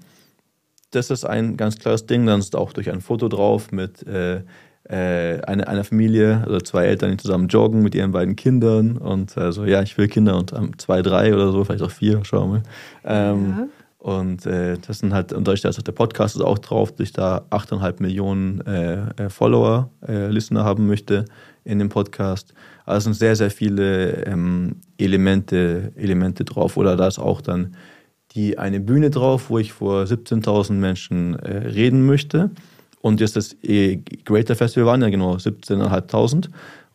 das 0.92 1.10
ist 1.10 1.26
ein 1.26 1.58
ganz 1.58 1.78
klares 1.78 2.06
Ding. 2.06 2.26
Dann 2.26 2.40
ist 2.40 2.56
auch 2.56 2.74
durch 2.74 2.90
ein 2.92 3.02
Foto 3.02 3.28
drauf 3.28 3.72
mit 3.72 4.06
äh, 4.08 4.42
äh, 4.90 5.42
einer, 5.42 5.68
einer 5.68 5.84
Familie, 5.84 6.44
also 6.46 6.60
zwei 6.60 6.86
Eltern, 6.86 7.12
die 7.12 7.18
zusammen 7.18 7.48
joggen 7.48 7.84
mit 7.84 7.94
ihren 7.94 8.12
beiden 8.12 8.36
Kindern. 8.36 8.98
Und 8.98 9.38
also 9.38 9.66
ja, 9.66 9.82
ich 9.82 9.98
will 9.98 10.08
Kinder 10.08 10.38
und 10.38 10.54
ähm, 10.54 10.78
zwei, 10.78 11.02
drei 11.02 11.34
oder 11.34 11.52
so, 11.52 11.64
vielleicht 11.64 11.84
auch 11.84 11.92
vier, 11.92 12.24
schauen 12.24 12.54
wir. 12.54 12.64
Ähm, 13.04 13.56
ja. 13.58 13.68
Und 14.00 14.46
äh, 14.46 14.78
das 14.86 15.00
sind 15.00 15.14
halt, 15.14 15.34
und 15.34 15.46
dadurch, 15.48 15.62
dass 15.62 15.76
der 15.76 15.92
Podcast 15.92 16.36
ist 16.36 16.42
auch 16.42 16.60
drauf, 16.60 16.92
dass 16.92 17.08
ich 17.08 17.14
da 17.14 17.46
8,5 17.50 18.02
Millionen 18.02 18.62
äh, 18.62 19.10
äh, 19.18 19.30
Follower, 19.30 19.90
äh, 20.08 20.28
Listener 20.28 20.64
haben 20.64 20.88
möchte 20.88 21.26
in 21.66 21.80
dem 21.80 21.90
Podcast. 21.90 22.54
Also 22.86 22.98
es 22.98 23.04
sind 23.04 23.14
sehr, 23.16 23.36
sehr 23.36 23.52
viele 23.52 24.26
ähm, 24.26 24.78
Elemente, 24.98 25.92
Elemente 25.96 26.46
drauf. 26.46 26.78
Oder 26.78 26.96
da 26.96 27.08
ist 27.08 27.20
auch 27.20 27.42
dann 27.42 27.76
die 28.38 28.58
eine 28.58 28.80
Bühne 28.80 29.10
drauf, 29.10 29.50
wo 29.50 29.58
ich 29.58 29.74
vor 29.74 30.04
17.000 30.04 30.74
Menschen 30.74 31.36
äh, 31.40 31.68
reden 31.70 32.06
möchte. 32.06 32.52
Und 33.02 33.20
jetzt 33.20 33.36
das 33.36 33.56
äh, 33.64 33.98
Greater 34.26 34.56
Festival 34.56 34.86
waren 34.86 35.02
ja 35.02 35.10
genau 35.10 35.36
17.500. 35.36 36.50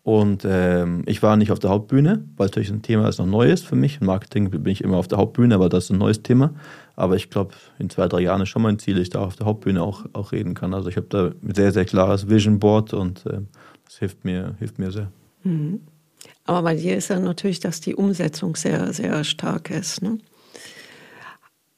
Und 0.05 0.45
ähm, 0.45 1.03
ich 1.07 1.23
war 1.23 1.37
nicht 1.37 1.53
auf 1.53 1.59
der 1.59 1.71
Hauptbühne, 1.71 2.25
weil 2.37 2.47
natürlich 2.47 2.71
ein 2.71 2.83
Thema 2.83 3.09
ist 3.09 3.19
noch 3.19 3.27
neu 3.27 3.51
ist 3.51 3.65
für 3.65 3.77
mich. 3.77 3.99
Im 4.01 4.07
Marketing 4.07 4.51
bin 4.51 4.67
ich 4.67 4.83
immer 4.83 4.97
auf 4.97 5.09
der 5.09 5.19
Hauptbühne, 5.19 5.55
aber 5.55 5.69
das 5.69 5.85
ist 5.85 5.91
ein 5.91 5.99
neues 5.99 6.23
Thema. 6.23 6.55
Aber 6.97 7.17
ich 7.17 7.29
glaube, 7.29 7.55
in 7.79 7.91
zwei, 7.91 8.09
drei 8.09 8.21
Jahren 8.21 8.43
ist 8.43 8.49
schon 8.49 8.63
mein 8.63 8.79
Ziel, 8.79 8.95
dass 8.95 9.03
ich 9.03 9.11
da 9.11 9.21
auf 9.21 9.37
der 9.37 9.47
Hauptbühne 9.47 9.83
auch, 9.83 10.05
auch 10.13 10.33
reden 10.33 10.55
kann. 10.55 10.75
Also 10.75 10.89
ich 10.89 10.97
habe 10.97 11.07
da 11.09 11.27
ein 11.27 11.55
sehr, 11.55 11.73
sehr 11.73 11.85
klares 11.85 12.29
Vision 12.29 12.59
Board 12.59 12.95
und 12.95 13.27
äh, 13.27 13.41
das 13.85 13.99
hilft 13.99 14.25
mir, 14.25 14.55
hilft 14.59 14.79
mir 14.79 14.91
sehr. 14.93 15.11
Mhm. 15.43 15.81
Aber 16.45 16.63
bei 16.63 16.77
dir 16.77 16.97
ist 16.97 17.09
ja 17.09 17.19
natürlich, 17.19 17.61
dass 17.61 17.81
die 17.81 17.95
Umsetzung 17.95 18.57
sehr, 18.57 18.93
sehr 18.93 19.23
stark 19.25 19.71
ist. 19.71 20.03
Ne? 20.03 20.19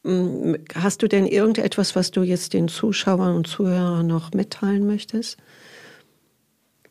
Mm, 0.05 0.55
hast 0.74 1.02
du 1.02 1.09
denn 1.09 1.26
irgendetwas, 1.26 1.96
was 1.96 2.11
du 2.11 2.22
jetzt 2.22 2.52
den 2.52 2.68
Zuschauern 2.68 3.34
und 3.34 3.46
Zuhörern 3.46 4.07
noch 4.07 4.32
mitteilen 4.32 4.86
möchtest? 4.86 5.38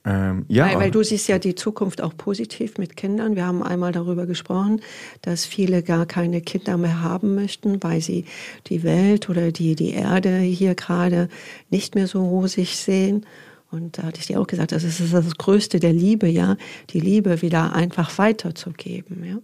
Ähm, 0.05 0.45
ja. 0.49 0.65
Weil, 0.65 0.79
weil, 0.79 0.91
du 0.91 1.01
siehst 1.03 1.29
ja 1.29 1.39
die 1.39 1.55
Zukunft 1.55 2.01
auch 2.01 2.17
positiv 2.17 2.77
mit 2.77 2.97
Kindern. 2.97 3.35
Wir 3.35 3.45
haben 3.45 3.63
einmal 3.63 3.91
darüber 3.93 4.25
gesprochen, 4.25 4.81
dass 5.21 5.45
viele 5.45 5.81
gar 5.81 6.05
keine 6.05 6.41
Kinder 6.41 6.75
mehr 6.75 7.01
haben 7.01 7.35
möchten, 7.35 7.81
weil 7.83 8.01
sie 8.01 8.25
die 8.67 8.83
Welt 8.83 9.29
oder 9.29 9.51
die, 9.51 9.75
die 9.75 9.91
Erde 9.91 10.39
hier 10.39 10.75
gerade 10.75 11.29
nicht 11.69 11.95
mehr 11.95 12.07
so 12.07 12.25
rosig 12.25 12.75
sehen. 12.75 13.25
Und 13.71 13.97
da 13.97 14.03
hatte 14.03 14.19
ich 14.19 14.27
dir 14.27 14.39
auch 14.41 14.47
gesagt, 14.47 14.71
das 14.71 14.83
ist 14.83 15.01
das 15.13 15.37
Größte 15.37 15.79
der 15.79 15.93
Liebe, 15.93 16.27
ja, 16.27 16.57
die 16.89 16.99
Liebe 16.99 17.41
wieder 17.41 17.73
einfach 17.73 18.17
weiterzugeben, 18.17 19.23
ja. 19.23 19.37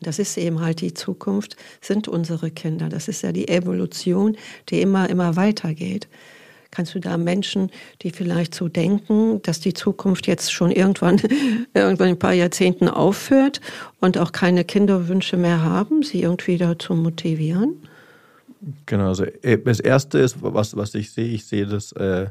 Und 0.00 0.06
das 0.06 0.18
ist 0.18 0.36
eben 0.36 0.60
halt 0.60 0.80
die 0.80 0.94
Zukunft, 0.94 1.56
sind 1.80 2.08
unsere 2.08 2.50
Kinder. 2.50 2.88
Das 2.88 3.08
ist 3.08 3.22
ja 3.22 3.32
die 3.32 3.48
Evolution, 3.48 4.36
die 4.68 4.80
immer, 4.80 5.08
immer 5.08 5.36
weitergeht. 5.36 6.08
Kannst 6.74 6.94
du 6.96 6.98
da 6.98 7.16
Menschen, 7.16 7.70
die 8.02 8.10
vielleicht 8.10 8.52
so 8.52 8.68
denken, 8.68 9.40
dass 9.42 9.60
die 9.60 9.74
Zukunft 9.74 10.26
jetzt 10.26 10.52
schon 10.52 10.72
irgendwann, 10.72 11.20
irgendwann 11.74 12.08
ein 12.08 12.18
paar 12.18 12.32
Jahrzehnten 12.32 12.88
aufhört 12.88 13.60
und 14.00 14.18
auch 14.18 14.32
keine 14.32 14.64
Kinderwünsche 14.64 15.36
mehr 15.36 15.62
haben, 15.62 16.02
sie 16.02 16.22
irgendwie 16.22 16.58
dazu 16.58 16.94
motivieren? 16.94 17.76
Genau, 18.86 19.08
also 19.08 19.24
äh, 19.42 19.58
das 19.58 19.78
Erste 19.78 20.18
ist, 20.18 20.38
was, 20.40 20.76
was 20.76 20.94
ich 20.94 21.12
sehe, 21.12 21.28
ich 21.28 21.44
sehe 21.44 21.66
das, 21.66 21.92
äh, 21.92 22.26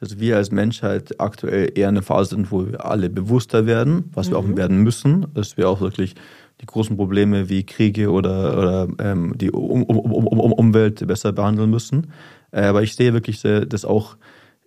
dass 0.00 0.18
wir 0.18 0.36
als 0.36 0.50
Menschheit 0.50 1.18
aktuell 1.18 1.72
eher 1.74 1.88
eine 1.88 2.02
Phase 2.02 2.30
sind, 2.30 2.50
wo 2.50 2.66
wir 2.66 2.84
alle 2.84 3.08
bewusster 3.08 3.64
werden, 3.66 4.10
was 4.12 4.26
mhm. 4.26 4.32
wir 4.32 4.38
auch 4.38 4.46
mhm. 4.46 4.56
werden 4.56 4.82
müssen, 4.82 5.26
dass 5.32 5.56
wir 5.56 5.70
auch 5.70 5.80
wirklich 5.80 6.14
die 6.60 6.66
großen 6.66 6.96
Probleme 6.96 7.48
wie 7.48 7.64
Kriege 7.64 8.10
oder, 8.10 8.58
oder 8.58 8.88
ähm, 8.98 9.34
die 9.36 9.50
um, 9.50 9.82
um, 9.82 10.26
um, 10.26 10.52
Umwelt 10.52 11.06
besser 11.06 11.32
behandeln 11.32 11.70
müssen. 11.70 12.12
Äh, 12.50 12.62
aber 12.62 12.82
ich 12.82 12.94
sehe 12.94 13.12
wirklich, 13.12 13.42
dass 13.42 13.84
auch 13.84 14.16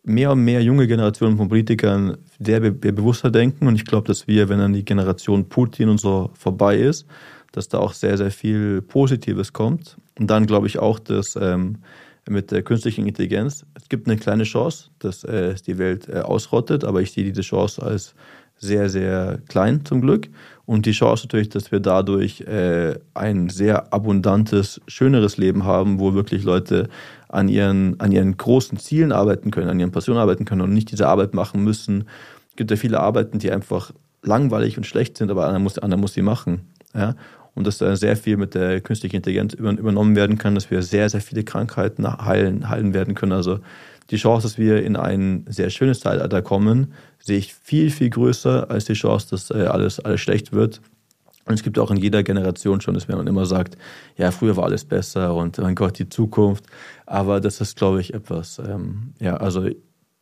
mehr 0.03 0.31
und 0.31 0.43
mehr 0.43 0.61
junge 0.61 0.87
Generationen 0.87 1.37
von 1.37 1.49
Politikern 1.49 2.17
sehr 2.39 2.59
be 2.59 2.71
bewusster 2.71 3.31
denken. 3.31 3.67
Und 3.67 3.75
ich 3.75 3.85
glaube, 3.85 4.07
dass 4.07 4.27
wir, 4.27 4.49
wenn 4.49 4.59
dann 4.59 4.73
die 4.73 4.85
Generation 4.85 5.49
Putin 5.49 5.89
und 5.89 5.99
so 5.99 6.31
vorbei 6.33 6.77
ist, 6.77 7.05
dass 7.51 7.67
da 7.67 7.79
auch 7.79 7.93
sehr, 7.93 8.17
sehr 8.17 8.31
viel 8.31 8.81
Positives 8.81 9.53
kommt. 9.53 9.97
Und 10.19 10.29
dann 10.29 10.45
glaube 10.45 10.67
ich 10.67 10.79
auch, 10.79 10.99
dass 10.99 11.35
ähm, 11.35 11.79
mit 12.29 12.51
der 12.51 12.61
künstlichen 12.61 13.07
Intelligenz, 13.07 13.65
es 13.73 13.89
gibt 13.89 14.07
eine 14.07 14.17
kleine 14.17 14.43
Chance, 14.43 14.89
dass 14.99 15.23
äh, 15.23 15.55
die 15.65 15.77
Welt 15.77 16.07
äh, 16.07 16.19
ausrottet, 16.19 16.83
aber 16.83 17.01
ich 17.01 17.11
sehe 17.11 17.23
diese 17.23 17.41
Chance 17.41 17.81
als 17.81 18.13
sehr, 18.57 18.89
sehr 18.89 19.39
klein 19.47 19.85
zum 19.85 20.01
Glück. 20.01 20.29
Und 20.69 20.85
die 20.85 20.91
Chance 20.91 21.25
natürlich, 21.25 21.49
dass 21.49 21.71
wir 21.71 21.79
dadurch 21.79 22.41
äh, 22.41 22.93
ein 23.15 23.49
sehr 23.49 23.91
abundantes, 23.91 24.79
schöneres 24.85 25.37
Leben 25.37 25.63
haben, 25.63 25.99
wo 25.99 26.13
wirklich 26.13 26.43
Leute 26.43 26.89
an 27.27 27.49
ihren, 27.49 27.99
an 27.99 28.11
ihren 28.11 28.37
großen 28.37 28.77
Zielen 28.77 29.11
arbeiten 29.11 29.49
können, 29.49 29.67
an 29.67 29.79
ihren 29.79 29.91
Passionen 29.91 30.19
arbeiten 30.19 30.45
können 30.45 30.61
und 30.61 30.71
nicht 30.71 30.91
diese 30.91 31.07
Arbeit 31.07 31.33
machen 31.33 31.63
müssen. 31.63 32.03
Es 32.51 32.55
gibt 32.55 32.69
ja 32.69 32.77
viele 32.77 32.99
Arbeiten, 32.99 33.39
die 33.39 33.51
einfach 33.51 33.91
langweilig 34.21 34.77
und 34.77 34.83
schlecht 34.83 35.17
sind, 35.17 35.31
aber 35.31 35.49
einer 35.49 35.57
muss, 35.57 35.79
einer 35.79 35.97
muss 35.97 36.13
sie 36.13 36.21
machen. 36.21 36.67
Ja? 36.93 37.15
Und 37.55 37.65
dass 37.65 37.79
da 37.79 37.95
sehr 37.95 38.15
viel 38.15 38.37
mit 38.37 38.53
der 38.53 38.79
künstlichen 38.79 39.15
Intelligenz 39.15 39.55
übernommen 39.55 40.15
werden 40.15 40.37
kann, 40.37 40.53
dass 40.53 40.69
wir 40.69 40.83
sehr, 40.83 41.09
sehr 41.09 41.21
viele 41.21 41.43
Krankheiten 41.43 42.07
heilen, 42.23 42.69
heilen 42.69 42.93
werden 42.93 43.15
können. 43.15 43.31
Also 43.31 43.57
die 44.09 44.17
Chance, 44.17 44.47
dass 44.47 44.57
wir 44.57 44.83
in 44.83 44.95
ein 44.95 45.45
sehr 45.47 45.69
schönes 45.69 45.99
Zeitalter 45.99 46.41
kommen, 46.41 46.93
sehe 47.19 47.37
ich 47.37 47.53
viel, 47.53 47.91
viel 47.91 48.09
größer 48.09 48.69
als 48.69 48.85
die 48.85 48.93
Chance, 48.93 49.27
dass 49.31 49.51
äh, 49.51 49.65
alles, 49.65 49.99
alles 49.99 50.21
schlecht 50.21 50.51
wird. 50.51 50.81
Und 51.45 51.55
es 51.55 51.63
gibt 51.63 51.79
auch 51.79 51.89
in 51.89 51.97
jeder 51.97 52.21
Generation 52.21 52.79
schon, 52.79 52.93
dass 52.93 53.07
man 53.07 53.25
immer 53.25 53.45
sagt, 53.45 53.77
ja, 54.17 54.29
früher 54.31 54.55
war 54.55 54.65
alles 54.65 54.85
besser 54.85 55.33
und 55.33 55.57
mein 55.57 55.75
Gott, 55.75 55.97
die 55.97 56.07
Zukunft. 56.07 56.65
Aber 57.07 57.39
das 57.39 57.59
ist, 57.59 57.75
glaube 57.75 58.01
ich, 58.01 58.13
etwas, 58.13 58.59
ähm, 58.59 59.13
ja, 59.19 59.37
also 59.37 59.67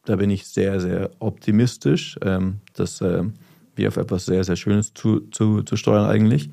da 0.05 0.15
bin 0.15 0.29
ich 0.29 0.47
sehr, 0.47 0.79
sehr 0.79 1.11
optimistisch, 1.19 2.17
ähm, 2.23 2.61
dass 2.73 3.01
ähm, 3.01 3.33
wir 3.75 3.89
auf 3.89 3.97
etwas 3.97 4.25
sehr, 4.25 4.43
sehr 4.45 4.55
Schönes 4.55 4.93
zu, 4.93 5.19
zu, 5.31 5.63
zu 5.63 5.75
steuern 5.75 6.05
eigentlich. 6.05 6.49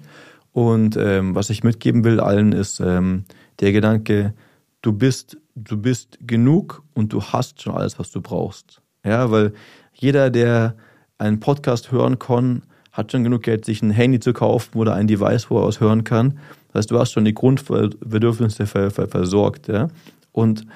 Und 0.52 0.96
ähm, 0.96 1.34
was 1.34 1.50
ich 1.50 1.62
mitgeben 1.62 2.04
will 2.04 2.18
allen 2.20 2.52
ist 2.52 2.80
ähm, 2.80 3.24
der 3.60 3.72
Gedanke, 3.72 4.34
du 4.82 4.92
bist, 4.92 5.36
du 5.54 5.76
bist 5.76 6.18
genug 6.20 6.82
und 6.94 7.12
du 7.12 7.22
hast 7.22 7.62
schon 7.62 7.74
alles, 7.74 7.98
was 7.98 8.10
du 8.10 8.20
brauchst. 8.20 8.80
Ja, 9.04 9.30
weil 9.30 9.52
jeder, 9.92 10.30
der 10.30 10.74
einen 11.18 11.40
Podcast 11.40 11.92
hören 11.92 12.18
kann, 12.18 12.62
hat 12.92 13.12
schon 13.12 13.24
genug 13.24 13.42
Geld, 13.42 13.64
sich 13.64 13.82
ein 13.82 13.90
Handy 13.90 14.20
zu 14.20 14.32
kaufen 14.32 14.78
oder 14.78 14.94
ein 14.94 15.06
Device, 15.06 15.50
wo 15.50 15.58
er 15.58 15.66
was 15.66 15.80
hören 15.80 16.04
kann. 16.04 16.38
Das 16.68 16.80
heißt, 16.80 16.90
du 16.90 16.98
hast 16.98 17.12
schon 17.12 17.24
die 17.24 17.34
Grundbedürfnisse 17.34 18.66
versorgt. 18.66 19.68
Ja? 19.68 19.88
Und 20.32 20.66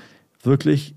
wirklich, 0.42 0.94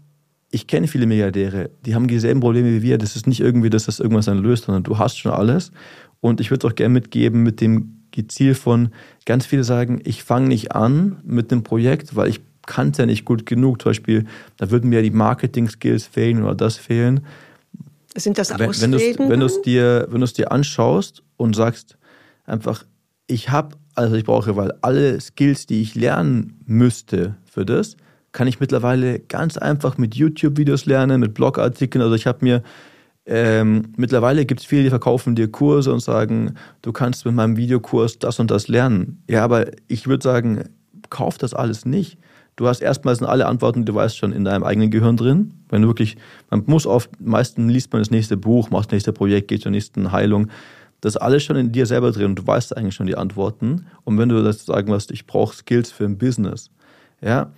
ich 0.49 0.67
kenne 0.67 0.87
viele 0.87 1.05
Milliardäre, 1.05 1.69
die 1.85 1.95
haben 1.95 2.07
dieselben 2.07 2.39
Probleme 2.39 2.71
wie 2.71 2.81
wir. 2.81 2.97
Das 2.97 3.15
ist 3.15 3.27
nicht 3.27 3.39
irgendwie, 3.39 3.69
dass 3.69 3.85
das 3.85 3.99
irgendwas 3.99 4.25
dann 4.25 4.39
löst, 4.39 4.65
sondern 4.65 4.83
du 4.83 4.97
hast 4.97 5.17
schon 5.17 5.31
alles. 5.31 5.71
Und 6.19 6.41
ich 6.41 6.51
würde 6.51 6.67
es 6.67 6.71
auch 6.71 6.75
gerne 6.75 6.93
mitgeben 6.93 7.43
mit 7.43 7.61
dem 7.61 7.97
Ziel 8.27 8.55
von, 8.55 8.89
ganz 9.25 9.45
viele 9.45 9.63
sagen, 9.63 10.01
ich 10.03 10.23
fange 10.23 10.47
nicht 10.47 10.73
an 10.73 11.21
mit 11.23 11.51
einem 11.51 11.63
Projekt, 11.63 12.15
weil 12.15 12.29
ich 12.29 12.41
kann 12.65 12.89
es 12.89 12.97
ja 12.97 13.05
nicht 13.05 13.25
gut 13.25 13.45
genug. 13.45 13.81
Zum 13.81 13.89
Beispiel, 13.89 14.25
da 14.57 14.71
würden 14.71 14.89
mir 14.89 15.01
die 15.01 15.11
Marketing-Skills 15.11 16.05
fehlen 16.05 16.43
oder 16.43 16.55
das 16.55 16.77
fehlen. 16.77 17.25
Sind 18.15 18.37
das 18.37 18.51
Ausreden? 18.51 19.19
Wenn, 19.19 19.29
wenn 19.29 19.39
du 19.39 19.45
es 19.45 19.61
dir, 19.61 20.07
wenn 20.09 20.21
dir 20.21 20.51
anschaust 20.51 21.23
und 21.37 21.55
sagst 21.55 21.97
einfach, 22.45 22.83
ich 23.27 23.49
habe, 23.49 23.77
also 23.95 24.15
ich 24.15 24.25
brauche, 24.25 24.55
weil 24.55 24.73
alle 24.81 25.19
Skills, 25.21 25.65
die 25.65 25.81
ich 25.81 25.95
lernen 25.95 26.59
müsste 26.65 27.37
für 27.45 27.65
das, 27.65 27.95
kann 28.33 28.47
ich 28.47 28.59
mittlerweile 28.59 29.19
ganz 29.19 29.57
einfach 29.57 29.97
mit 29.97 30.15
YouTube-Videos 30.15 30.85
lernen, 30.85 31.19
mit 31.19 31.33
Blogartikeln. 31.33 32.01
Also 32.01 32.15
ich 32.15 32.27
habe 32.27 32.39
mir 32.41 32.63
ähm, 33.25 33.93
mittlerweile 33.97 34.45
gibt 34.45 34.61
es 34.61 34.65
viele, 34.65 34.83
die 34.83 34.89
verkaufen 34.89 35.35
dir 35.35 35.49
Kurse 35.49 35.93
und 35.93 35.99
sagen, 35.99 36.55
du 36.81 36.91
kannst 36.91 37.25
mit 37.25 37.35
meinem 37.35 37.55
Videokurs 37.55 38.19
das 38.19 38.39
und 38.39 38.49
das 38.49 38.67
lernen. 38.67 39.23
Ja, 39.29 39.43
aber 39.43 39.67
ich 39.87 40.07
würde 40.07 40.23
sagen, 40.23 40.69
kauf 41.09 41.37
das 41.37 41.53
alles 41.53 41.85
nicht. 41.85 42.17
Du 42.61 42.67
hast 42.67 42.79
erstmals 42.79 43.23
alle 43.23 43.47
Antworten, 43.47 43.85
du 43.85 43.95
weißt 43.95 44.15
schon 44.15 44.33
in 44.33 44.45
deinem 44.45 44.63
eigenen 44.63 44.91
Gehirn 44.91 45.17
drin. 45.17 45.55
Wenn 45.69 45.81
du 45.81 45.87
wirklich, 45.87 46.15
man 46.51 46.61
muss 46.67 46.85
oft, 46.85 47.09
meistens 47.19 47.73
liest 47.73 47.91
man 47.91 48.03
das 48.03 48.11
nächste 48.11 48.37
Buch, 48.37 48.69
macht 48.69 48.85
das 48.85 48.91
nächste 48.91 49.13
Projekt, 49.13 49.47
geht 49.47 49.63
zur 49.63 49.71
nächsten 49.71 50.11
Heilung. 50.11 50.47
Das 51.01 51.15
ist 51.15 51.21
alles 51.23 51.41
schon 51.41 51.55
in 51.55 51.71
dir 51.71 51.87
selber 51.87 52.11
drin 52.11 52.27
und 52.27 52.35
du 52.35 52.45
weißt 52.45 52.77
eigentlich 52.77 52.93
schon 52.93 53.07
die 53.07 53.17
Antworten. 53.17 53.87
Und 54.03 54.19
wenn 54.19 54.29
du 54.29 54.43
das 54.43 54.63
sagen 54.63 54.91
wirst, 54.91 55.09
ich 55.09 55.25
brauche 55.25 55.55
Skills 55.55 55.91
für 55.91 56.05
ein 56.05 56.19
Business, 56.19 56.69
ja, 57.19 57.51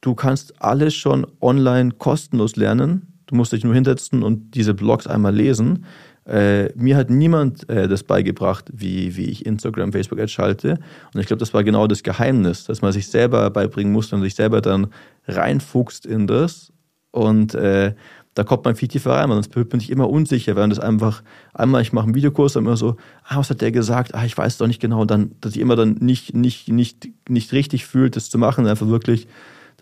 du 0.00 0.16
kannst 0.16 0.60
alles 0.60 0.92
schon 0.92 1.24
online 1.40 1.92
kostenlos 1.92 2.56
lernen. 2.56 3.22
Du 3.26 3.36
musst 3.36 3.52
dich 3.52 3.62
nur 3.62 3.74
hinsetzen 3.74 4.24
und 4.24 4.56
diese 4.56 4.74
Blogs 4.74 5.06
einmal 5.06 5.36
lesen. 5.36 5.84
Äh, 6.24 6.72
mir 6.76 6.96
hat 6.96 7.10
niemand 7.10 7.68
äh, 7.68 7.88
das 7.88 8.04
beigebracht, 8.04 8.70
wie, 8.72 9.16
wie 9.16 9.24
ich 9.24 9.44
Instagram, 9.44 9.92
Facebook 9.92 10.20
Ads 10.20 10.32
schalte. 10.32 10.78
Und 11.12 11.20
ich 11.20 11.26
glaube, 11.26 11.40
das 11.40 11.52
war 11.52 11.64
genau 11.64 11.86
das 11.86 12.02
Geheimnis, 12.02 12.64
dass 12.64 12.82
man 12.82 12.92
sich 12.92 13.08
selber 13.08 13.50
beibringen 13.50 13.92
muss 13.92 14.12
und 14.12 14.22
sich 14.22 14.34
selber 14.34 14.60
dann 14.60 14.88
reinfuchst 15.26 16.06
in 16.06 16.26
das. 16.26 16.72
Und 17.10 17.54
äh, 17.54 17.94
da 18.34 18.44
kommt 18.44 18.64
man 18.64 18.76
viel 18.76 18.88
tiefer 18.88 19.12
rein, 19.12 19.28
sonst 19.28 19.50
bin 19.50 19.80
ich 19.80 19.90
immer 19.90 20.08
unsicher, 20.08 20.56
wenn 20.56 20.70
das 20.70 20.78
einfach, 20.78 21.22
einmal 21.52 21.82
ich 21.82 21.92
mache 21.92 22.04
einen 22.04 22.14
Videokurs, 22.14 22.54
dann 22.54 22.64
immer 22.64 22.78
so, 22.78 22.96
ah, 23.24 23.36
was 23.36 23.50
hat 23.50 23.60
der 23.60 23.72
gesagt? 23.72 24.14
Ah, 24.14 24.24
ich 24.24 24.36
weiß 24.36 24.56
doch 24.56 24.66
nicht 24.66 24.80
genau, 24.80 25.04
dann, 25.04 25.32
dass 25.40 25.54
ich 25.54 25.60
immer 25.60 25.76
dann 25.76 25.96
nicht, 26.00 26.34
nicht, 26.34 26.68
nicht, 26.68 27.08
nicht 27.28 27.52
richtig 27.52 27.84
fühlt, 27.84 28.16
das 28.16 28.30
zu 28.30 28.38
machen, 28.38 28.66
einfach 28.66 28.88
wirklich, 28.88 29.26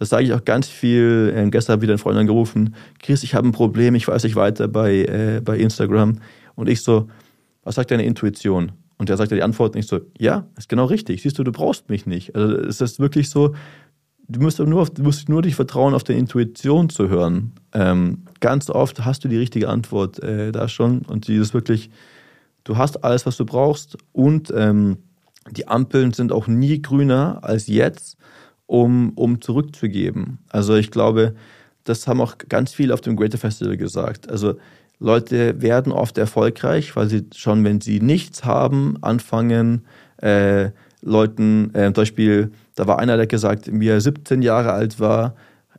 das 0.00 0.08
sage 0.08 0.24
ich 0.24 0.32
auch 0.32 0.44
ganz 0.46 0.66
viel. 0.66 1.32
Äh, 1.36 1.50
gestern 1.50 1.74
habe 1.74 1.82
wieder 1.82 1.92
ein 1.92 1.98
Freund 1.98 2.18
angerufen, 2.18 2.74
Chris, 3.00 3.22
ich 3.22 3.34
habe 3.34 3.46
ein 3.46 3.52
Problem, 3.52 3.94
ich 3.94 4.08
weiß 4.08 4.24
nicht 4.24 4.34
weiter 4.34 4.66
bei, 4.66 5.04
äh, 5.04 5.42
bei 5.44 5.58
Instagram. 5.58 6.20
Und 6.54 6.70
ich 6.70 6.82
so, 6.82 7.08
was 7.64 7.74
sagt 7.74 7.90
deine 7.90 8.04
Intuition? 8.06 8.72
Und 8.96 9.10
der 9.10 9.18
sagt 9.18 9.30
die 9.30 9.42
Antwort 9.42 9.74
nicht 9.74 9.88
so, 9.88 10.00
ja, 10.18 10.46
ist 10.56 10.70
genau 10.70 10.86
richtig. 10.86 11.20
Siehst 11.20 11.38
du, 11.38 11.44
du 11.44 11.52
brauchst 11.52 11.90
mich 11.90 12.06
nicht. 12.06 12.34
Also 12.34 12.56
es 12.56 12.80
ist 12.80 12.98
wirklich 12.98 13.28
so, 13.28 13.54
du 14.26 14.40
musst 14.40 14.58
nur, 14.58 14.80
auf, 14.80 14.88
du 14.88 15.02
musst 15.02 15.28
nur 15.28 15.42
dich 15.42 15.54
vertrauen, 15.54 15.92
auf 15.92 16.02
deine 16.02 16.18
Intuition 16.18 16.88
zu 16.88 17.10
hören. 17.10 17.52
Ähm, 17.74 18.24
ganz 18.40 18.70
oft 18.70 19.04
hast 19.04 19.24
du 19.24 19.28
die 19.28 19.36
richtige 19.36 19.68
Antwort 19.68 20.22
äh, 20.22 20.50
da 20.50 20.66
schon 20.68 21.02
und 21.02 21.28
die 21.28 21.36
ist 21.36 21.52
wirklich, 21.52 21.90
du 22.64 22.78
hast 22.78 23.04
alles, 23.04 23.26
was 23.26 23.36
du 23.36 23.44
brauchst 23.44 23.98
und 24.12 24.50
ähm, 24.56 24.96
die 25.50 25.68
Ampeln 25.68 26.14
sind 26.14 26.32
auch 26.32 26.46
nie 26.46 26.80
grüner 26.80 27.40
als 27.42 27.66
jetzt 27.66 28.16
um, 28.70 29.10
um 29.16 29.40
zurückzugeben. 29.40 30.38
Also 30.48 30.76
ich 30.76 30.92
glaube, 30.92 31.34
das 31.82 32.06
haben 32.06 32.20
auch 32.20 32.38
ganz 32.48 32.72
viele 32.72 32.94
auf 32.94 33.00
dem 33.00 33.16
Greater 33.16 33.36
Festival 33.36 33.76
gesagt. 33.76 34.30
Also 34.30 34.54
Leute 35.00 35.60
werden 35.60 35.90
oft 35.90 36.18
erfolgreich, 36.18 36.94
weil 36.94 37.08
sie 37.08 37.26
schon, 37.34 37.64
wenn 37.64 37.80
sie 37.80 38.00
nichts 38.00 38.44
haben, 38.44 38.96
anfangen, 39.00 39.86
äh, 40.18 40.70
Leuten, 41.02 41.74
äh, 41.74 41.86
zum 41.86 41.94
Beispiel, 41.94 42.52
da 42.76 42.86
war 42.86 43.00
einer, 43.00 43.16
der 43.16 43.26
gesagt, 43.26 43.68
wie 43.72 43.88
er 43.88 44.00
17 44.00 44.40
Jahre 44.40 44.72
alt 44.72 45.00
war, 45.00 45.34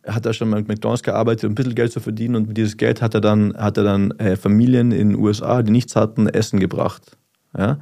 hat 0.06 0.26
er 0.26 0.34
schon 0.34 0.50
mit 0.50 0.68
McDonalds 0.68 1.04
gearbeitet, 1.04 1.46
um 1.46 1.52
ein 1.52 1.56
bisschen 1.56 1.76
Geld 1.76 1.94
zu 1.94 2.02
verdienen 2.02 2.36
und 2.36 2.48
mit 2.50 2.58
dieses 2.58 2.76
Geld 2.76 3.02
hat 3.02 3.14
er 3.14 3.22
dann, 3.22 3.56
hat 3.56 3.78
er 3.78 3.86
dann 3.86 4.12
äh, 4.18 4.36
Familien 4.36 4.92
in 4.92 5.12
den 5.12 5.18
USA, 5.18 5.64
die 5.64 5.72
nichts 5.72 5.96
hatten, 5.96 6.28
Essen 6.28 6.60
gebracht. 6.60 7.16
Ja? 7.58 7.80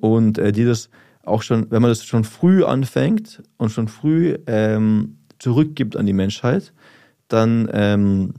Und 0.00 0.36
äh, 0.36 0.52
dieses 0.52 0.90
auch 1.30 1.42
schon, 1.42 1.70
wenn 1.70 1.82
man 1.82 1.90
das 1.90 2.04
schon 2.04 2.24
früh 2.24 2.64
anfängt 2.64 3.42
und 3.56 3.70
schon 3.70 3.88
früh 3.88 4.36
ähm, 4.46 5.16
zurückgibt 5.38 5.96
an 5.96 6.06
die 6.06 6.12
Menschheit, 6.12 6.72
dann 7.28 7.68
ähm, 7.72 8.34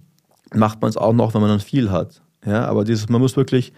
macht 0.53 0.81
man 0.81 0.89
es 0.89 0.97
auch 0.97 1.13
noch, 1.13 1.33
wenn 1.33 1.41
man 1.41 1.49
dann 1.49 1.59
viel 1.59 1.91
hat. 1.91 2.21
Ja, 2.45 2.65
aber 2.65 2.83
dieses, 2.83 3.09
man 3.09 3.21
muss 3.21 3.37
wirklich, 3.37 3.73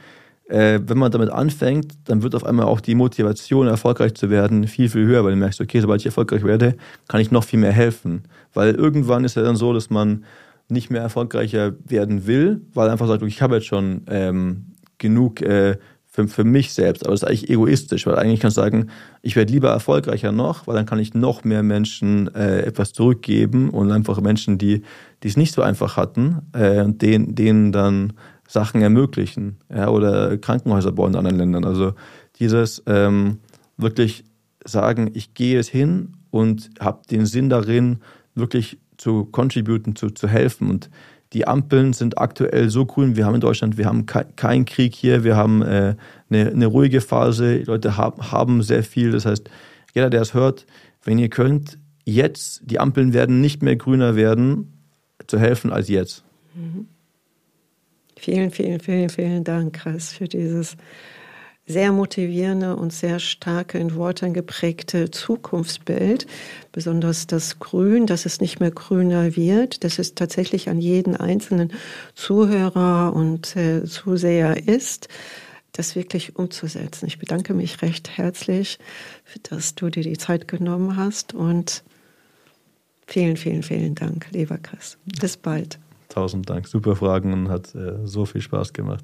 äh, 0.47 0.79
wenn 0.85 0.97
man 0.97 1.11
damit 1.11 1.29
anfängt, 1.29 1.93
dann 2.05 2.23
wird 2.23 2.35
auf 2.35 2.45
einmal 2.45 2.65
auch 2.65 2.81
die 2.81 2.95
Motivation, 2.95 3.67
erfolgreich 3.67 4.13
zu 4.15 4.29
werden, 4.29 4.67
viel, 4.67 4.89
viel 4.89 5.05
höher, 5.05 5.23
weil 5.23 5.31
du 5.31 5.37
merkst, 5.37 5.61
okay, 5.61 5.79
sobald 5.79 6.01
ich 6.01 6.05
erfolgreich 6.05 6.43
werde, 6.43 6.75
kann 7.07 7.21
ich 7.21 7.31
noch 7.31 7.43
viel 7.43 7.59
mehr 7.59 7.71
helfen. 7.71 8.23
Weil 8.53 8.75
irgendwann 8.75 9.25
ist 9.25 9.35
ja 9.35 9.43
dann 9.43 9.55
so, 9.55 9.73
dass 9.73 9.89
man 9.89 10.23
nicht 10.69 10.89
mehr 10.89 11.01
erfolgreicher 11.01 11.73
werden 11.85 12.25
will, 12.25 12.61
weil 12.73 12.89
einfach 12.89 13.07
sagt, 13.07 13.21
ich 13.23 13.41
habe 13.41 13.55
jetzt 13.55 13.67
schon 13.67 14.03
ähm, 14.07 14.65
genug 14.97 15.41
äh, 15.41 15.77
für, 16.13 16.27
für 16.27 16.43
mich 16.43 16.73
selbst, 16.73 17.03
aber 17.03 17.11
das 17.11 17.23
ist 17.23 17.27
eigentlich 17.27 17.49
egoistisch, 17.49 18.05
weil 18.05 18.15
eigentlich 18.15 18.39
kannst 18.39 18.55
du 18.55 18.61
sagen, 18.61 18.91
ich 19.23 19.35
werde 19.35 19.51
lieber 19.51 19.71
erfolgreicher 19.71 20.31
noch, 20.31 20.67
weil 20.67 20.75
dann 20.75 20.85
kann 20.85 20.99
ich 20.99 21.15
noch 21.15 21.43
mehr 21.43 21.63
Menschen 21.63 22.33
äh, 22.35 22.61
etwas 22.61 22.93
zurückgeben 22.93 23.71
und 23.71 23.91
einfach 23.91 24.21
Menschen, 24.21 24.59
die 24.59 24.83
die 25.23 25.29
es 25.29 25.37
nicht 25.37 25.53
so 25.53 25.61
einfach 25.61 25.97
hatten, 25.97 26.41
äh, 26.53 26.85
denen, 26.87 27.33
denen 27.33 27.71
dann 27.71 28.13
Sachen 28.47 28.81
ermöglichen 28.81 29.57
ja, 29.73 29.89
oder 29.89 30.37
Krankenhäuser 30.37 30.91
bauen 30.91 31.13
in 31.13 31.17
anderen 31.17 31.37
Ländern. 31.37 31.65
Also 31.65 31.93
dieses 32.39 32.83
ähm, 32.85 33.39
wirklich 33.77 34.25
sagen, 34.65 35.11
ich 35.13 35.33
gehe 35.33 35.57
es 35.57 35.69
hin 35.69 36.17
und 36.29 36.69
habe 36.79 37.01
den 37.09 37.25
Sinn 37.25 37.49
darin, 37.49 37.99
wirklich 38.35 38.77
zu 38.97 39.25
contributen, 39.25 39.95
zu, 39.95 40.09
zu 40.09 40.27
helfen 40.27 40.69
und 40.69 40.89
die 41.33 41.47
Ampeln 41.47 41.93
sind 41.93 42.17
aktuell 42.17 42.69
so 42.69 42.85
grün. 42.85 43.15
Wir 43.15 43.25
haben 43.25 43.35
in 43.35 43.41
Deutschland, 43.41 43.77
wir 43.77 43.85
haben 43.85 44.05
keinen 44.05 44.65
Krieg 44.65 44.93
hier, 44.95 45.23
wir 45.23 45.35
haben 45.35 45.61
äh, 45.61 45.95
eine, 46.29 46.49
eine, 46.49 46.65
ruhige 46.67 47.01
Phase. 47.01 47.59
Die 47.59 47.65
Leute 47.65 47.97
haben, 47.97 48.31
haben 48.31 48.61
sehr 48.61 48.83
viel. 48.83 49.11
Das 49.11 49.25
heißt, 49.25 49.49
jeder, 49.93 50.09
der 50.09 50.21
es 50.21 50.33
hört, 50.33 50.65
wenn 51.03 51.17
ihr 51.17 51.29
könnt, 51.29 51.79
jetzt, 52.05 52.61
die 52.65 52.79
Ampeln 52.79 53.13
werden 53.13 53.41
nicht 53.41 53.63
mehr 53.63 53.75
grüner 53.75 54.15
werden, 54.15 54.73
zu 55.27 55.39
helfen 55.39 55.71
als 55.71 55.89
jetzt. 55.89 56.23
Mhm. 56.53 56.87
Vielen, 58.17 58.51
vielen, 58.51 58.79
vielen, 58.79 59.09
vielen 59.09 59.43
Dank, 59.43 59.73
Chris, 59.73 60.13
für 60.13 60.27
dieses 60.27 60.77
sehr 61.65 61.91
motivierende 61.91 62.75
und 62.75 62.91
sehr 62.91 63.19
starke, 63.19 63.77
in 63.77 63.95
Worten 63.95 64.33
geprägte 64.33 65.11
Zukunftsbild. 65.11 66.27
Besonders 66.71 67.27
das 67.27 67.59
Grün, 67.59 68.05
dass 68.05 68.25
es 68.25 68.41
nicht 68.41 68.59
mehr 68.59 68.71
grüner 68.71 69.35
wird, 69.35 69.83
dass 69.83 69.97
es 69.99 70.15
tatsächlich 70.15 70.69
an 70.69 70.79
jeden 70.79 71.15
einzelnen 71.15 71.71
Zuhörer 72.15 73.13
und 73.15 73.55
äh, 73.55 73.85
Zuseher 73.85 74.67
ist, 74.67 75.07
das 75.71 75.95
wirklich 75.95 76.35
umzusetzen. 76.35 77.07
Ich 77.07 77.17
bedanke 77.17 77.53
mich 77.53 77.81
recht 77.81 78.17
herzlich, 78.17 78.77
dass 79.43 79.75
du 79.75 79.89
dir 79.89 80.03
die 80.03 80.17
Zeit 80.17 80.47
genommen 80.47 80.97
hast 80.97 81.33
und 81.33 81.83
vielen, 83.07 83.37
vielen, 83.37 83.63
vielen 83.63 83.95
Dank, 83.95 84.27
lieber 84.31 84.57
Chris. 84.57 84.97
Bis 85.19 85.37
bald. 85.37 85.79
Tausend 86.09 86.49
Dank. 86.49 86.67
Super 86.67 86.95
Fragen 86.95 87.33
und 87.33 87.49
hat 87.49 87.73
äh, 87.73 88.05
so 88.05 88.25
viel 88.25 88.41
Spaß 88.41 88.73
gemacht. 88.73 89.03